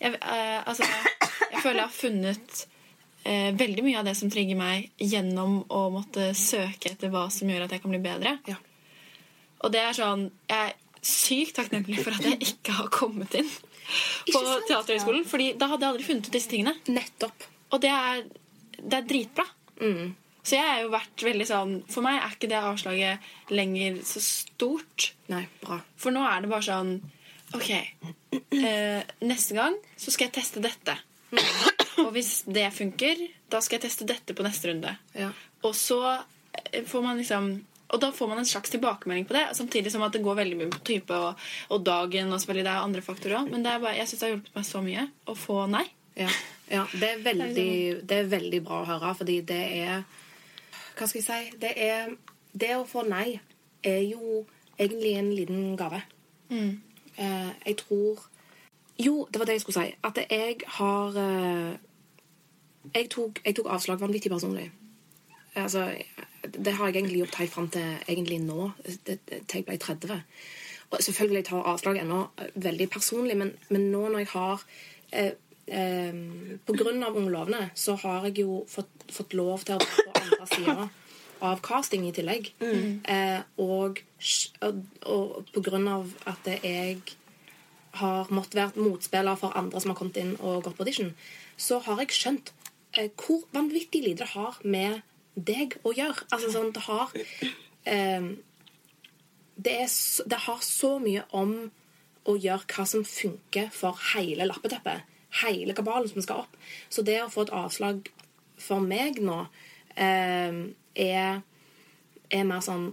Jeg, 0.00 0.16
eh, 0.18 0.58
altså, 0.66 0.86
jeg 1.52 1.62
føler 1.62 1.78
jeg 1.78 1.86
har 1.86 1.94
funnet 1.94 2.58
eh, 3.22 3.52
veldig 3.54 3.84
mye 3.86 4.00
av 4.00 4.08
det 4.08 4.16
som 4.18 4.30
trigger 4.30 4.58
meg, 4.58 4.90
gjennom 4.98 5.60
å 5.70 5.84
måtte 5.94 6.32
søke 6.38 6.92
etter 6.92 7.12
hva 7.14 7.28
som 7.30 7.50
gjør 7.50 7.66
at 7.66 7.76
jeg 7.76 7.84
kan 7.84 7.94
bli 7.94 8.02
bedre. 8.02 8.34
Ja. 8.50 8.58
Og 9.62 9.72
det 9.74 9.80
er 9.82 9.96
sånn 9.96 10.28
Jeg 10.50 10.68
er 10.68 10.76
sykt 11.02 11.56
takknemlig 11.58 12.02
for 12.02 12.14
at 12.14 12.26
jeg 12.26 12.38
ikke 12.42 12.74
har 12.78 12.90
kommet 12.94 13.34
inn 13.38 13.48
på 13.48 14.40
Teaterhøgskolen. 14.68 15.22
Ja. 15.24 15.30
Fordi 15.30 15.52
da 15.58 15.70
hadde 15.72 15.86
jeg 15.86 15.94
aldri 15.94 16.08
funnet 16.10 16.28
ut 16.28 16.34
disse 16.34 16.50
tingene. 16.50 16.74
Nettopp. 16.90 17.46
Og 17.72 17.82
det 17.82 17.92
er, 17.94 18.24
det 18.78 18.98
er 18.98 19.06
dritbra. 19.08 19.46
Så 20.48 20.56
jeg 20.56 20.64
har 20.64 20.80
jo 20.80 20.92
vært 20.92 21.24
veldig 21.26 21.44
sånn 21.44 21.72
For 21.92 22.04
meg 22.04 22.22
er 22.22 22.32
ikke 22.32 22.48
det 22.48 22.60
avslaget 22.64 23.52
lenger 23.52 24.00
så 24.08 24.22
stort. 24.24 25.10
Nei, 25.28 25.44
bra. 25.60 25.80
For 26.00 26.14
nå 26.14 26.22
er 26.24 26.44
det 26.44 26.52
bare 26.52 26.64
sånn 26.64 26.94
OK, 27.56 27.70
eh, 27.72 29.02
neste 29.24 29.56
gang 29.56 29.76
så 29.96 30.12
skal 30.12 30.28
jeg 30.28 30.34
teste 30.36 30.60
dette. 30.60 30.98
Og 32.04 32.10
hvis 32.12 32.42
det 32.48 32.66
funker, 32.76 33.22
da 33.48 33.60
skal 33.64 33.78
jeg 33.78 33.86
teste 33.86 34.06
dette 34.08 34.36
på 34.36 34.44
neste 34.44 34.68
runde. 34.68 34.92
Ja. 35.16 35.30
Og 35.64 35.72
så 35.76 36.02
eh, 36.12 36.84
får 36.86 37.04
man 37.04 37.20
liksom 37.20 37.50
Og 37.88 38.00
da 38.02 38.10
får 38.12 38.28
man 38.28 38.42
en 38.42 38.46
slags 38.48 38.68
tilbakemelding 38.68 39.24
på 39.24 39.32
det, 39.32 39.46
samtidig 39.56 39.88
som 39.94 40.02
at 40.04 40.12
det 40.12 40.20
går 40.20 40.36
veldig 40.36 40.58
mye 40.58 40.72
på 40.74 40.82
type 40.84 41.16
og, 41.16 41.40
og 41.72 41.86
dagen. 41.86 42.28
og 42.28 42.40
selvfølgelig 42.40 42.66
det 42.66 42.72
er 42.74 42.84
andre 42.84 43.04
faktorer 43.06 43.38
også, 43.38 43.52
Men 43.54 43.64
det 43.64 43.70
er 43.72 43.80
bare, 43.80 43.96
jeg 43.96 44.10
syns 44.10 44.20
det 44.20 44.26
har 44.26 44.34
hjulpet 44.34 44.58
meg 44.58 44.66
så 44.68 44.82
mye 44.84 45.04
å 45.24 45.36
få 45.46 45.62
nei. 45.72 45.86
Ja, 46.18 46.28
ja 46.68 46.82
det, 46.92 47.08
er 47.08 47.22
veldig, 47.30 47.72
det 48.04 48.18
er 48.18 48.28
veldig 48.28 48.60
bra 48.66 48.82
å 48.82 48.88
høre, 48.90 49.14
fordi 49.16 49.38
det 49.48 49.62
er 49.78 50.04
Hva 50.98 51.06
skal 51.06 51.20
vi 51.20 51.24
si? 51.26 51.58
Det, 51.62 51.72
er, 51.76 52.08
det 52.58 52.72
å 52.76 52.84
få 52.88 53.04
nei 53.08 53.38
er 53.86 54.00
jo 54.08 54.44
egentlig 54.78 55.12
en 55.18 55.30
liten 55.34 55.76
gave. 55.78 56.02
Eh, 57.18 57.50
jeg 57.66 57.76
tror 57.84 58.24
Jo, 58.98 59.28
det 59.30 59.38
var 59.38 59.46
det 59.46 59.54
jeg 59.58 59.60
skulle 59.62 59.84
si. 59.84 59.94
At 60.02 60.16
jeg 60.30 60.56
har 60.78 61.18
eh, 61.22 61.76
jeg, 62.94 63.08
tok, 63.10 63.38
jeg 63.44 63.54
tok 63.54 63.68
avslag 63.70 64.00
vanvittig 64.00 64.30
personlig. 64.32 64.70
Altså, 65.54 65.84
det 66.54 66.72
har 66.74 66.86
jeg 66.88 66.96
egentlig 66.96 67.20
gjort 67.22 67.34
helt 67.38 67.52
fram 67.52 67.68
til 67.74 67.86
egentlig 68.08 68.40
nå, 68.42 68.70
det- 69.06 69.20
det- 69.28 69.46
til 69.48 69.58
jeg 69.58 69.64
ble 69.66 69.76
30. 69.78 70.22
Og 70.90 70.98
selvfølgelig 71.04 71.44
tar 71.44 71.56
jeg 71.56 71.66
avslag 71.74 71.98
ennå 72.02 72.20
eh, 72.38 72.50
veldig 72.54 72.90
personlig, 72.90 73.36
men, 73.36 73.52
men 73.70 73.90
nå 73.92 74.08
når 74.08 74.18
jeg 74.18 74.28
har 74.34 74.62
eh, 75.12 75.32
eh, 75.70 77.04
av 77.06 77.16
Unge 77.16 77.62
så 77.74 77.96
har 78.02 78.26
jeg 78.28 78.44
jo 78.44 78.64
fått, 78.68 78.90
fått 79.12 79.36
lov 79.38 79.64
til 79.64 79.76
å 79.76 79.78
være 79.78 80.04
på 80.04 80.22
andre 80.22 80.48
sida 80.54 80.88
av 81.40 81.60
casting 81.62 82.06
i 82.08 82.12
tillegg. 82.14 82.52
Eh, 82.60 83.40
og, 83.62 84.02
og, 84.66 84.82
og 85.06 85.52
på 85.54 85.64
grunn 85.68 85.88
av 85.90 86.12
at 86.30 86.48
jeg 86.62 86.98
har 87.98 88.30
måttet 88.34 88.58
være 88.58 88.84
motspiller 88.84 89.38
for 89.38 89.56
andre 89.58 89.80
som 89.80 89.92
har 89.92 89.98
kommet 89.98 90.18
inn 90.20 90.34
og 90.38 90.64
gått 90.66 90.78
på 90.78 90.84
audition, 90.86 91.14
så 91.58 91.80
har 91.86 92.02
jeg 92.02 92.16
skjønt 92.16 92.52
eh, 92.96 93.10
hvor 93.14 93.44
vanvittig 93.54 94.04
lite 94.04 94.24
det 94.24 94.32
har 94.34 94.58
med 94.64 95.00
deg 95.34 95.78
å 95.86 95.94
gjøre. 95.94 96.26
Altså 96.34 96.52
sånn, 96.54 96.72
det 96.74 96.84
har 96.86 97.14
eh, 97.14 98.30
det, 99.58 99.74
er, 99.74 99.90
det 100.30 100.40
har 100.46 100.64
så 100.64 100.96
mye 101.02 101.26
om 101.34 101.54
å 102.28 102.34
gjøre 102.36 102.68
hva 102.68 102.84
som 102.86 103.06
funker 103.06 103.70
for 103.74 103.98
hele 104.12 104.46
lappeteppet. 104.48 105.06
Hele 105.42 105.74
kabalen 105.76 106.08
som 106.10 106.24
skal 106.24 106.44
opp. 106.44 106.56
Så 106.88 107.04
det 107.06 107.18
å 107.22 107.30
få 107.32 107.46
et 107.46 107.54
avslag 107.54 108.08
for 108.58 108.82
meg 108.82 109.20
nå 109.22 109.42
eh, 109.94 110.62
er, 110.98 111.42
er 112.30 112.48
mer 112.48 112.64
sånn 112.64 112.88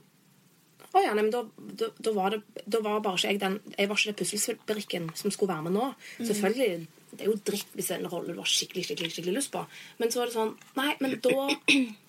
å 0.96 1.02
ja, 1.04 1.12
nei, 1.12 1.26
men 1.26 1.34
da, 1.34 1.42
da, 1.76 1.90
da, 2.00 2.12
var 2.16 2.32
det, 2.32 2.62
da 2.72 2.80
var 2.84 3.02
bare 3.04 3.20
ikke 3.20 3.34
jeg 3.34 3.40
den 3.42 3.58
Jeg 3.74 3.90
var 3.92 4.00
ikke 4.00 4.12
det 4.14 4.20
puslespillbrikken 4.22 5.10
som 5.20 5.34
skulle 5.34 5.52
være 5.52 5.68
med 5.68 5.76
nå. 5.76 5.90
Selvfølgelig, 6.22 6.88
Det 7.12 7.26
er 7.26 7.32
jo 7.32 7.36
dritt 7.50 7.76
hvis 7.76 7.92
en 7.96 8.08
rolle 8.12 8.36
du 8.36 8.40
har 8.40 8.48
skikkelig 8.48 8.86
skikkelig, 8.88 9.12
skikkelig 9.12 9.36
lyst 9.36 9.52
på. 9.52 9.66
Men 10.00 10.14
så 10.14 10.24
er 10.24 10.32
det 10.32 10.38
sånn 10.38 10.54
Nei, 10.80 10.94
men 11.04 11.18
da 11.24 11.50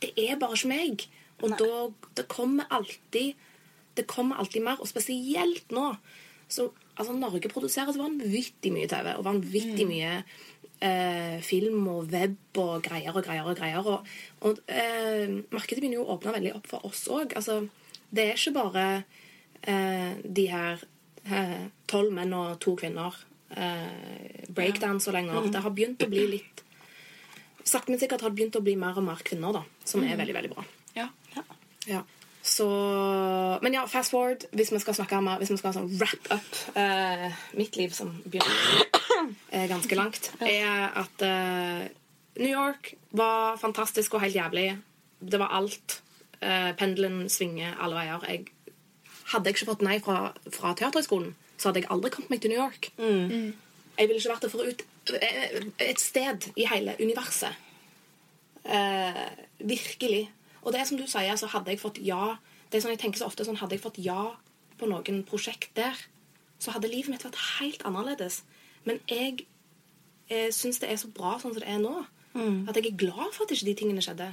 Det 0.02 0.12
er 0.14 0.38
bare 0.38 0.58
ikke 0.58 0.70
meg. 0.70 1.06
Og 1.42 1.58
da 1.58 1.82
Det 2.20 2.28
kommer 2.30 2.70
alltid 2.70 3.34
Det 3.98 4.06
kommer 4.06 4.38
alltid 4.38 4.62
mer. 4.62 4.78
Og 4.78 4.90
spesielt 4.90 5.74
nå. 5.74 5.88
Så 6.48 6.70
altså, 6.96 7.14
Norge 7.16 7.50
produserer 7.52 7.92
så 7.94 8.02
vanvittig 8.02 8.72
mye 8.74 8.88
TV, 8.90 9.12
og 9.16 9.24
vanvittig 9.26 9.86
mye 9.88 10.12
eh, 10.80 11.38
film 11.44 11.86
og 11.92 12.10
web 12.12 12.60
og 12.62 12.82
greier 12.84 13.16
og 13.16 13.24
greier 13.24 13.46
og 13.46 13.56
greier. 13.58 13.86
Og, 13.86 14.10
og 14.48 14.60
eh, 14.68 15.38
markedet 15.54 15.80
begynner 15.82 16.00
jo 16.00 16.08
å 16.08 16.16
åpne 16.16 16.34
veldig 16.36 16.56
opp 16.58 16.68
for 16.72 16.88
oss 16.88 17.06
òg. 17.12 17.36
Altså, 17.38 17.62
det 18.10 18.26
er 18.26 18.36
ikke 18.40 18.56
bare 18.56 18.86
eh, 19.62 20.12
de 20.24 20.50
her 20.52 20.84
tolv 21.90 22.12
menn 22.14 22.30
og 22.38 22.60
to 22.62 22.76
kvinner 22.78 23.16
eh, 23.50 24.44
breakdance 24.54 25.10
og 25.10 25.16
lenger. 25.16 25.48
Det 25.50 25.62
har 25.64 25.74
begynt 25.74 26.04
å 26.06 26.10
bli 26.12 26.28
litt 26.36 26.62
Sakte, 27.66 27.90
men 27.90 27.98
sikkert 27.98 28.22
har 28.22 28.30
det 28.30 28.38
begynt 28.38 28.54
å 28.54 28.62
bli 28.62 28.76
mer 28.78 28.94
og 28.94 29.02
mer 29.08 29.22
kvinner, 29.26 29.56
da, 29.56 29.64
som 29.82 30.04
er 30.06 30.14
veldig, 30.14 30.34
veldig 30.36 30.50
bra. 30.52 30.62
Ja. 30.94 31.08
Ja. 31.34 31.42
Ja. 31.90 32.02
Så 32.46 32.66
Men 33.62 33.74
ja, 33.74 33.82
fast 33.90 34.12
forward, 34.14 34.46
hvis 34.54 34.70
vi 34.72 34.78
skal 34.78 34.94
snakke 34.94 35.18
om, 35.18 35.30
Hvis 35.40 35.50
vi 35.50 35.58
skal 35.58 35.74
sånn 35.74 35.90
wrap 35.98 36.28
up 36.30 36.58
uh, 36.78 37.26
mitt 37.58 37.76
liv, 37.76 37.90
som 37.96 38.12
begynner 38.22 38.86
er 39.50 39.66
ganske 39.70 39.98
langt, 39.98 40.30
er 40.44 40.92
at 40.94 41.24
uh, 41.26 41.86
New 42.38 42.52
York 42.52 42.94
var 43.16 43.56
fantastisk 43.58 44.14
og 44.14 44.22
helt 44.22 44.36
jævlig. 44.36 44.76
Det 45.18 45.40
var 45.40 45.54
alt. 45.56 46.00
Uh, 46.38 46.70
pendelen 46.78 47.26
svinger 47.32 47.74
alle 47.82 47.98
veier. 47.98 48.26
Jeg, 48.30 48.44
hadde 49.32 49.48
jeg 49.48 49.56
ikke 49.56 49.70
fått 49.72 49.82
nei 49.82 49.98
fra, 50.04 50.18
fra 50.54 50.74
Teaterhøgskolen, 50.76 51.32
så 51.56 51.70
hadde 51.70 51.82
jeg 51.82 51.90
aldri 51.90 52.12
kommet 52.14 52.36
meg 52.36 52.42
til 52.44 52.52
New 52.52 52.60
York. 52.60 52.90
Jeg 53.96 54.08
ville 54.10 54.20
ikke 54.20 54.34
vært 54.34 54.44
der 54.44 54.52
forut 54.52 54.82
eh, 55.16 55.54
et 55.86 56.02
sted 56.02 56.50
i 56.54 56.66
hele 56.68 56.94
universet. 57.00 57.64
Uh, 58.66 59.26
virkelig. 59.58 60.26
Og 60.66 60.74
det 60.74 60.82
er 60.82 60.88
som 60.88 60.98
du 60.98 61.06
sier, 61.06 61.38
så 61.38 61.48
hadde 61.52 61.70
jeg 61.70 61.80
fått 61.80 62.02
ja 62.02 62.36
Det 62.66 62.80
er 62.80 62.82
sånn 62.82 62.96
jeg 62.96 62.98
tenker 63.04 63.22
så 63.22 63.28
ofte 63.30 63.44
sånn, 63.46 63.60
Hadde 63.60 63.76
jeg 63.78 63.84
fått 63.84 64.00
ja 64.02 64.34
på 64.76 64.88
noen 64.90 65.22
prosjekt 65.24 65.70
der, 65.78 65.94
så 66.60 66.74
hadde 66.74 66.90
livet 66.90 67.08
mitt 67.08 67.22
vært 67.24 67.38
helt 67.56 67.84
annerledes. 67.88 68.42
Men 68.84 68.98
jeg 69.08 69.46
jeg 70.28 70.52
syns 70.54 70.80
det 70.82 70.90
er 70.90 70.98
så 70.98 71.08
bra 71.14 71.36
sånn 71.38 71.54
som 71.54 71.62
det 71.62 71.70
er 71.70 71.78
nå. 71.80 71.94
At 72.68 72.76
jeg 72.76 72.90
er 72.90 72.98
glad 72.98 73.30
for 73.32 73.46
at 73.46 73.54
ikke 73.54 73.68
de 73.70 73.74
tingene 73.78 74.02
skjedde. 74.04 74.26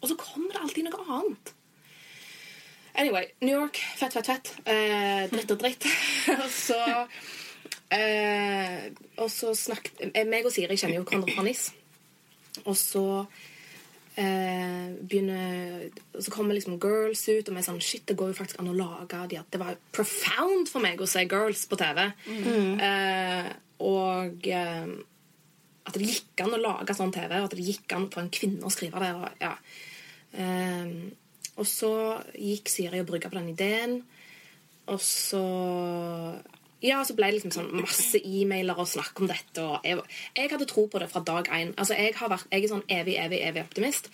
Og 0.00 0.10
så 0.10 0.16
kommer 0.20 0.52
det 0.52 0.60
alltid 0.62 0.86
noe 0.86 1.06
annet. 1.16 1.52
Anyway, 2.96 3.26
New 3.40 3.52
York, 3.52 3.80
fett, 3.96 4.12
fett, 4.12 4.26
fett. 4.26 4.52
Eh, 4.64 5.26
dritt 5.32 5.50
og 5.52 5.58
dritt. 5.60 5.84
og 6.42 6.46
så 6.52 6.78
eh, 7.92 8.86
Og 9.20 9.28
så 9.32 9.52
snakket 9.56 10.00
eh, 10.14 10.24
meg 10.28 10.48
og 10.48 10.54
Siri 10.54 10.78
kjenner 10.80 11.00
jo 11.00 11.04
hverandre 11.04 11.34
fra 11.36 11.44
NIS. 11.44 11.66
Og 12.64 12.76
så 12.76 13.04
eh, 14.20 14.94
begynner 15.00 15.88
så 16.18 16.32
kommer 16.32 16.56
liksom 16.56 16.78
girls 16.82 17.22
ut, 17.28 17.48
og 17.48 17.52
vi 17.54 17.60
er 17.60 17.66
sånn 17.66 17.82
Shit, 17.84 18.06
det 18.08 18.16
går 18.18 18.32
jo 18.32 18.38
faktisk 18.38 18.62
an 18.62 18.72
å 18.72 18.76
lage 18.76 19.20
de 19.30 19.40
at 19.40 19.50
Det 19.52 19.60
var 19.60 19.76
profound 19.94 20.70
for 20.70 20.84
meg 20.84 21.00
å 21.00 21.10
se 21.10 21.26
girls 21.28 21.66
på 21.68 21.78
TV. 21.80 22.02
Eh, 22.88 23.52
og 23.86 24.48
eh, 24.48 24.88
at 25.86 25.94
det 25.94 26.08
gikk 26.08 26.42
an 26.42 26.56
å 26.56 26.62
lage 26.62 26.96
sånn 26.96 27.14
TV, 27.14 27.36
og 27.38 27.50
at 27.50 27.54
det 27.54 27.68
gikk 27.68 27.94
an 27.94 28.08
for 28.10 28.24
en 28.24 28.32
kvinne 28.32 28.66
å 28.66 28.72
skrive 28.72 29.02
det. 29.04 29.12
Og, 29.14 29.40
ja. 29.44 29.54
Eh, 30.42 30.96
og 31.56 31.68
så 31.68 31.92
gikk 32.34 32.72
Siri 32.72 33.00
og 33.00 33.10
brygga 33.10 33.30
på 33.32 33.38
den 33.38 33.52
ideen. 33.52 34.00
Og 34.92 35.00
så 35.02 35.44
Ja, 36.86 37.00
så 37.06 37.16
ble 37.18 37.30
det 37.30 37.38
liksom 37.38 37.54
sånn 37.54 37.72
masse 37.80 38.20
e-mailer 38.22 38.78
og 38.78 38.88
snakk 38.90 39.18
om 39.22 39.30
dette. 39.30 39.62
Og 39.64 39.86
jeg, 39.86 40.02
jeg 40.38 40.52
hadde 40.52 40.68
tro 40.70 40.86
på 40.90 41.02
det 41.02 41.10
fra 41.10 41.22
dag 41.26 41.50
én. 41.56 41.74
Altså, 41.74 41.96
jeg, 41.98 42.14
har 42.18 42.30
vært, 42.32 42.48
jeg 42.52 42.66
er 42.66 42.72
sånn 42.72 42.86
evig, 42.98 43.16
evig, 43.22 43.40
evig 43.48 43.64
optimist. 43.64 44.10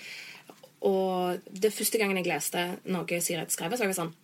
Og 0.89 1.43
det 1.53 1.75
første 1.75 2.01
gangen 2.01 2.19
jeg 2.19 2.31
leste 2.31 2.65
noe 2.91 3.21
Siri 3.21 3.43
hadde 3.43 3.55
skrevet, 3.55 3.79
så 3.79 3.85
var 3.85 3.93
jeg 3.93 4.01
sånn 4.01 4.17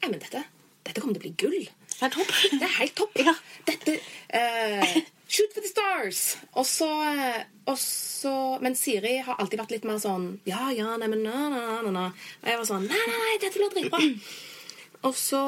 Nei, 0.00 0.08
men 0.08 0.20
dette, 0.22 0.40
dette 0.88 1.02
kommer 1.02 1.18
til 1.18 1.20
å 1.20 1.26
bli 1.26 1.36
gull. 1.38 1.64
Det 1.92 2.06
er 2.06 2.12
topp. 2.14 2.30
Det 2.56 2.64
er 2.64 2.76
helt 2.78 2.94
topp. 2.96 3.18
Ja. 3.20 3.34
Dette 3.68 3.98
uh, 4.32 4.94
Shoot 5.30 5.52
for 5.54 5.60
the 5.60 5.68
stars! 5.68 6.20
Og 6.58 6.64
så, 6.66 6.88
eh, 7.06 7.42
og 7.70 7.76
så 7.78 8.32
Men 8.64 8.74
Siri 8.74 9.18
har 9.22 9.36
alltid 9.38 9.60
vært 9.60 9.74
litt 9.76 9.84
mer 9.86 10.00
sånn 10.02 10.24
Ja, 10.48 10.70
ja, 10.74 10.96
nei, 10.98 11.06
men 11.12 11.22
na, 11.22 11.44
na, 11.52 11.60
na, 11.84 11.92
na. 11.94 12.06
Og 12.40 12.48
jeg 12.50 12.58
var 12.58 12.66
sånn 12.66 12.88
Nei, 12.88 13.02
nei, 13.12 13.20
nei, 13.26 13.36
dette 13.44 13.60
blir 13.60 13.70
dritbra. 13.76 14.00
Og 15.08 15.14
så, 15.16 15.42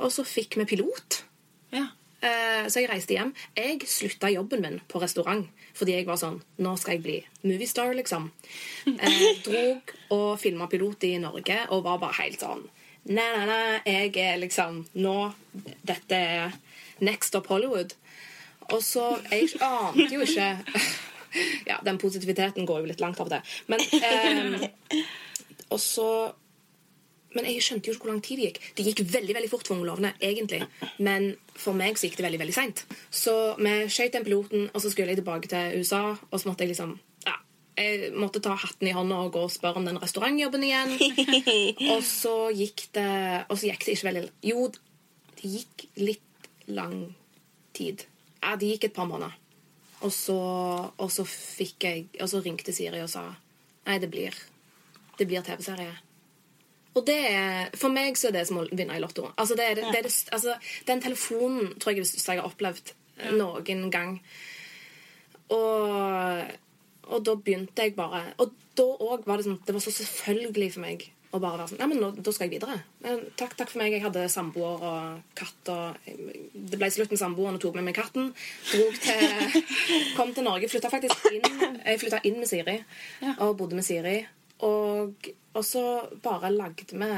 og 0.00 0.08
så 0.08 0.22
fikk 0.24 0.54
vi 0.56 0.64
pilot. 0.70 1.18
Ja. 1.72 1.86
Eh, 2.20 2.66
så 2.68 2.82
jeg 2.82 2.90
reiste 2.90 3.16
hjem. 3.16 3.30
Jeg 3.56 3.86
slutta 3.88 4.28
jobben 4.28 4.60
min 4.64 4.80
på 4.90 5.00
restaurant 5.00 5.48
fordi 5.78 5.94
jeg 5.94 6.04
var 6.08 6.18
sånn 6.20 6.40
Nå 6.60 6.74
skal 6.76 6.98
jeg 6.98 7.04
bli 7.04 7.14
moviestar, 7.46 7.94
liksom. 7.96 8.26
Jeg 8.84 9.36
drog 9.46 9.94
og 10.12 10.26
filma 10.42 10.66
pilot 10.68 11.06
i 11.08 11.14
Norge 11.22 11.62
og 11.70 11.86
var 11.86 12.00
bare 12.02 12.18
helt 12.20 12.42
sånn 12.42 12.66
Nei, 13.08 13.24
nei, 13.32 13.46
nei, 13.48 13.78
jeg 13.86 14.10
er 14.20 14.40
liksom 14.42 14.82
Nå 15.00 15.14
Dette 15.88 16.18
er 16.18 16.58
next 17.00 17.34
up 17.38 17.48
Hollywood. 17.48 17.94
Og 18.74 18.82
så 18.84 19.06
Jeg 19.30 19.54
ante 19.64 20.10
jo 20.12 20.26
ikke 20.26 20.50
Ja, 21.70 21.78
den 21.86 21.96
positiviteten 22.02 22.66
går 22.68 22.82
jo 22.82 22.90
litt 22.90 23.00
langt 23.00 23.20
av 23.22 23.30
det. 23.32 23.40
Men 23.70 23.80
eh, 24.10 24.68
Og 25.70 25.80
så 25.80 26.10
men 27.36 27.46
jeg 27.46 27.62
skjønte 27.62 27.90
jo 27.90 27.94
ikke 27.94 28.06
hvor 28.06 28.12
lang 28.12 28.22
tid 28.24 28.40
det 28.40 28.48
gikk. 28.48 28.58
Det 28.76 28.86
gikk 28.88 29.02
veldig 29.12 29.36
veldig 29.36 29.50
fort 29.52 29.68
for 29.68 29.78
Unge 29.78 30.10
egentlig. 30.18 30.64
Men 30.98 31.30
for 31.54 31.78
meg 31.78 31.98
så 31.98 32.08
gikk 32.08 32.18
det 32.18 32.26
veldig 32.26 32.40
veldig 32.42 32.56
seint. 32.56 32.82
Så 33.10 33.34
vi 33.60 33.74
skjøt 33.92 34.16
den 34.16 34.26
piloten, 34.26 34.66
og 34.72 34.82
så 34.82 34.90
skulle 34.90 35.14
jeg 35.14 35.20
tilbake 35.20 35.50
til 35.50 35.78
USA, 35.78 36.02
og 36.16 36.36
så 36.40 36.50
måtte 36.50 36.66
jeg 36.66 36.72
liksom 36.74 36.96
ja, 37.28 37.36
Jeg 37.78 38.10
måtte 38.18 38.42
ta 38.42 38.56
hatten 38.58 38.90
i 38.90 38.96
hånda 38.96 39.22
og 39.26 39.32
gå 39.36 39.44
og 39.46 39.54
spørre 39.54 39.78
om 39.78 39.86
den 39.86 40.00
restaurantjobben 40.02 40.66
igjen. 40.66 40.96
og 41.94 42.02
så 42.06 42.34
gikk 42.50 42.88
det 42.98 43.10
Og 43.48 43.56
så 43.58 43.70
gikk 43.70 43.86
det 43.86 43.96
ikke 43.96 44.10
veldig 44.10 44.24
Jo, 44.50 44.66
det 45.38 45.54
gikk 45.54 45.86
litt 46.00 46.50
lang 46.66 47.14
tid. 47.76 48.06
Ja, 48.42 48.56
det 48.58 48.74
gikk 48.74 48.90
et 48.90 48.98
par 48.98 49.06
måneder. 49.10 49.38
Og 50.00 50.12
så, 50.16 50.36
og 50.96 51.10
så 51.12 51.26
fikk 51.28 51.84
jeg 51.84 52.06
Og 52.22 52.30
så 52.32 52.40
ringte 52.40 52.72
Siri 52.72 53.02
og 53.04 53.10
sa 53.12 53.26
Nei, 53.86 53.98
det 54.00 54.10
blir 54.12 54.34
Det 55.18 55.26
blir 55.28 55.44
TV-serie. 55.44 55.92
Og 56.98 57.04
det 57.06 57.18
er, 57.30 57.68
For 57.78 57.92
meg 57.94 58.18
så 58.18 58.30
er 58.30 58.40
det 58.40 58.46
som 58.48 58.62
å 58.62 58.66
vinne 58.70 58.96
i 58.96 59.02
Lotto. 59.02 59.28
Altså, 59.36 59.56
det 59.58 59.68
er 59.68 59.78
det, 59.78 59.90
er 60.00 60.08
altså, 60.34 60.56
den 60.88 61.02
telefonen 61.04 61.76
tror 61.78 61.94
jeg 61.94 62.00
er 62.00 62.06
det 62.06 62.10
største 62.10 62.34
jeg 62.34 62.42
har 62.42 62.50
opplevd 62.50 62.94
noen 63.36 63.86
gang. 63.92 64.18
Og, 65.50 66.50
og 67.10 67.24
da 67.26 67.32
begynte 67.34 67.82
jeg 67.82 67.96
bare 67.96 68.20
Og 68.38 68.52
da 68.78 68.84
òg 68.86 69.24
var 69.26 69.40
det 69.40 69.48
sånn 69.48 69.56
Det 69.66 69.74
var 69.74 69.82
så 69.82 69.90
selvfølgelig 69.96 70.68
for 70.76 70.84
meg 70.84 71.08
å 71.30 71.38
bare 71.42 71.58
være 71.58 71.72
sånn 71.72 71.80
Nei, 71.82 71.88
men 71.92 72.00
nå, 72.02 72.08
da 72.18 72.32
skal 72.34 72.48
jeg 72.48 72.56
videre. 72.56 72.80
Men, 73.04 73.20
takk, 73.38 73.52
takk 73.58 73.68
for 73.70 73.78
meg. 73.78 73.92
Jeg 73.94 74.02
hadde 74.02 74.24
samboer 74.32 74.80
og 74.82 75.36
katt. 75.38 75.70
Og 75.70 76.08
det 76.58 76.80
ble 76.80 76.88
slutt 76.90 77.12
med 77.14 77.20
samboeren 77.20 77.58
og 77.58 77.62
tok 77.62 77.76
med 77.78 77.86
meg 77.86 77.94
katten. 77.94 78.32
Til, 78.66 78.88
kom 80.18 80.32
til 80.34 80.46
Norge. 80.48 80.66
Flytta 80.72 80.90
faktisk 80.90 81.28
inn 81.30 81.46
Jeg 81.84 82.00
flytta 82.02 82.18
inn 82.26 82.40
med 82.42 82.50
Siri 82.50 82.80
og 83.36 83.54
bodde 83.60 83.78
med 83.78 83.86
Siri. 83.86 84.16
Og, 84.66 85.30
og 85.56 85.64
så 85.64 85.84
bare 86.22 86.52
lagde 86.52 86.90
vi 86.90 87.12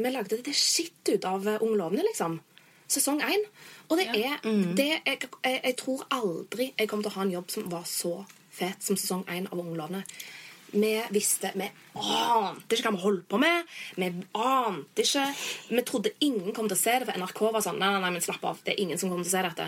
Vi 0.00 0.10
lagde 0.10 0.38
det 0.44 0.54
skitt 0.54 1.08
ut 1.08 1.24
av 1.24 1.46
Ung 1.60 1.74
lovende, 1.76 2.04
liksom. 2.06 2.38
Sesong 2.90 3.20
én. 3.22 3.42
Og 3.88 3.98
det 3.98 4.08
er 4.10 4.38
det, 4.74 4.90
jeg, 5.06 5.18
jeg, 5.44 5.60
jeg 5.64 5.76
tror 5.78 6.04
aldri 6.10 6.72
jeg 6.78 6.88
kommer 6.88 7.06
til 7.06 7.12
å 7.12 7.18
ha 7.18 7.26
en 7.26 7.34
jobb 7.34 7.50
som 7.50 7.70
var 7.70 7.86
så 7.86 8.14
fet 8.54 8.82
som 8.82 8.98
sesong 8.98 9.24
én 9.30 9.46
av 9.50 9.58
Ung 9.58 9.74
lovende. 9.74 10.04
Vi 10.70 10.90
visste 11.10 11.50
Vi 11.54 11.66
ante 11.98 12.76
ikke 12.76 12.90
hva 12.90 12.94
vi 12.94 13.02
holdt 13.02 13.24
på 13.30 13.38
med. 13.42 13.70
Vi 13.98 14.10
ante 14.38 15.02
ikke 15.04 15.24
Vi 15.70 15.84
trodde 15.86 16.14
ingen 16.22 16.54
kom 16.54 16.68
til 16.70 16.78
å 16.78 16.80
se 16.80 16.98
det, 17.00 17.08
for 17.08 17.18
NRK 17.18 17.40
var 17.56 17.64
sånn 17.64 17.80
Nei, 17.80 17.90
nei, 17.94 18.02
nei, 18.04 18.12
men 18.14 18.24
slapp 18.24 18.44
av. 18.46 18.60
Det 18.64 18.74
er 18.74 18.84
ingen 18.84 19.00
som 19.00 19.10
kommer 19.10 19.26
til 19.26 19.32
å 19.32 19.36
se 19.36 19.42
dette. 19.48 19.66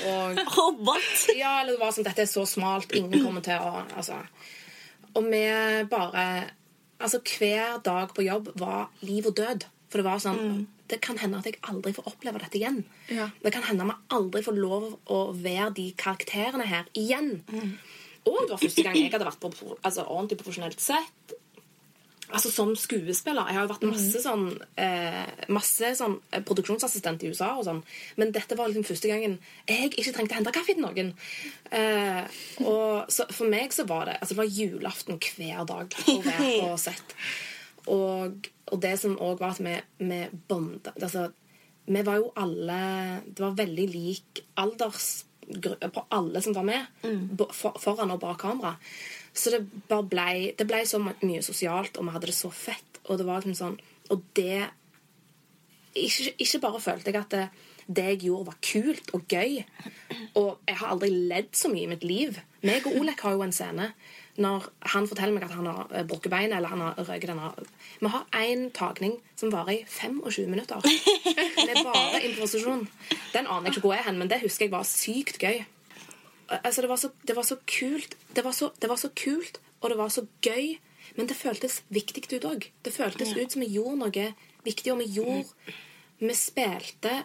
Og 0.00 1.36
ja, 1.42 1.60
eller 1.60 1.74
det 1.74 1.82
var 1.82 1.92
sånn 1.96 2.08
Dette 2.08 2.24
er 2.24 2.30
så 2.30 2.46
smalt. 2.48 2.94
Ingen 2.96 3.24
kommer 3.24 3.44
til 3.44 3.60
å 3.60 3.84
Altså 3.84 4.22
og 5.14 5.28
vi 5.30 5.44
bare 5.90 6.24
Altså, 7.00 7.16
hver 7.24 7.78
dag 7.80 8.10
på 8.12 8.22
jobb 8.26 8.50
var 8.60 8.90
liv 9.00 9.24
og 9.24 9.32
død. 9.38 9.64
For 9.88 10.00
det 10.00 10.04
var 10.04 10.20
sånn 10.22 10.66
Det 10.90 10.98
kan 11.00 11.16
hende 11.16 11.38
at 11.38 11.46
jeg 11.46 11.56
aldri 11.70 11.92
får 11.94 12.08
oppleve 12.10 12.42
dette 12.42 12.58
igjen. 12.58 12.82
Ja. 13.08 13.30
Det 13.40 13.52
kan 13.54 13.62
hende 13.62 13.86
vi 13.86 13.94
aldri 14.16 14.42
får 14.42 14.56
lov 14.58 14.86
å 15.06 15.20
være 15.32 15.70
de 15.76 15.86
karakterene 15.96 16.66
her 16.66 16.88
igjen. 16.98 17.38
Og 18.26 18.40
det 18.42 18.50
var 18.50 18.60
første 18.60 18.84
gang 18.84 18.98
jeg 18.98 19.12
hadde 19.14 19.28
vært 19.28 19.40
på 19.40 19.52
altså, 19.80 20.04
ordentlig 20.04 20.40
profesjonelt 20.42 20.82
sett. 20.82 21.36
Altså 22.32 22.50
Som 22.52 22.74
skuespiller. 22.78 23.48
Jeg 23.48 23.58
har 23.58 23.66
jo 23.66 23.72
vært 23.72 23.86
masse 23.90 24.22
sånn 24.22 24.46
eh, 24.80 25.46
Masse 25.52 25.92
sånn 25.98 26.16
eh, 26.30 26.42
produksjonsassistent 26.46 27.24
i 27.24 27.30
USA 27.32 27.52
og 27.58 27.64
sånn. 27.66 27.82
Men 28.20 28.32
dette 28.34 28.58
var 28.58 28.70
liksom 28.70 28.86
første 28.86 29.10
gangen 29.10 29.38
jeg 29.68 29.92
ikke 29.92 30.14
trengte 30.14 30.36
å 30.36 30.40
hente 30.40 30.54
kaffe 30.54 30.74
til 30.76 30.84
noen. 30.84 31.12
Eh, 31.74 32.40
og 32.64 33.10
så 33.12 33.26
For 33.34 33.50
meg 33.50 33.74
så 33.74 33.86
var 33.90 34.08
det 34.08 34.18
Altså 34.20 34.34
det 34.34 34.42
var 34.42 34.54
julaften 34.60 35.20
hver 35.20 35.64
dag 35.68 35.96
å 36.06 36.18
være 36.26 36.50
på 36.60 36.74
sett. 36.86 37.16
Og, 37.90 38.50
og 38.70 38.82
det 38.82 38.94
som 39.00 39.16
òg 39.18 39.40
var 39.40 39.56
at 39.56 39.62
vi, 39.64 39.74
vi 40.04 40.20
bonda 40.50 40.92
altså, 41.00 41.30
Vi 41.90 42.02
var 42.06 42.20
jo 42.20 42.28
alle 42.38 42.80
Det 43.26 43.40
var 43.42 43.56
veldig 43.58 43.86
lik 43.90 44.42
aldersgruppe 44.60 45.88
på 45.94 46.04
alle 46.14 46.42
som 46.44 46.54
var 46.54 46.68
med. 46.68 46.86
mm. 47.02 47.48
Foran 47.56 48.14
og 48.14 48.20
bak 48.22 48.38
kamera. 48.44 48.76
Så 49.34 49.52
det 49.54 49.62
bare 49.88 50.06
ble, 50.10 50.28
det 50.58 50.66
ble 50.68 50.82
så 50.88 51.00
mye 51.00 51.42
sosialt, 51.44 51.96
og 51.96 52.06
vi 52.06 52.14
hadde 52.16 52.30
det 52.30 52.36
så 52.36 52.50
fett. 52.54 53.00
Og 53.06 53.18
det 53.18 53.26
var 53.26 53.42
liksom 53.42 53.56
sånn 53.56 53.80
Og 54.12 54.22
det 54.36 54.68
Ikke, 55.94 56.34
ikke 56.38 56.60
bare 56.62 56.80
følte 56.82 57.10
jeg 57.10 57.18
at 57.18 57.34
det, 57.34 57.46
det 57.86 58.04
jeg 58.12 58.18
gjorde, 58.28 58.46
var 58.50 58.58
kult 58.62 59.10
og 59.16 59.24
gøy. 59.26 59.64
Og 60.38 60.58
jeg 60.68 60.76
har 60.78 60.92
aldri 60.92 61.10
ledd 61.10 61.50
så 61.58 61.70
mye 61.72 61.88
i 61.88 61.90
mitt 61.90 62.04
liv. 62.06 62.38
Meg 62.62 62.86
og 62.86 63.00
Olek 63.00 63.24
har 63.26 63.34
jo 63.34 63.42
en 63.46 63.54
scene 63.54 63.90
når 64.40 64.68
han 64.92 65.08
forteller 65.10 65.34
meg 65.34 65.44
at 65.44 65.56
han 65.56 65.66
har 65.68 65.90
eh, 65.90 66.04
brukket 66.06 66.30
beinet, 66.32 66.54
eller 66.56 66.70
han 66.72 66.84
har 66.84 66.94
røket 66.96 67.28
denne 67.28 67.50
Vi 68.00 68.12
har 68.12 68.26
én 68.38 68.70
tagning 68.72 69.18
som 69.36 69.52
varer 69.52 69.80
i 69.80 69.84
25 69.84 70.46
minutter. 70.48 70.80
Det 70.80 71.74
er 71.74 71.82
bare 71.84 72.22
improvisasjon. 72.24 72.86
Den 73.34 73.46
aner 73.46 73.68
jeg 73.68 73.76
ikke 73.76 73.86
hvor 73.88 73.98
er 73.98 74.06
hen, 74.06 74.18
men 74.18 74.30
det 74.30 74.40
husker 74.44 74.66
jeg 74.66 74.72
var 74.72 74.86
sykt 74.88 75.42
gøy. 75.42 75.64
Altså, 76.50 76.82
det 76.82 76.90
var 76.90 76.98
så, 76.98 77.10
det 77.26 77.36
var 77.36 77.46
så 77.46 77.56
kult. 77.66 78.16
Det 78.34 78.44
var 78.44 78.54
så, 78.56 78.70
det 78.82 78.88
var 78.90 78.98
så 78.98 79.10
kult, 79.14 79.60
og 79.80 79.92
det 79.92 79.98
var 80.00 80.10
så 80.10 80.26
gøy. 80.42 80.78
Men 81.16 81.28
det 81.30 81.38
føltes 81.38 81.80
viktig 81.90 82.24
ut 82.32 82.46
òg. 82.46 82.66
Det 82.82 82.92
føltes 82.94 83.34
ut 83.36 83.54
som 83.54 83.62
vi 83.62 83.70
gjorde 83.74 83.98
noe 84.02 84.26
viktig, 84.66 84.92
og 84.92 85.00
vi 85.02 85.10
gjorde 85.18 85.76
Vi 86.20 86.34
spilte 86.36 87.22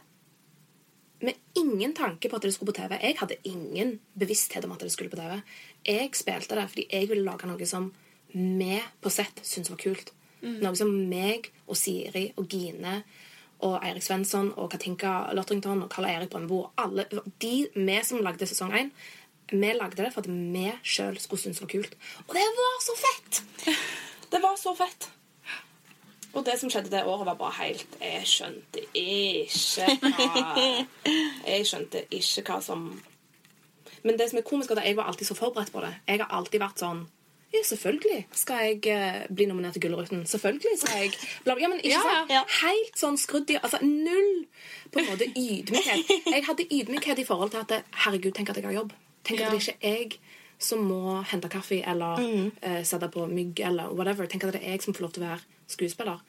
med 1.19 1.35
ingen 1.59 1.93
tanke 1.93 2.29
på 2.29 2.37
at 2.37 2.45
det 2.45 2.53
skulle 2.55 2.71
på 2.71 2.79
TV. 2.79 2.95
Jeg 3.01 3.17
hadde 3.19 3.37
ingen 3.43 3.99
bevissthet 4.13 4.65
om 4.65 4.71
at 4.75 4.83
det 4.85 4.91
skulle 4.93 5.11
på 5.11 5.19
TV. 5.19 5.41
Jeg 5.85 6.11
spilte 6.15 6.55
det 6.55 6.67
fordi 6.71 6.85
jeg 6.91 7.09
ville 7.09 7.25
lage 7.25 7.49
noe 7.49 7.67
som 7.67 7.89
vi 8.31 8.79
på 9.01 9.11
sett 9.11 9.41
syntes 9.43 9.71
var 9.73 9.81
kult. 9.81 10.11
Noe 10.61 10.75
som 10.77 10.91
meg 11.09 11.49
og 11.65 11.77
Siri 11.79 12.29
og 12.37 12.47
Gine 12.51 13.01
og 13.63 13.77
Eirik 13.79 14.03
Svensson 14.03 14.51
og 14.59 14.69
Katinka 14.71 15.31
Lotrington 15.33 15.83
og 15.85 15.89
Karl 15.93 16.09
Eirik 16.09 16.29
Brøndbo 16.29 16.65
alle, 16.77 17.05
De 17.41 17.67
vi 17.75 17.99
som 18.03 18.23
lagde 18.23 18.47
sesong 18.47 18.73
én, 18.75 18.91
vi 19.51 19.73
lagde 19.73 20.01
det 20.01 20.11
for 20.13 20.25
at 20.25 20.29
vi 20.29 20.71
sjøl 20.83 21.19
skulle 21.19 21.39
synes 21.39 21.59
det 21.59 21.67
var 21.67 21.73
kult. 21.75 21.97
Og 22.27 22.33
det 22.33 22.45
var 22.61 22.81
så 22.81 22.97
fett! 23.05 23.43
Det 24.25 24.41
var 24.41 24.55
så 24.57 24.71
fett. 24.75 25.05
Og 26.33 26.43
det 26.43 26.57
som 26.59 26.69
skjedde 26.69 26.89
det 26.91 27.05
året, 27.07 27.27
var 27.29 27.37
bare 27.39 27.53
helt 27.61 27.93
Jeg 28.01 28.25
skjønte 28.27 28.81
ikke 28.91 29.85
hva 30.01 30.63
Jeg 31.45 31.67
skjønte 31.69 32.01
ikke 32.09 32.43
hva 32.49 32.57
som 32.65 32.87
Men 34.03 34.17
det 34.19 34.27
som 34.29 34.41
er 34.41 34.47
komisk, 34.49 34.73
er 34.73 34.81
at 34.81 34.89
jeg 34.89 34.97
var 34.97 35.07
alltid 35.07 35.29
så 35.29 35.37
forberedt 35.37 35.71
på 35.71 35.85
det. 35.85 35.93
Jeg 36.07 36.19
har 36.21 36.33
alltid 36.35 36.59
vært 36.59 36.81
sånn 36.83 37.05
ja, 37.55 37.61
selvfølgelig 37.63 38.19
skal 38.35 38.61
jeg 38.65 38.87
eh, 38.93 39.25
bli 39.35 39.45
nominert 39.49 39.73
til 39.77 39.81
Gullruten. 39.85 40.25
Selvfølgelig 40.29 40.77
skal 40.81 41.01
jeg. 41.01 41.11
Ja, 41.45 41.55
men 41.67 41.79
ikke 41.79 41.89
Ja, 41.95 42.01
sant? 42.03 42.29
ja. 42.35 42.43
Helt 42.61 42.99
sånn 42.99 43.17
skrudd 43.21 43.49
i 43.53 43.57
Altså 43.61 43.79
null 43.81 44.45
på 44.91 44.99
en 45.01 45.09
måte 45.09 45.27
ydmykhet. 45.31 46.13
Jeg 46.35 46.45
hadde 46.45 46.67
ydmykhet 46.71 47.19
i 47.19 47.27
forhold 47.27 47.51
til 47.55 47.63
at 47.63 47.83
herregud, 48.05 48.33
tenk 48.37 48.49
at 48.49 48.57
jeg 48.61 48.65
har 48.69 48.73
jobb. 48.81 48.93
Tenk 49.25 49.39
Ja. 49.39 49.47
at 49.47 49.51
det 49.55 49.61
ikke 49.67 49.77
er 49.81 49.97
jeg 49.99 50.19
som 50.59 50.79
må 50.87 51.21
hente 51.27 51.49
kaffe 51.51 51.81
eller 51.85 52.21
eh, 52.61 52.83
sette 52.87 53.09
på 53.11 53.25
mygg 53.27 53.59
eller 53.59 53.89
whatever. 53.91 54.25
Tenk 54.27 54.43
at 54.45 54.53
det 54.53 54.61
er 54.63 54.71
jeg 54.77 54.81
som 54.85 54.93
får 54.93 55.01
lov 55.07 55.11
til 55.13 55.23
å 55.23 55.27
være 55.27 55.41
skuespiller. 55.67 56.19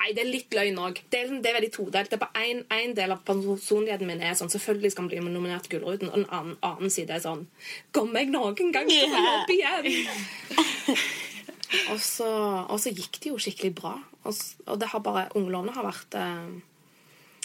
Nei, 0.00 0.14
det 0.16 0.22
er 0.22 0.30
litt 0.32 0.54
løgn 0.56 0.78
òg. 0.80 1.00
Det, 1.12 1.18
liksom- 1.26 1.42
det 1.44 1.50
er 1.50 1.56
veldig 1.58 1.72
todelt. 1.74 2.14
En, 2.40 2.62
en 2.72 2.94
del 2.96 3.12
av 3.12 3.20
personligheten 3.26 4.08
min 4.08 4.22
er 4.24 4.32
sånn 4.38 4.48
Selvfølgelig 4.52 4.94
skal 4.94 5.04
han 5.04 5.10
bli 5.12 5.20
nominert 5.26 5.66
til 5.68 5.76
Gullruten, 5.76 6.08
og 6.08 6.16
en 6.22 6.30
annen, 6.32 6.56
annen 6.64 6.90
side 6.92 7.12
er 7.12 7.20
sånn 7.20 7.42
Kommer 7.92 8.22
jeg 8.24 8.32
noen 8.32 8.72
gang 8.72 8.88
til 8.88 9.12
å 9.12 9.20
opp 9.34 9.52
igjen? 9.52 9.90
og, 11.92 12.00
så, 12.00 12.30
og 12.64 12.80
så 12.80 12.92
gikk 12.96 13.20
det 13.20 13.30
jo 13.34 13.38
skikkelig 13.44 13.74
bra. 13.76 13.92
Og, 14.24 14.34
og 14.66 14.80
det 14.80 14.88
har 14.92 15.04
bare 15.04 15.28
Unglovene 15.38 15.76
har 15.76 15.86
vært 15.86 16.16
eh, 16.18 16.50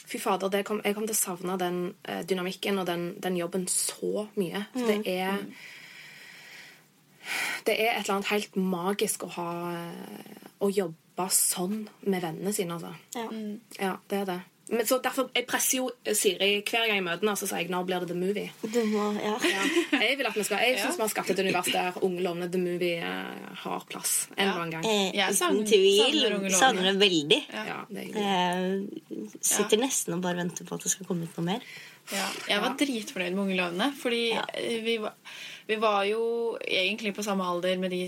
Fy 0.05 0.19
fader, 0.21 0.51
det 0.53 0.63
kom, 0.67 0.81
jeg 0.85 0.93
kommer 0.93 1.09
til 1.09 1.17
å 1.17 1.23
savne 1.25 1.55
den 1.59 1.79
eh, 2.05 2.21
dynamikken 2.29 2.77
og 2.81 2.85
den, 2.89 3.07
den 3.23 3.39
jobben 3.39 3.67
så 3.71 4.27
mye. 4.37 4.65
For 4.75 4.85
det 4.91 5.01
er 5.17 5.39
Det 7.65 7.73
er 7.73 7.95
et 7.95 8.03
eller 8.03 8.19
annet 8.19 8.29
helt 8.29 8.55
magisk 8.55 9.23
å 9.25 9.31
ha 9.33 9.47
eh, 9.73 10.43
Å 10.61 10.69
jobbe 10.69 11.01
sånn 11.15 11.87
med 12.05 12.21
vennene 12.21 12.53
sine, 12.53 12.75
altså. 12.75 12.91
Ja. 13.15 13.29
Ja, 13.79 13.97
det 14.09 14.17
er 14.17 14.25
det. 14.25 14.41
Men 14.67 14.85
så 14.85 14.97
derfor, 14.97 15.29
Jeg 15.35 15.45
presser 15.45 15.77
jo 15.77 15.89
Siri 16.17 16.63
hver 16.65 16.87
gang 16.87 16.95
jeg 16.97 17.03
møter 17.05 17.21
henne, 17.21 17.37
så 17.37 17.45
sier 17.45 17.61
jeg 17.61 17.69
'når 17.69 17.85
blir 17.85 17.99
det 17.99 18.07
The 18.09 18.17
Movie'? 18.17 18.49
Du 18.73 18.83
må, 18.89 19.13
ja. 19.13 19.37
Ja. 19.45 19.99
Jeg 20.01 20.17
vil 20.17 20.25
at 20.25 20.35
vi 20.35 20.43
skal, 20.43 20.57
jeg 20.57 20.79
syns 20.79 20.97
vi 20.97 21.01
har 21.01 21.09
skapt 21.09 21.29
et 21.29 21.39
univers 21.39 21.65
der 21.65 21.93
Unge 22.01 22.21
lovende 22.21 22.51
The 22.51 22.57
Movie 22.57 22.97
eh, 22.97 23.55
har 23.55 23.85
plass 23.87 24.27
en 24.35 24.47
eller 24.47 24.61
annen 24.61 24.71
gang. 24.71 24.85
Eh, 24.85 25.29
uten 25.29 25.65
tvil. 25.65 26.51
savner 26.51 26.81
det 26.91 26.99
veldig. 26.99 27.45
Ja, 27.53 27.85
det 27.89 28.15
er 28.15 28.87
Jeg 29.09 29.29
sitter 29.41 29.77
nesten 29.77 30.13
og 30.13 30.21
bare 30.21 30.35
venter 30.35 30.65
på 30.65 30.73
at 30.75 30.81
det 30.81 30.91
skal 30.91 31.05
komme 31.05 31.23
ut 31.23 31.37
noe 31.37 31.45
mer. 31.45 31.61
Ja, 32.11 32.27
jeg 32.49 32.61
var 32.61 32.75
dritfornøyd 32.77 33.33
med 33.33 33.43
Unge 33.45 33.57
lovende. 33.57 33.93
Fordi 34.01 34.31
eh, 34.31 34.81
vi, 34.83 34.97
var, 34.97 35.13
vi 35.65 35.77
var 35.81 36.03
jo 36.05 36.21
egentlig 36.61 37.15
på 37.17 37.23
samme 37.25 37.45
alder 37.49 37.79
med 37.81 37.93
de 37.93 38.03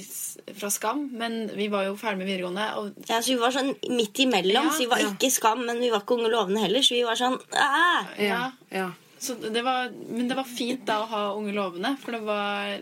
fra 0.60 0.70
Skam, 0.74 1.08
men 1.18 1.48
vi 1.58 1.70
var 1.74 1.88
jo 1.88 1.96
ferdig 1.98 2.22
med 2.22 2.30
videregående. 2.30 2.68
Og 2.78 3.10
Ja, 3.10 3.18
så 3.18 3.34
Vi 3.34 3.40
var 3.42 3.56
sånn 3.56 3.74
midt 3.90 4.22
imellom. 4.22 4.70
Ja, 4.70 4.76
så 4.76 4.86
Vi 4.86 4.92
var 4.92 5.02
ja. 5.02 5.10
ikke 5.10 5.32
Skam, 5.34 5.66
men 5.66 5.82
vi 5.82 5.90
var 5.90 6.06
ikke 6.06 6.20
Unge 6.20 6.30
lovende 6.34 6.62
heller. 6.62 6.86
Så 6.86 6.94
vi 6.96 7.04
var 7.08 7.18
sånn 7.18 7.40
Æ! 7.52 8.28
Ja, 8.28 8.44
ja. 8.70 8.92
Så 9.18 9.34
det 9.42 9.64
var, 9.66 9.90
men 9.90 10.30
det 10.30 10.38
var 10.38 10.46
fint 10.46 10.86
da 10.86 11.02
å 11.02 11.10
ha 11.10 11.24
Unge 11.34 11.56
lovende, 11.56 11.96
for 12.04 12.14
det 12.14 12.22
var 12.28 12.78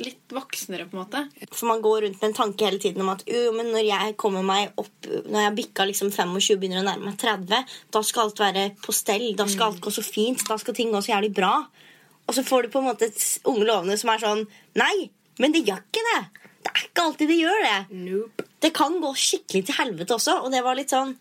litt 0.00 0.32
voksnere, 0.32 0.86
på 0.88 0.96
en 0.96 1.02
måte. 1.02 1.24
For 1.50 1.68
man 1.68 1.82
går 1.84 2.06
rundt 2.06 2.22
med 2.22 2.30
en 2.30 2.36
tanke 2.38 2.64
hele 2.64 2.80
tiden 2.80 3.02
om 3.04 3.10
at 3.12 3.24
jo, 3.28 3.50
men 3.56 3.68
når 3.74 3.84
jeg 3.84 4.14
kommer 4.20 4.46
meg 4.46 4.70
opp 4.80 5.08
Når 5.10 5.42
jeg 5.42 5.56
bikka 5.58 5.84
liksom 5.90 6.08
25 6.14 6.56
begynner 6.60 6.80
å 6.80 6.86
nærme 6.86 7.10
meg 7.10 7.18
30, 7.20 7.66
da 7.92 8.02
skal 8.06 8.28
alt 8.28 8.40
være 8.40 8.64
på 8.80 8.94
stell. 8.96 9.26
Da 9.36 9.46
skal 9.50 9.72
alt 9.72 9.82
gå 9.82 9.92
så 9.92 10.04
fint. 10.06 10.46
Da 10.48 10.56
skal 10.60 10.76
ting 10.78 10.94
gå 10.94 11.02
så 11.02 11.16
jævlig 11.16 11.34
bra. 11.36 11.54
Og 12.30 12.34
så 12.36 12.44
får 12.46 12.62
du 12.62 12.68
på 12.70 12.78
en 12.78 12.86
måte 12.86 13.08
et 13.10 13.18
unge 13.50 13.64
lovende 13.66 13.96
som 13.98 14.10
er 14.14 14.20
sånn 14.22 14.44
Nei, 14.78 15.08
men 15.42 15.50
det 15.54 15.64
gjør 15.66 15.80
ikke 15.82 16.02
det. 16.06 16.20
Det 16.62 16.70
er 16.70 16.82
ikke 16.86 17.02
alltid 17.08 17.26
det 17.32 17.38
gjør 17.40 17.58
det. 17.64 17.78
Nope. 18.06 18.44
Det 18.62 18.70
kan 18.76 18.92
gå 19.02 19.10
skikkelig 19.18 19.62
til 19.66 19.74
helvete 19.80 20.14
også, 20.14 20.34
og 20.44 20.48
det 20.54 20.60
var 20.62 20.74
litt 20.78 20.92
sånn 20.94 21.16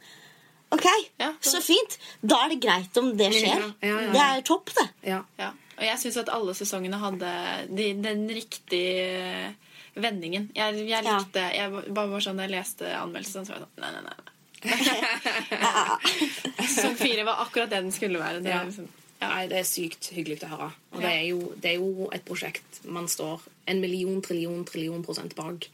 Ok, 0.76 0.86
Ja, 1.18 1.32
så- 1.42 1.58
så 1.58 1.62
fint. 1.66 1.98
Da 2.22 2.44
er 2.46 2.50
det 2.54 2.60
greit 2.62 2.94
om 3.02 3.10
det 3.18 3.32
skjer. 3.34 3.74
Ja, 3.82 3.90
ja, 3.90 4.00
ja. 4.06 4.12
Det 4.14 4.22
er 4.22 4.42
topp, 4.46 4.70
det. 4.78 4.86
Ja. 5.10 5.24
Ja. 5.40 5.50
Og 5.80 5.84
jeg 5.88 5.98
syns 5.98 6.18
at 6.22 6.30
alle 6.30 6.54
sesongene 6.54 7.00
hadde 7.02 7.32
de, 7.76 7.94
den 8.04 8.28
riktige 8.30 9.56
vendingen. 9.96 10.52
Jeg, 10.54 10.76
jeg 10.88 11.04
Ja. 11.04 11.18
likte 11.18 11.42
Jeg 11.56 11.72
bare 11.94 12.08
var 12.12 12.20
sånn 12.22 12.38
jeg 12.44 12.52
leste 12.52 12.86
anmeldelsen, 12.86 13.46
så 13.48 13.52
var 13.56 13.58
jeg 13.58 13.66
sånn 13.66 13.82
Nei, 13.82 13.92
nei, 13.92 14.02
nei. 14.06 14.14
nei. 14.14 14.26
Sesong 16.68 16.96
fire 17.00 17.24
var 17.26 17.40
akkurat 17.46 17.70
det 17.72 17.80
den 17.82 17.92
skulle 17.96 18.20
være. 18.22 18.42
Det, 18.44 18.50
Ja. 18.54 18.64
liksom, 18.64 18.88
Nei, 19.20 19.48
det 19.52 19.58
er 19.60 19.68
sykt 19.68 20.12
hyggelig 20.16 20.38
å 20.48 20.50
høre. 20.54 20.68
Og 20.94 21.02
det 21.04 21.10
er, 21.12 21.24
jo, 21.28 21.40
det 21.60 21.72
er 21.74 21.80
jo 21.82 22.10
et 22.16 22.24
prosjekt 22.24 22.78
man 22.88 23.08
står 23.12 23.42
en 23.68 23.82
million, 23.84 24.22
trillion, 24.24 24.64
trillion 24.66 25.04
prosent 25.04 25.36
bak. 25.36 25.68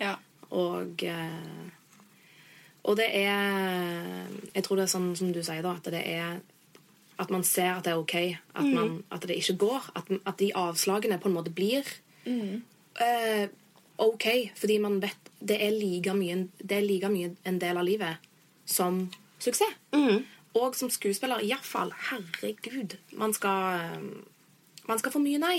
ja. 0.00 0.16
Og 0.50 1.02
eh, 1.04 1.66
Og 2.88 2.96
det 2.96 3.04
er 3.12 4.26
Jeg 4.54 4.64
tror 4.64 4.76
det 4.76 4.84
er 4.86 4.92
sånn 4.94 5.10
som 5.16 5.32
du 5.32 5.42
sier, 5.44 5.60
da, 5.62 5.74
at 5.76 5.90
det 5.92 6.00
er 6.08 6.38
At 7.18 7.30
man 7.30 7.44
ser 7.44 7.74
at 7.74 7.84
det 7.84 7.92
er 7.92 7.98
OK. 8.00 8.14
At, 8.54 8.64
man, 8.64 9.04
at 9.12 9.26
det 9.28 9.36
ikke 9.36 9.56
går. 9.58 9.90
At, 9.94 10.08
at 10.24 10.38
de 10.38 10.52
avslagene 10.54 11.18
på 11.20 11.28
en 11.28 11.34
måte 11.34 11.50
blir 11.52 11.84
eh, 13.04 13.48
OK. 13.98 14.26
Fordi 14.56 14.78
man 14.78 15.00
vet 15.02 15.16
det 15.40 15.60
er 15.62 15.70
like 15.70 16.14
mye, 16.14 16.48
det 16.58 16.76
er 16.78 16.82
like 16.86 17.08
mye 17.12 17.34
en 17.44 17.58
del 17.60 17.76
av 17.76 17.84
livet 17.84 18.16
som 18.66 19.10
suksess. 19.38 19.76
Og 20.56 20.76
som 20.76 20.90
skuespiller, 20.90 21.42
iallfall. 21.44 21.92
Herregud. 22.08 22.96
Man 23.12 23.34
skal 23.36 23.80
eh, 23.82 24.08
man 24.88 25.00
skal 25.00 25.12
få 25.12 25.20
mye 25.22 25.40
nei. 25.40 25.56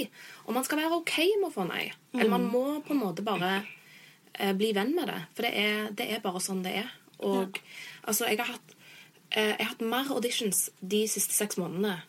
Og 0.48 0.56
man 0.58 0.66
skal 0.66 0.82
være 0.82 0.98
OK 0.98 1.18
med 1.38 1.50
å 1.52 1.54
få 1.54 1.68
nei. 1.70 1.86
Eller 2.18 2.32
man 2.34 2.48
må 2.50 2.64
på 2.86 2.96
en 2.96 3.04
måte 3.04 3.26
bare 3.26 3.60
eh, 4.34 4.56
bli 4.58 4.72
venn 4.74 4.96
med 4.98 5.12
det. 5.12 5.20
For 5.38 5.46
det 5.46 5.54
er, 5.54 5.92
det 5.94 6.10
er 6.16 6.24
bare 6.24 6.42
sånn 6.44 6.64
det 6.66 6.80
er. 6.82 6.90
Og 7.26 7.60
altså, 8.08 8.26
jeg 8.30 8.40
har 8.40 8.54
hatt 8.56 8.74
eh, 9.36 9.54
Jeg 9.54 9.60
har 9.60 9.74
hatt 9.74 9.84
mer 9.84 10.10
auditions 10.16 10.70
de 10.80 11.04
siste 11.12 11.36
seks 11.36 11.60
månedene 11.60 12.00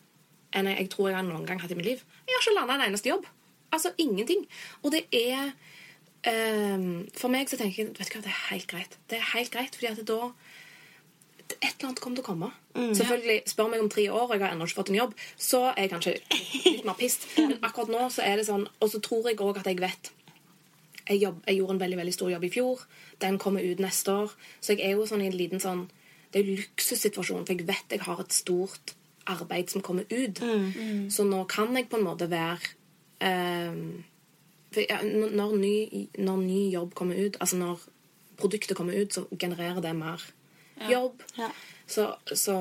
enn 0.51 0.67
jeg, 0.67 0.81
jeg 0.81 0.89
tror 0.91 1.07
jeg 1.07 1.15
har 1.15 1.23
noen 1.23 1.45
gang 1.47 1.61
hatt 1.63 1.71
i 1.71 1.77
mitt 1.79 1.87
liv. 1.87 2.01
Jeg 2.27 2.35
har 2.35 2.41
ikke 2.43 2.55
landa 2.57 2.75
en 2.75 2.89
eneste 2.89 3.07
jobb. 3.07 3.27
Altså 3.71 3.93
ingenting. 4.03 4.41
Og 4.81 4.91
det 4.91 5.05
er 5.15 5.53
eh, 6.27 6.87
For 7.15 7.31
meg 7.31 7.47
så 7.47 7.59
tenker 7.59 7.85
jeg 7.85 7.93
vet 7.93 8.01
du 8.01 8.17
hva, 8.17 8.23
det 8.25 8.33
er 8.33 8.41
helt 8.49 8.67
greit. 8.73 8.97
Det 9.07 9.19
er 9.19 9.29
helt 9.35 9.53
greit, 9.53 9.77
fordi 9.77 9.93
at 9.93 10.01
da 10.09 10.31
et 11.59 11.73
eller 11.73 11.89
annet 11.89 12.01
kommer 12.03 12.19
til 12.19 12.23
å 12.23 12.29
komme. 12.29 12.49
Selvfølgelig, 12.75 13.37
Spør 13.51 13.69
meg 13.71 13.83
om 13.83 13.89
tre 13.91 14.07
år, 14.11 14.25
og 14.27 14.33
jeg 14.35 14.43
har 14.43 14.55
ennå 14.55 14.67
ikke 14.67 14.79
fått 14.79 14.91
en 14.93 14.99
jobb, 14.99 15.13
så 15.35 15.61
er 15.71 15.85
jeg 15.85 15.91
kanskje 15.93 16.15
litt 16.65 16.87
mer 16.87 16.97
pissed. 16.99 17.27
Men 17.37 17.59
akkurat 17.59 17.93
nå 17.93 18.07
så 18.13 18.25
er 18.25 18.39
det 18.39 18.47
sånn 18.47 18.67
Og 18.79 18.91
så 18.91 19.01
tror 19.03 19.29
jeg 19.29 19.39
òg 19.43 19.61
at 19.61 19.69
jeg 19.69 19.81
vet 19.81 20.11
jeg, 21.07 21.17
jobb, 21.23 21.41
jeg 21.47 21.57
gjorde 21.57 21.75
en 21.75 21.81
veldig 21.81 21.97
veldig 21.99 22.13
stor 22.15 22.29
jobb 22.31 22.43
i 22.45 22.51
fjor. 22.53 22.83
Den 23.19 23.39
kommer 23.41 23.65
ut 23.65 23.81
neste 23.83 24.13
år. 24.23 24.35
Så 24.61 24.75
jeg 24.75 24.85
er 24.85 24.95
jo 24.95 25.07
sånn 25.09 25.23
i 25.25 25.31
en 25.31 25.35
liten 25.35 25.63
sånn 25.63 25.87
Det 26.31 26.39
er 26.39 26.47
jo 26.47 26.59
luksussituasjon, 26.61 27.43
for 27.47 27.57
jeg 27.57 27.67
vet 27.67 27.97
jeg 27.97 28.05
har 28.05 28.21
et 28.23 28.35
stort 28.35 28.93
arbeid 29.29 29.73
som 29.73 29.83
kommer 29.83 30.07
ut. 30.07 30.39
Så 31.11 31.25
nå 31.27 31.41
kan 31.51 31.75
jeg 31.75 31.89
på 31.91 31.99
en 31.99 32.05
måte 32.07 32.29
være 32.31 32.71
um, 33.21 34.03
for 34.71 34.85
ja, 34.87 35.01
når, 35.03 35.55
ny, 35.59 36.07
når 36.23 36.37
ny 36.45 36.61
jobb 36.71 36.93
kommer 36.95 37.19
ut, 37.19 37.35
altså 37.43 37.59
når 37.59 37.81
produktet 38.39 38.77
kommer 38.77 38.95
ut, 38.95 39.13
så 39.13 39.25
genererer 39.35 39.81
det 39.83 39.91
mer 39.97 40.23
jobb. 40.89 41.23
Ja. 41.37 41.49
Så, 41.91 42.07
så 42.25 42.55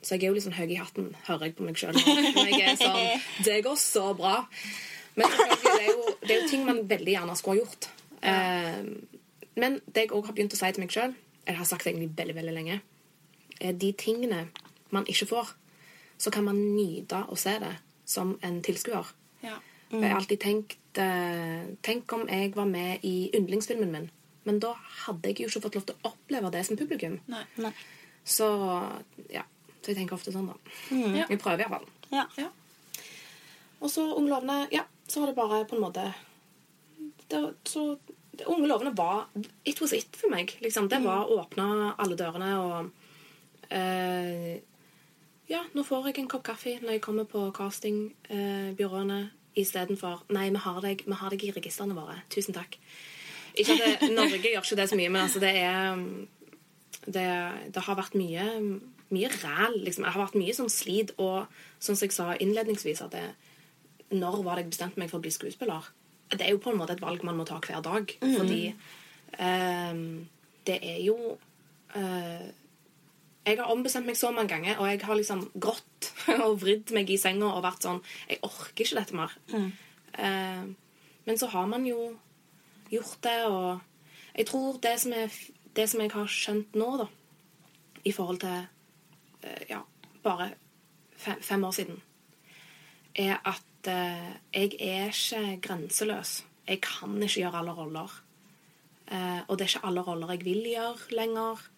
Så 0.00 0.16
jeg 0.16 0.24
er 0.24 0.30
jo 0.30 0.36
litt 0.38 0.46
sånn 0.46 0.56
høy 0.56 0.70
i 0.72 0.78
hatten, 0.80 1.10
hører 1.26 1.50
jeg 1.50 1.56
på 1.58 1.66
meg 1.66 1.76
sjøl. 1.76 1.98
Sånn 2.00 3.00
Det 3.46 3.58
går 3.66 3.76
så 3.76 4.06
bra. 4.16 4.46
Men 5.18 5.34
det 5.36 5.74
er 5.74 5.90
jo, 5.90 6.14
det 6.22 6.30
er 6.30 6.38
jo 6.40 6.48
ting 6.48 6.64
man 6.64 6.84
veldig 6.88 7.12
gjerne 7.12 7.36
skulle 7.36 7.58
ha 7.58 7.64
gjort. 7.64 7.90
Eh, 8.20 8.78
men 9.60 9.80
det 9.86 10.06
jeg 10.06 10.14
òg 10.16 10.30
har 10.30 10.36
begynt 10.36 10.56
å 10.56 10.60
si 10.60 10.70
til 10.72 10.84
meg 10.84 10.94
sjøl, 10.94 11.14
eller 11.44 11.60
har 11.60 11.68
sagt 11.68 11.84
det 11.84 11.92
egentlig 11.92 12.14
veldig 12.16 12.36
veldig 12.38 12.54
lenge, 12.56 12.80
er 13.60 13.76
de 13.76 13.90
tingene 13.98 14.46
man 14.94 15.08
ikke 15.10 15.28
får, 15.28 15.52
så 16.20 16.32
kan 16.32 16.46
man 16.46 16.60
nyte 16.76 17.24
å 17.28 17.36
se 17.38 17.56
det 17.60 17.74
som 18.08 18.34
en 18.46 18.60
tilskuer. 18.64 19.12
Ja. 19.44 19.58
Mm. 19.90 20.02
Jeg 20.02 20.10
har 20.10 20.20
alltid 20.20 20.40
tenkt 20.44 20.98
eh, 21.02 21.62
Tenk 21.82 22.12
om 22.14 22.28
jeg 22.30 22.52
var 22.54 22.68
med 22.70 23.04
i 23.06 23.30
yndlingsfilmen 23.34 23.90
min. 23.90 24.10
Men 24.50 24.58
da 24.62 24.74
hadde 25.04 25.30
jeg 25.30 25.44
jo 25.44 25.48
ikke 25.50 25.62
fått 25.68 25.76
lov 25.78 25.86
til 25.86 25.96
å 26.00 26.10
oppleve 26.10 26.50
det 26.50 26.64
som 26.66 26.78
publikum. 26.78 27.20
Nei. 27.30 27.44
Nei. 27.62 27.70
Så 28.26 28.50
ja. 29.30 29.44
Så 29.80 29.92
jeg 29.92 30.00
tenker 30.02 30.18
ofte 30.18 30.32
sånn, 30.34 30.50
da. 30.50 30.56
Ja. 30.92 31.28
Jeg 31.30 31.38
prøver 31.40 31.62
iallfall. 31.64 31.86
Ja. 32.10 32.26
Ja. 32.36 32.48
Og 33.80 33.88
så 33.88 34.02
Unge 34.12 34.28
lovende 34.28 34.66
Ja, 34.74 34.82
så 35.08 35.22
var 35.22 35.30
det 35.30 35.36
bare 35.38 35.60
på 35.70 35.78
en 35.78 35.84
måte 35.86 36.02
det, 37.30 37.38
så, 37.64 37.84
det, 38.34 38.44
Unge 38.50 38.68
lovende 38.68 38.92
var 38.98 39.30
It 39.64 39.80
was 39.80 39.94
it 39.96 40.18
for 40.18 40.32
meg. 40.34 40.56
Liksom. 40.60 40.90
Det 40.90 40.98
var 41.04 41.30
å 41.30 41.38
åpne 41.44 41.94
alle 41.94 42.18
dørene 42.18 42.50
og 42.60 42.90
eh, 43.70 44.58
Ja, 45.48 45.62
nå 45.72 45.86
får 45.86 46.10
jeg 46.10 46.20
en 46.24 46.32
kopp 46.34 46.44
kaffe 46.50 46.76
når 46.82 46.98
jeg 46.98 47.04
kommer 47.06 47.30
på 47.30 47.46
castingbyråene 47.56 49.20
Eh, 49.22 49.36
istedenfor 49.60 50.26
Nei, 50.30 50.50
vi 50.50 50.60
har, 50.62 50.76
deg, 50.84 51.06
vi 51.06 51.16
har 51.18 51.32
deg 51.32 51.42
i 51.42 51.54
registrene 51.54 51.96
våre. 51.96 52.20
Tusen 52.30 52.54
takk. 52.54 52.76
Ikke 53.54 53.76
at 53.76 54.00
det, 54.02 54.12
Norge 54.14 54.40
gjør 54.42 54.62
ikke 54.62 54.78
det 54.78 54.88
så 54.90 54.98
mye, 54.98 55.10
men 55.12 55.22
altså 55.24 55.42
det 55.42 55.52
er 55.58 56.00
det, 57.06 57.28
det 57.74 57.82
har 57.86 57.98
vært 57.98 58.16
mye 58.18 58.46
mye 59.10 59.30
ræl. 59.42 59.78
Liksom. 59.84 60.06
Jeg 60.06 60.14
har 60.14 60.22
vært 60.22 60.38
mye 60.38 60.56
sånn 60.56 60.72
slit. 60.72 61.14
Og 61.18 61.50
sånn 61.82 61.98
som 61.98 62.06
jeg 62.06 62.16
sa 62.16 62.30
innledningsvis, 62.38 63.02
at 63.06 63.14
det, 63.16 63.26
når 64.14 64.40
var 64.46 64.58
det 64.58 64.66
jeg 64.66 64.74
bestemte 64.76 65.02
meg 65.02 65.10
for 65.10 65.20
å 65.20 65.24
bli 65.24 65.34
skuespiller? 65.34 65.90
Det 66.30 66.44
er 66.46 66.54
jo 66.54 66.62
på 66.62 66.72
en 66.72 66.78
måte 66.78 66.94
et 66.94 67.02
valg 67.02 67.24
man 67.26 67.38
må 67.38 67.46
ta 67.48 67.58
hver 67.62 67.82
dag. 67.84 68.14
Fordi 68.22 68.62
um, 69.34 70.02
det 70.68 70.78
er 70.78 71.00
jo 71.02 71.16
uh, 71.96 72.48
Jeg 73.46 73.56
har 73.56 73.70
ombestemt 73.72 74.06
meg 74.06 74.18
så 74.20 74.30
mange 74.34 74.52
ganger, 74.52 74.78
og 74.78 74.90
jeg 74.90 75.02
har 75.02 75.18
liksom 75.18 75.46
grått 75.58 76.10
og 76.46 76.60
vridd 76.62 76.92
meg 76.94 77.10
i 77.10 77.18
senga 77.18 77.50
og 77.50 77.64
vært 77.64 77.86
sånn 77.86 78.02
Jeg 78.28 78.42
orker 78.46 78.84
ikke 78.84 79.00
dette 79.00 79.16
mer. 79.16 79.32
Eh, 80.20 80.66
men 81.24 81.38
så 81.38 81.46
har 81.52 81.68
man 81.70 81.84
jo 81.86 82.10
gjort 82.90 83.22
det, 83.22 83.38
og 83.46 83.80
jeg 84.34 84.46
tror 84.50 84.78
det 84.82 84.94
som, 85.00 85.14
er, 85.16 85.40
det 85.76 85.86
som 85.90 86.02
jeg 86.02 86.12
har 86.14 86.30
skjønt 86.30 86.76
nå, 86.78 86.90
da, 87.02 87.08
i 88.04 88.12
forhold 88.12 88.40
til 88.42 88.56
eh, 89.42 89.64
ja, 89.70 89.80
bare 90.24 90.52
fem, 91.16 91.42
fem 91.42 91.64
år 91.64 91.76
siden, 91.76 92.00
er 93.14 93.40
at 93.44 93.90
eh, 93.90 94.30
jeg 94.54 94.78
er 94.80 95.10
ikke 95.12 95.58
grenseløs. 95.68 96.40
Jeg 96.68 96.80
kan 96.84 97.16
ikke 97.22 97.40
gjøre 97.40 97.62
alle 97.62 97.74
roller. 97.74 98.22
Eh, 99.10 99.40
og 99.48 99.58
det 99.58 99.66
er 99.66 99.74
ikke 99.74 99.86
alle 99.88 100.06
roller 100.06 100.34
jeg 100.34 100.44
vil 100.44 100.64
gjøre 100.70 101.16
lenger. 101.18 101.68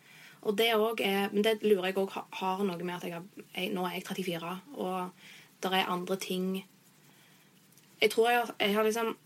Og 0.43 0.59
det 0.59 0.69
er, 0.71 1.31
Men 1.33 1.45
det 1.45 1.63
lurer 1.63 1.87
jeg 1.87 1.99
òg 1.99 2.11
har 2.33 2.63
noe 2.65 2.83
med 2.83 2.95
at 2.95 3.05
jeg, 3.05 3.23
jeg 3.55 3.69
Nå 3.71 3.85
er 3.87 3.95
jeg 3.95 4.07
34, 4.07 4.61
og 4.75 5.11
det 5.63 5.73
er 5.73 5.87
andre 5.87 6.17
ting 6.17 6.67
Jeg 8.01 8.11
tror 8.11 8.31
jeg, 8.31 8.47
jeg 8.61 8.75
har 8.75 8.83
liksom 8.83 9.17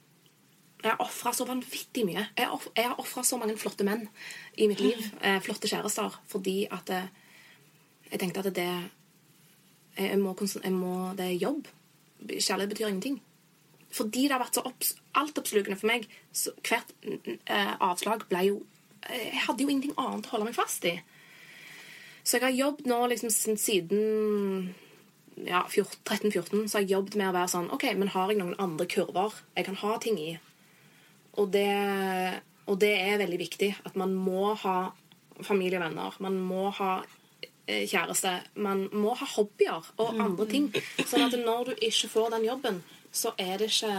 jeg 0.82 0.92
har 0.92 1.00
ofra 1.02 1.32
så 1.34 1.46
vanvittig 1.48 2.04
mye. 2.06 2.26
Jeg 2.36 2.46
har, 2.46 2.52
off- 2.54 2.68
jeg 2.76 2.84
har 2.90 2.98
ofra 3.00 3.22
så 3.24 3.38
mange 3.40 3.56
flotte 3.58 3.84
menn 3.86 4.04
i 4.60 4.68
mitt 4.70 4.80
liv. 4.84 5.00
Eh, 5.22 5.38
flotte 5.42 5.68
kjærester. 5.70 6.14
Fordi 6.30 6.66
at 6.70 6.90
eh, 6.94 7.08
jeg 8.12 8.20
tenkte 8.22 8.44
at 8.44 8.52
det 8.54 8.66
jeg, 9.96 10.10
jeg 10.10 10.18
må, 10.20 10.34
jeg 10.42 10.72
må, 10.76 10.92
Det 11.16 11.24
er 11.30 11.38
jobb. 11.40 11.66
Kjærlighet 12.28 12.68
betyr 12.74 12.88
ingenting. 12.90 13.20
Fordi 13.96 14.26
det 14.28 14.32
har 14.36 14.42
vært 14.44 14.54
så 14.58 14.62
opps, 14.68 14.94
altoppslukende 15.16 15.78
for 15.80 15.88
meg. 15.90 16.06
Så 16.32 16.52
hvert 16.60 16.92
eh, 17.48 17.74
avslag 17.80 18.26
ble 18.28 18.44
jo 18.50 18.56
eh, 19.08 19.30
Jeg 19.32 19.44
hadde 19.48 19.62
jo 19.64 19.68
ingenting 19.72 19.96
annet 19.96 20.26
å 20.28 20.34
holde 20.36 20.50
meg 20.50 20.58
fast 20.58 20.84
i. 20.84 20.98
Så 22.26 22.36
jeg 22.36 22.42
har 22.48 22.56
jobbet 22.58 22.86
nå 22.90 23.00
liksom 23.10 23.30
siden 23.56 24.74
ja, 25.46 25.60
13-14 25.68 26.66
så 26.68 26.78
har 26.78 26.82
jeg 26.84 26.90
jobbet 26.96 27.14
med 27.20 27.28
å 27.30 27.34
være 27.36 27.50
sånn 27.52 27.68
OK, 27.74 27.84
men 27.96 28.08
har 28.14 28.30
jeg 28.32 28.40
noen 28.40 28.56
andre 28.62 28.86
kurver 28.90 29.34
jeg 29.56 29.66
kan 29.68 29.76
ha 29.82 29.96
ting 30.02 30.16
i? 30.18 30.32
Og 31.36 31.50
det, 31.52 31.68
og 32.66 32.80
det 32.80 32.94
er 33.00 33.20
veldig 33.20 33.38
viktig. 33.40 33.70
At 33.88 33.96
man 33.96 34.14
må 34.14 34.54
ha 34.62 34.78
familie 35.44 35.80
og 35.80 35.86
venner. 35.88 36.16
Man 36.24 36.38
må 36.40 36.70
ha 36.78 36.92
eh, 37.66 37.84
kjæreste. 37.88 38.32
Man 38.64 38.86
må 38.92 39.14
ha 39.18 39.28
hobbyer 39.36 39.92
og 39.96 40.22
andre 40.22 40.48
ting. 40.50 40.70
Sånn 41.02 41.26
at 41.28 41.36
når 41.40 41.72
du 41.72 41.86
ikke 41.90 42.10
får 42.12 42.32
den 42.38 42.48
jobben, 42.48 42.80
så 43.12 43.34
er 43.40 43.60
det 43.60 43.70
ikke 43.72 43.94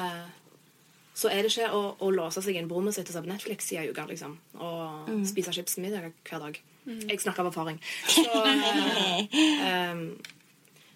så 1.18 1.32
er 1.34 1.42
det 1.42 1.50
ikke 1.50 1.72
å, 1.74 1.96
å 2.06 2.12
låse 2.14 2.44
seg 2.46 2.60
inn 2.60 2.68
på 2.70 2.78
rommet 2.78 2.94
sitt 2.94 3.08
og 3.10 3.16
se 3.16 3.22
på 3.26 3.30
Netflix 3.32 3.72
i 3.74 3.80
ei 3.82 3.88
uke 3.90 4.04
liksom, 4.06 4.36
og 4.62 5.08
spise 5.26 5.54
chips 5.56 5.80
middag 5.82 6.12
hver 6.28 6.44
dag. 6.44 6.60
Jeg 6.88 7.24
snakker 7.24 7.42
av 7.42 7.50
erfaring. 7.50 7.80
Så, 8.06 8.44
eh, 8.52 9.40
em, 9.66 10.04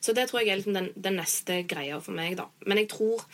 så 0.01 0.13
det 0.13 0.27
tror 0.29 0.43
jeg 0.43 0.53
er 0.53 0.61
liksom 0.61 0.77
den, 0.77 0.91
den 0.95 1.17
neste 1.17 1.63
greia 1.69 1.97
for 2.05 2.15
meg. 2.15 2.37
da. 2.37 2.45
Men 2.69 2.83
jeg 2.83 2.91
tror 2.93 3.25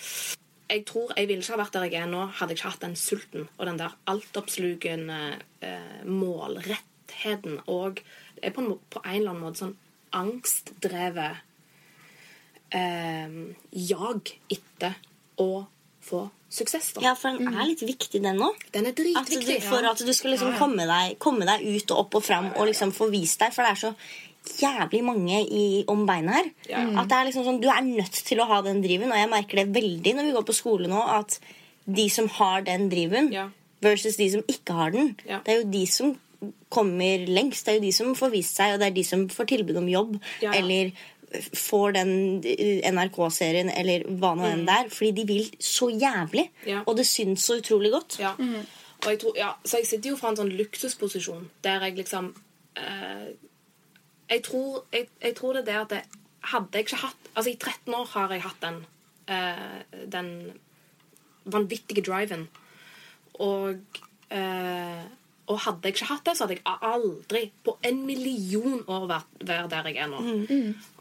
jeg 0.67 0.83
tror 0.87 1.13
jeg 1.15 1.29
ville 1.29 1.43
ikke 1.43 1.55
ha 1.55 1.61
vært 1.61 1.75
der 1.77 1.87
jeg 1.87 2.01
er 2.03 2.11
nå, 2.11 2.25
hadde 2.39 2.53
jeg 2.53 2.59
ikke 2.59 2.71
hatt 2.73 2.85
den 2.85 2.97
sulten 2.99 3.47
og 3.57 3.65
den 3.69 3.79
der 3.79 3.95
altoppslukende 4.11 5.19
eh, 5.63 5.99
målrettheten 6.05 7.61
og 7.65 8.01
er 8.41 8.53
på 8.53 8.63
en, 8.63 8.73
på 8.91 9.03
en 9.03 9.15
eller 9.15 9.31
annen 9.33 9.45
måte 9.45 9.63
sånn 9.63 9.77
angstdrevet 10.17 11.43
eh, 12.75 13.39
jag 13.71 14.33
etter 14.53 14.99
å 15.41 15.67
få 16.07 16.27
suksess. 16.49 16.93
da. 16.95 17.03
Ja, 17.03 17.15
for 17.19 17.35
den 17.35 17.51
er 17.51 17.67
litt 17.67 17.83
viktig, 17.83 18.21
den 18.23 18.39
òg. 18.43 18.61
Den 18.71 18.87
er 18.87 18.95
At 19.19 19.31
du, 19.31 19.49
for 19.65 19.83
at 19.89 19.99
du 19.99 20.13
skal 20.15 20.33
liksom 20.33 20.55
komme 20.59 20.87
deg, 20.87 21.17
komme 21.19 21.47
deg 21.47 21.65
ut 21.67 21.91
og 21.91 22.05
opp 22.05 22.19
og 22.21 22.23
fram 22.23 22.51
og 22.55 22.69
liksom 22.69 22.93
få 22.95 23.09
vist 23.11 23.43
deg. 23.43 23.55
For 23.55 23.67
det 23.67 23.73
er 23.73 23.81
så 23.81 23.93
jævlig 24.61 25.03
mange 25.03 25.41
i, 25.45 25.83
om 25.87 26.05
beina 26.07 26.31
her. 26.39 26.49
Ja. 26.69 26.81
At 27.01 27.09
det 27.11 27.17
er 27.17 27.25
liksom 27.29 27.45
sånn, 27.45 27.61
Du 27.61 27.67
er 27.69 27.81
nødt 27.85 28.11
til 28.27 28.39
å 28.39 28.47
ha 28.47 28.61
den 28.65 28.81
driven, 28.81 29.11
og 29.11 29.17
jeg 29.17 29.29
merker 29.29 29.61
det 29.63 29.73
veldig 29.75 30.13
når 30.15 30.23
vi 30.29 30.35
går 30.37 30.45
på 30.49 30.55
skole 30.57 30.87
nå, 30.91 31.01
at 31.19 31.39
de 31.87 32.09
som 32.09 32.27
har 32.39 32.61
den 32.67 32.89
driven, 32.89 33.31
Ja. 33.31 33.49
versus 33.81 34.15
de 34.17 34.29
som 34.31 34.41
ikke 34.47 34.73
har 34.73 34.91
den, 34.91 35.15
Ja. 35.25 35.39
det 35.45 35.53
er 35.53 35.61
jo 35.63 35.69
de 35.71 35.85
som 35.85 36.15
kommer 36.69 37.25
lengst. 37.27 37.65
Det 37.65 37.71
er 37.73 37.77
jo 37.79 37.85
de 37.87 37.91
som 37.91 38.15
får 38.15 38.31
vist 38.31 38.55
seg, 38.55 38.73
og 38.73 38.79
det 38.79 38.87
er 38.87 38.91
de 38.95 39.03
som 39.03 39.27
får 39.27 39.47
tilbud 39.47 39.77
om 39.77 39.87
jobb. 39.87 40.19
Eller 40.41 40.91
får 41.53 41.93
den 41.93 42.11
eh, 42.45 42.81
NRK-serien, 42.91 43.69
eller 43.75 44.03
hva 44.19 44.35
nå 44.37 44.45
enn 44.45 44.65
det 44.67 44.75
er. 44.85 44.89
Fordi 44.89 45.11
de 45.11 45.25
vil 45.25 45.49
så 45.59 45.89
jævlig. 45.91 46.49
Mm. 46.63 46.67
Ja. 46.67 46.83
Og 46.85 46.95
det 46.97 47.05
syns 47.05 47.43
så 47.47 47.57
utrolig 47.59 47.91
godt. 47.91 48.19
Ja. 48.19 48.33
Og 48.37 49.09
jeg 49.11 49.19
tror, 49.19 49.33
ja, 49.37 49.51
så 49.65 49.77
jeg 49.81 49.85
sitter 49.87 50.09
jo 50.11 50.15
fra 50.17 50.29
en 50.29 50.37
sånn 50.39 50.53
luksusposisjon 50.57 51.49
der 51.65 51.79
jeg 51.85 51.97
liksom 51.97 52.33
eh, 52.77 53.33
jeg, 54.29 54.43
tror, 54.43 54.85
jeg, 54.93 55.09
jeg 55.23 55.35
tror 55.35 55.57
det 55.57 55.61
er 55.61 55.67
det 55.71 55.81
at 55.81 55.89
det, 55.95 56.21
hadde 56.47 56.67
jeg 56.73 56.87
ikke 56.87 57.01
hatt 57.01 57.31
Altså, 57.35 57.51
i 57.51 57.57
13 57.59 57.93
år 57.93 58.05
har 58.13 58.31
jeg 58.33 58.41
hatt 58.41 58.61
den 58.63 58.77
uh, 59.29 59.81
den 60.09 60.29
vanvittige 61.45 62.01
driven. 62.01 62.47
Og 63.33 63.77
uh, 64.31 65.03
og 65.47 65.59
hadde 65.63 65.87
jeg 65.87 65.95
ikke 65.95 66.09
hatt 66.09 66.25
det, 66.27 66.33
så 66.35 66.43
hadde 66.43 66.57
jeg 66.57 66.79
aldri 66.83 67.45
på 67.63 67.77
en 67.87 68.01
million 68.05 68.81
år 68.83 69.05
vært, 69.07 69.37
vært 69.47 69.69
der 69.71 69.87
jeg 69.87 70.01
er 70.03 70.09
nå. 70.11 70.19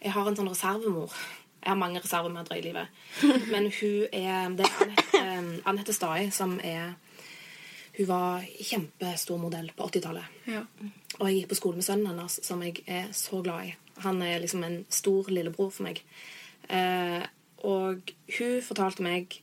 Jeg 0.05 0.13
har 0.15 0.29
en 0.31 0.39
sånn 0.39 0.51
reservemor. 0.53 1.17
Jeg 1.65 1.73
har 1.73 1.81
mange 1.81 2.03
reservemødre 2.05 2.61
i 2.61 2.63
livet. 2.63 3.01
Men 3.51 3.67
hun 3.75 4.07
er 4.13 4.55
Det 4.55 4.69
er 5.19 5.49
Anette, 5.67 5.91
eh, 5.91 5.97
Stai 5.97 6.31
som 6.31 6.61
er 6.63 6.95
Hun 7.97 8.09
var 8.11 8.45
kjempestor 8.61 9.41
modell 9.41 9.71
på 9.77 9.87
80-tallet. 9.89 10.41
Ja. 10.53 10.63
Og 11.17 11.29
jeg 11.29 11.39
gikk 11.39 11.51
på 11.53 11.59
skole 11.61 11.81
med 11.81 11.87
sønnen 11.87 12.11
hennes, 12.11 12.39
som 12.45 12.61
jeg 12.65 12.83
er 12.85 13.09
så 13.17 13.41
glad 13.45 13.71
i. 13.71 13.75
Han 14.05 14.21
er 14.23 14.43
liksom 14.43 14.65
en 14.67 14.83
stor 14.93 15.31
lillebror 15.33 15.71
for 15.73 15.87
meg. 15.87 16.03
Eh, 16.69 17.23
og 17.65 18.13
hun 18.37 18.63
fortalte 18.63 19.05
meg 19.05 19.39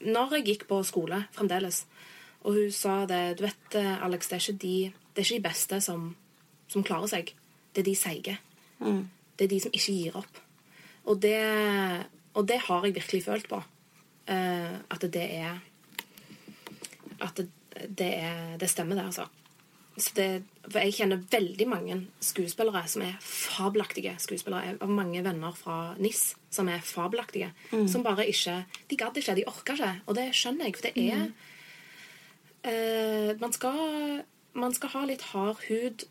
Når 0.00 0.38
jeg 0.38 0.44
gikk 0.46 0.62
på 0.70 0.78
skole 0.88 1.18
fremdeles, 1.36 1.82
og 2.40 2.56
hun 2.56 2.70
sa 2.72 3.04
det 3.06 3.36
Du 3.38 3.44
vet, 3.44 3.74
eh, 3.76 4.04
Alex, 4.04 4.30
det 4.30 4.38
er 4.38 4.44
ikke 4.46 4.62
de, 4.62 4.76
det 5.12 5.22
er 5.22 5.28
ikke 5.28 5.42
de 5.42 5.48
beste 5.48 5.80
som, 5.84 6.06
som 6.68 6.84
klarer 6.84 7.12
seg. 7.12 7.34
Det 7.74 7.84
er 7.84 7.90
de 7.90 7.96
seige. 7.96 8.38
Det 9.36 9.44
er 9.44 9.52
de 9.52 9.60
som 9.60 9.74
ikke 9.76 9.92
gir 9.92 10.16
opp. 10.16 10.40
Og 11.04 11.20
det, 11.22 11.36
og 12.34 12.48
det 12.48 12.58
har 12.66 12.84
jeg 12.86 12.96
virkelig 12.96 13.24
følt 13.24 13.48
på. 13.48 13.60
Eh, 14.26 14.74
at 14.90 15.06
det 15.12 15.26
er 15.26 15.60
At 17.20 17.36
det, 17.36 17.50
det, 17.88 18.10
er, 18.18 18.56
det 18.60 18.70
stemmer, 18.70 18.98
det, 18.98 19.10
altså. 19.10 19.28
Så 20.00 20.12
det, 20.16 20.26
for 20.64 20.78
jeg 20.80 20.94
kjenner 20.96 21.22
veldig 21.30 21.66
mange 21.68 21.96
skuespillere 22.24 22.82
som 22.88 23.02
er 23.04 23.16
fabelaktige 23.24 24.14
skuespillere. 24.22 24.62
Jeg 24.68 24.78
har 24.80 24.92
mange 24.92 25.22
venner 25.24 25.56
fra 25.56 25.94
NIS 25.98 26.36
som 26.50 26.70
er 26.70 26.84
fabelaktige. 26.84 27.50
Som 27.90 28.04
bare 28.06 28.28
ikke 28.30 28.64
De 28.90 28.96
gadd 28.96 29.18
ikke, 29.18 29.34
de 29.34 29.46
orka 29.46 29.76
ikke. 29.76 29.92
Og 30.06 30.16
det 30.16 30.30
skjønner 30.36 30.70
jeg, 30.70 30.76
for 30.78 30.88
det 30.88 31.04
er 31.04 31.26
eh, 32.64 33.40
man, 33.40 33.52
skal, 33.52 34.22
man 34.54 34.74
skal 34.74 34.94
ha 34.94 35.04
litt 35.10 35.26
hard 35.32 35.60
hud 35.68 36.06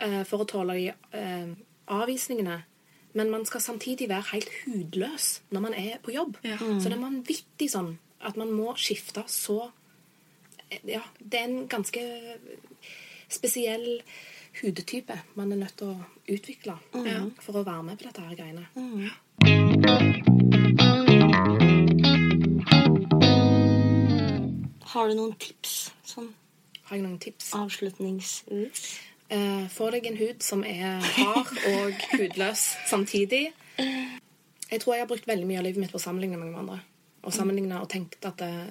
eh, 0.00 0.22
for 0.28 0.44
å 0.44 0.48
tåle 0.48 0.78
de 0.78 0.88
eh, 1.18 1.52
avvisningene. 1.92 2.62
Men 3.12 3.30
man 3.34 3.44
skal 3.44 3.60
samtidig 3.60 4.08
være 4.08 4.30
helt 4.32 4.50
hudløs 4.62 5.42
når 5.52 5.66
man 5.66 5.76
er 5.76 6.00
på 6.04 6.14
jobb. 6.14 6.38
Ja. 6.46 6.56
Så 6.56 6.88
det 6.88 6.96
er 6.96 7.04
vanvittig 7.04 7.68
sånn 7.74 7.96
at 8.22 8.38
man 8.38 8.54
må 8.54 8.72
skifte 8.78 9.26
så 9.28 9.72
Ja, 10.88 11.02
det 11.18 11.40
er 11.40 11.44
en 11.48 11.68
ganske 11.68 12.00
spesiell 13.32 14.02
hudtype 14.60 15.16
man 15.34 15.52
er 15.52 15.56
nødt 15.62 15.76
til 15.80 15.94
å 15.94 15.96
utvikle 16.28 16.76
for 17.40 17.56
å 17.56 17.64
være 17.64 17.82
med 17.86 17.98
på 17.98 18.08
dette 18.08 18.24
her 18.26 18.36
greiene. 18.36 18.66
Har 24.92 25.08
du 25.08 25.16
noen 25.16 25.32
tips? 25.40 25.78
Sånn 26.04 26.28
Har 26.88 26.98
jeg 26.98 27.06
noen 27.06 27.18
tips? 27.22 27.52
avslutningsvis? 27.56 28.84
Uh, 29.32 29.64
få 29.72 29.88
deg 29.94 30.06
en 30.10 30.18
hud 30.20 30.42
som 30.44 30.60
er 30.68 31.00
hard 31.16 31.54
og 31.70 32.02
hudløs 32.18 32.66
samtidig. 32.90 33.46
Jeg 34.72 34.80
tror 34.80 34.94
jeg 34.94 35.04
har 35.04 35.08
brukt 35.08 35.28
veldig 35.28 35.48
mye 35.48 35.60
av 35.60 35.64
livet 35.64 35.80
mitt 35.80 35.92
på 35.92 36.00
å 36.00 36.04
sammenligne 36.04 36.36
med 36.40 36.52
andre. 36.56 36.82
Og 37.22 37.32
sammenligne 37.32 37.80
og 37.80 37.88
tenkt 37.92 38.24
at 38.28 38.40
eh, 38.44 38.66
eh, 38.66 38.70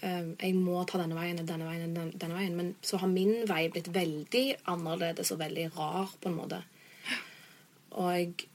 jeg 0.00 0.54
må 0.54 0.82
ta 0.84 1.00
denne 1.00 1.16
veien 1.16 1.38
og 1.40 1.46
denne 1.48 1.68
veien. 1.68 1.94
denne 1.94 2.34
veien. 2.36 2.56
Men 2.56 2.74
så 2.82 3.00
har 3.00 3.08
min 3.08 3.46
vei 3.48 3.68
blitt 3.72 3.92
veldig 3.94 4.44
annerledes 4.72 5.32
og 5.32 5.40
veldig 5.40 5.70
rar 5.76 6.12
på 6.20 6.30
en 6.30 6.36
måte. 6.36 6.60
Og 7.96 8.10
jeg, 8.12 8.48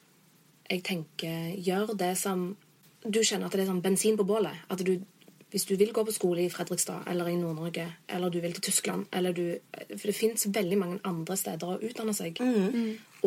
jeg 0.69 0.83
tenker 0.85 1.55
gjør 1.57 1.95
det 1.97 2.15
som 2.17 2.51
Du 3.01 3.17
kjenner 3.25 3.49
at 3.49 3.55
det 3.57 3.63
er 3.63 3.71
sånn 3.71 3.81
bensin 3.81 4.13
på 4.13 4.27
bålet. 4.29 4.59
At 4.69 4.83
du 4.85 4.99
hvis 5.51 5.65
du 5.67 5.75
vil 5.75 5.91
gå 5.91 6.03
på 6.07 6.13
skole 6.15 6.45
i 6.45 6.49
Fredrikstad 6.49 7.09
eller 7.11 7.27
i 7.27 7.35
Nord-Norge, 7.35 7.83
eller 8.07 8.29
du 8.31 8.39
vil 8.39 8.53
til 8.55 8.63
Tyskland 8.69 9.05
eller 9.11 9.33
du, 9.35 9.57
For 9.97 10.07
det 10.07 10.15
fins 10.15 10.47
veldig 10.47 10.77
mange 10.79 10.99
andre 11.03 11.35
steder 11.37 11.67
å 11.67 11.79
utdanne 11.81 12.13
seg. 12.15 12.39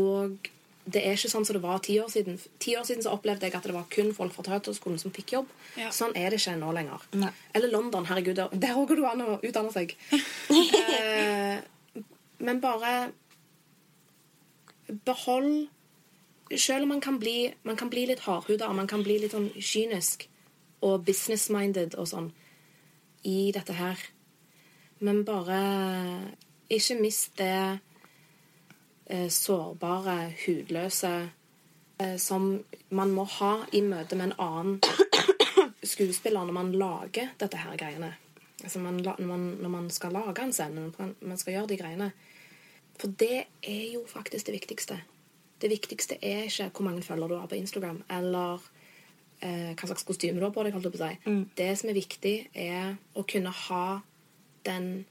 Og 0.00 0.48
det 0.84 1.00
er 1.00 1.16
ikke 1.16 1.30
sånn 1.32 1.46
som 1.48 1.56
det 1.56 1.62
var 1.64 1.80
ti 1.84 1.96
år 2.00 2.10
siden. 2.12 2.36
Ti 2.60 2.74
år 2.76 2.84
siden 2.84 3.04
så 3.04 3.14
opplevde 3.16 3.48
jeg 3.48 3.56
at 3.56 3.64
det 3.64 3.72
var 3.76 3.86
kun 3.92 4.10
folk 4.16 4.34
fra 4.34 4.44
Teaterskolen 4.44 5.00
som 5.00 5.12
fikk 5.16 5.32
jobb. 5.38 5.52
Ja. 5.80 5.88
Sånn 5.94 6.12
er 6.18 6.32
det 6.32 6.42
ikke 6.42 6.58
nå 6.60 6.72
lenger. 6.76 7.06
Nei. 7.16 7.30
Eller 7.56 7.72
London. 7.72 8.04
Herregud, 8.08 8.42
der 8.52 8.76
òg 8.76 8.90
går 8.90 9.00
det 9.00 9.06
an 9.08 9.24
å 9.24 9.38
utdanne 9.40 9.72
seg. 9.72 9.94
eh, 11.00 11.62
men 12.44 12.60
bare 12.60 12.94
Behold 15.06 15.70
Selv 16.60 16.84
om 16.84 16.90
man 16.92 17.00
kan 17.00 17.16
bli, 17.18 17.54
man 17.64 17.76
kan 17.80 17.88
bli 17.90 18.04
litt 18.06 18.26
hardhuda, 18.26 18.68
man 18.76 18.86
kan 18.86 19.02
bli 19.02 19.16
litt 19.22 19.32
sånn 19.32 19.48
kynisk 19.56 20.26
og 20.84 21.06
business-minded 21.06 21.96
og 21.98 22.06
sånn 22.10 22.28
i 23.24 23.48
dette 23.56 23.72
her. 23.74 23.98
Men 25.00 25.22
bare 25.24 25.56
ikke 26.68 26.98
mist 27.00 27.32
det 27.40 27.80
sårbare, 29.30 30.32
hudløse 30.44 31.12
eh, 32.00 32.16
som 32.20 32.50
man 32.90 33.12
må 33.14 33.24
ha 33.38 33.52
i 33.72 33.80
møte 33.86 34.16
med 34.18 34.32
en 34.32 34.38
annen 34.38 34.80
skuespiller 35.84 36.44
når 36.48 36.56
man 36.56 36.72
lager 36.80 37.32
dette 37.40 37.60
her 37.60 37.76
greiene. 37.80 38.12
Altså 38.64 38.80
man, 38.80 38.96
når, 39.04 39.20
man, 39.28 39.42
når 39.60 39.68
man 39.74 39.90
skal 39.92 40.14
lage 40.16 40.42
en 40.46 40.52
scene, 40.56 40.86
når 40.98 41.12
man- 41.20 41.38
skal 41.38 41.52
gjøre 41.58 41.68
de 41.68 41.76
greiene. 41.80 42.12
For 42.98 43.08
det 43.20 43.44
er 43.62 43.92
jo 43.92 44.04
faktisk 44.08 44.46
det 44.46 44.54
viktigste. 44.60 45.00
Det 45.60 45.70
viktigste 45.70 46.16
er 46.22 46.44
ikke 46.48 46.70
hvor 46.76 46.84
mange 46.86 47.02
følgere 47.02 47.28
du 47.28 47.36
har 47.40 47.46
på 47.50 47.58
Instagram, 47.58 48.02
eller 48.10 48.62
eh, 49.42 49.74
hva 49.74 49.86
slags 49.90 50.04
kostyme 50.06 50.38
du 50.40 50.46
har 50.46 50.54
på 50.54 50.64
deg. 50.64 50.72
holdt 50.72 50.84
jeg 50.88 50.94
på 50.94 51.02
å 51.02 51.08
si. 51.10 51.18
Det 51.58 51.68
som 51.78 51.90
er 51.90 51.98
viktig, 51.98 52.34
er 52.54 52.96
å 53.14 53.22
kunne 53.28 53.50
ha 53.50 54.00
den 54.64 55.04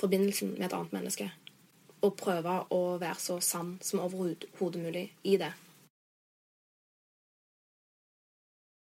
forbindelsen 0.00 0.54
med 0.58 0.68
et 0.68 0.76
annet 0.78 0.92
menneske. 0.94 1.28
Og 2.02 2.14
prøve 2.18 2.60
å 2.74 2.82
være 3.00 3.18
så 3.22 3.38
sann 3.42 3.76
som 3.82 4.04
overhodet 4.04 4.82
mulig 4.82 5.08
i 5.26 5.38
det. 5.40 5.50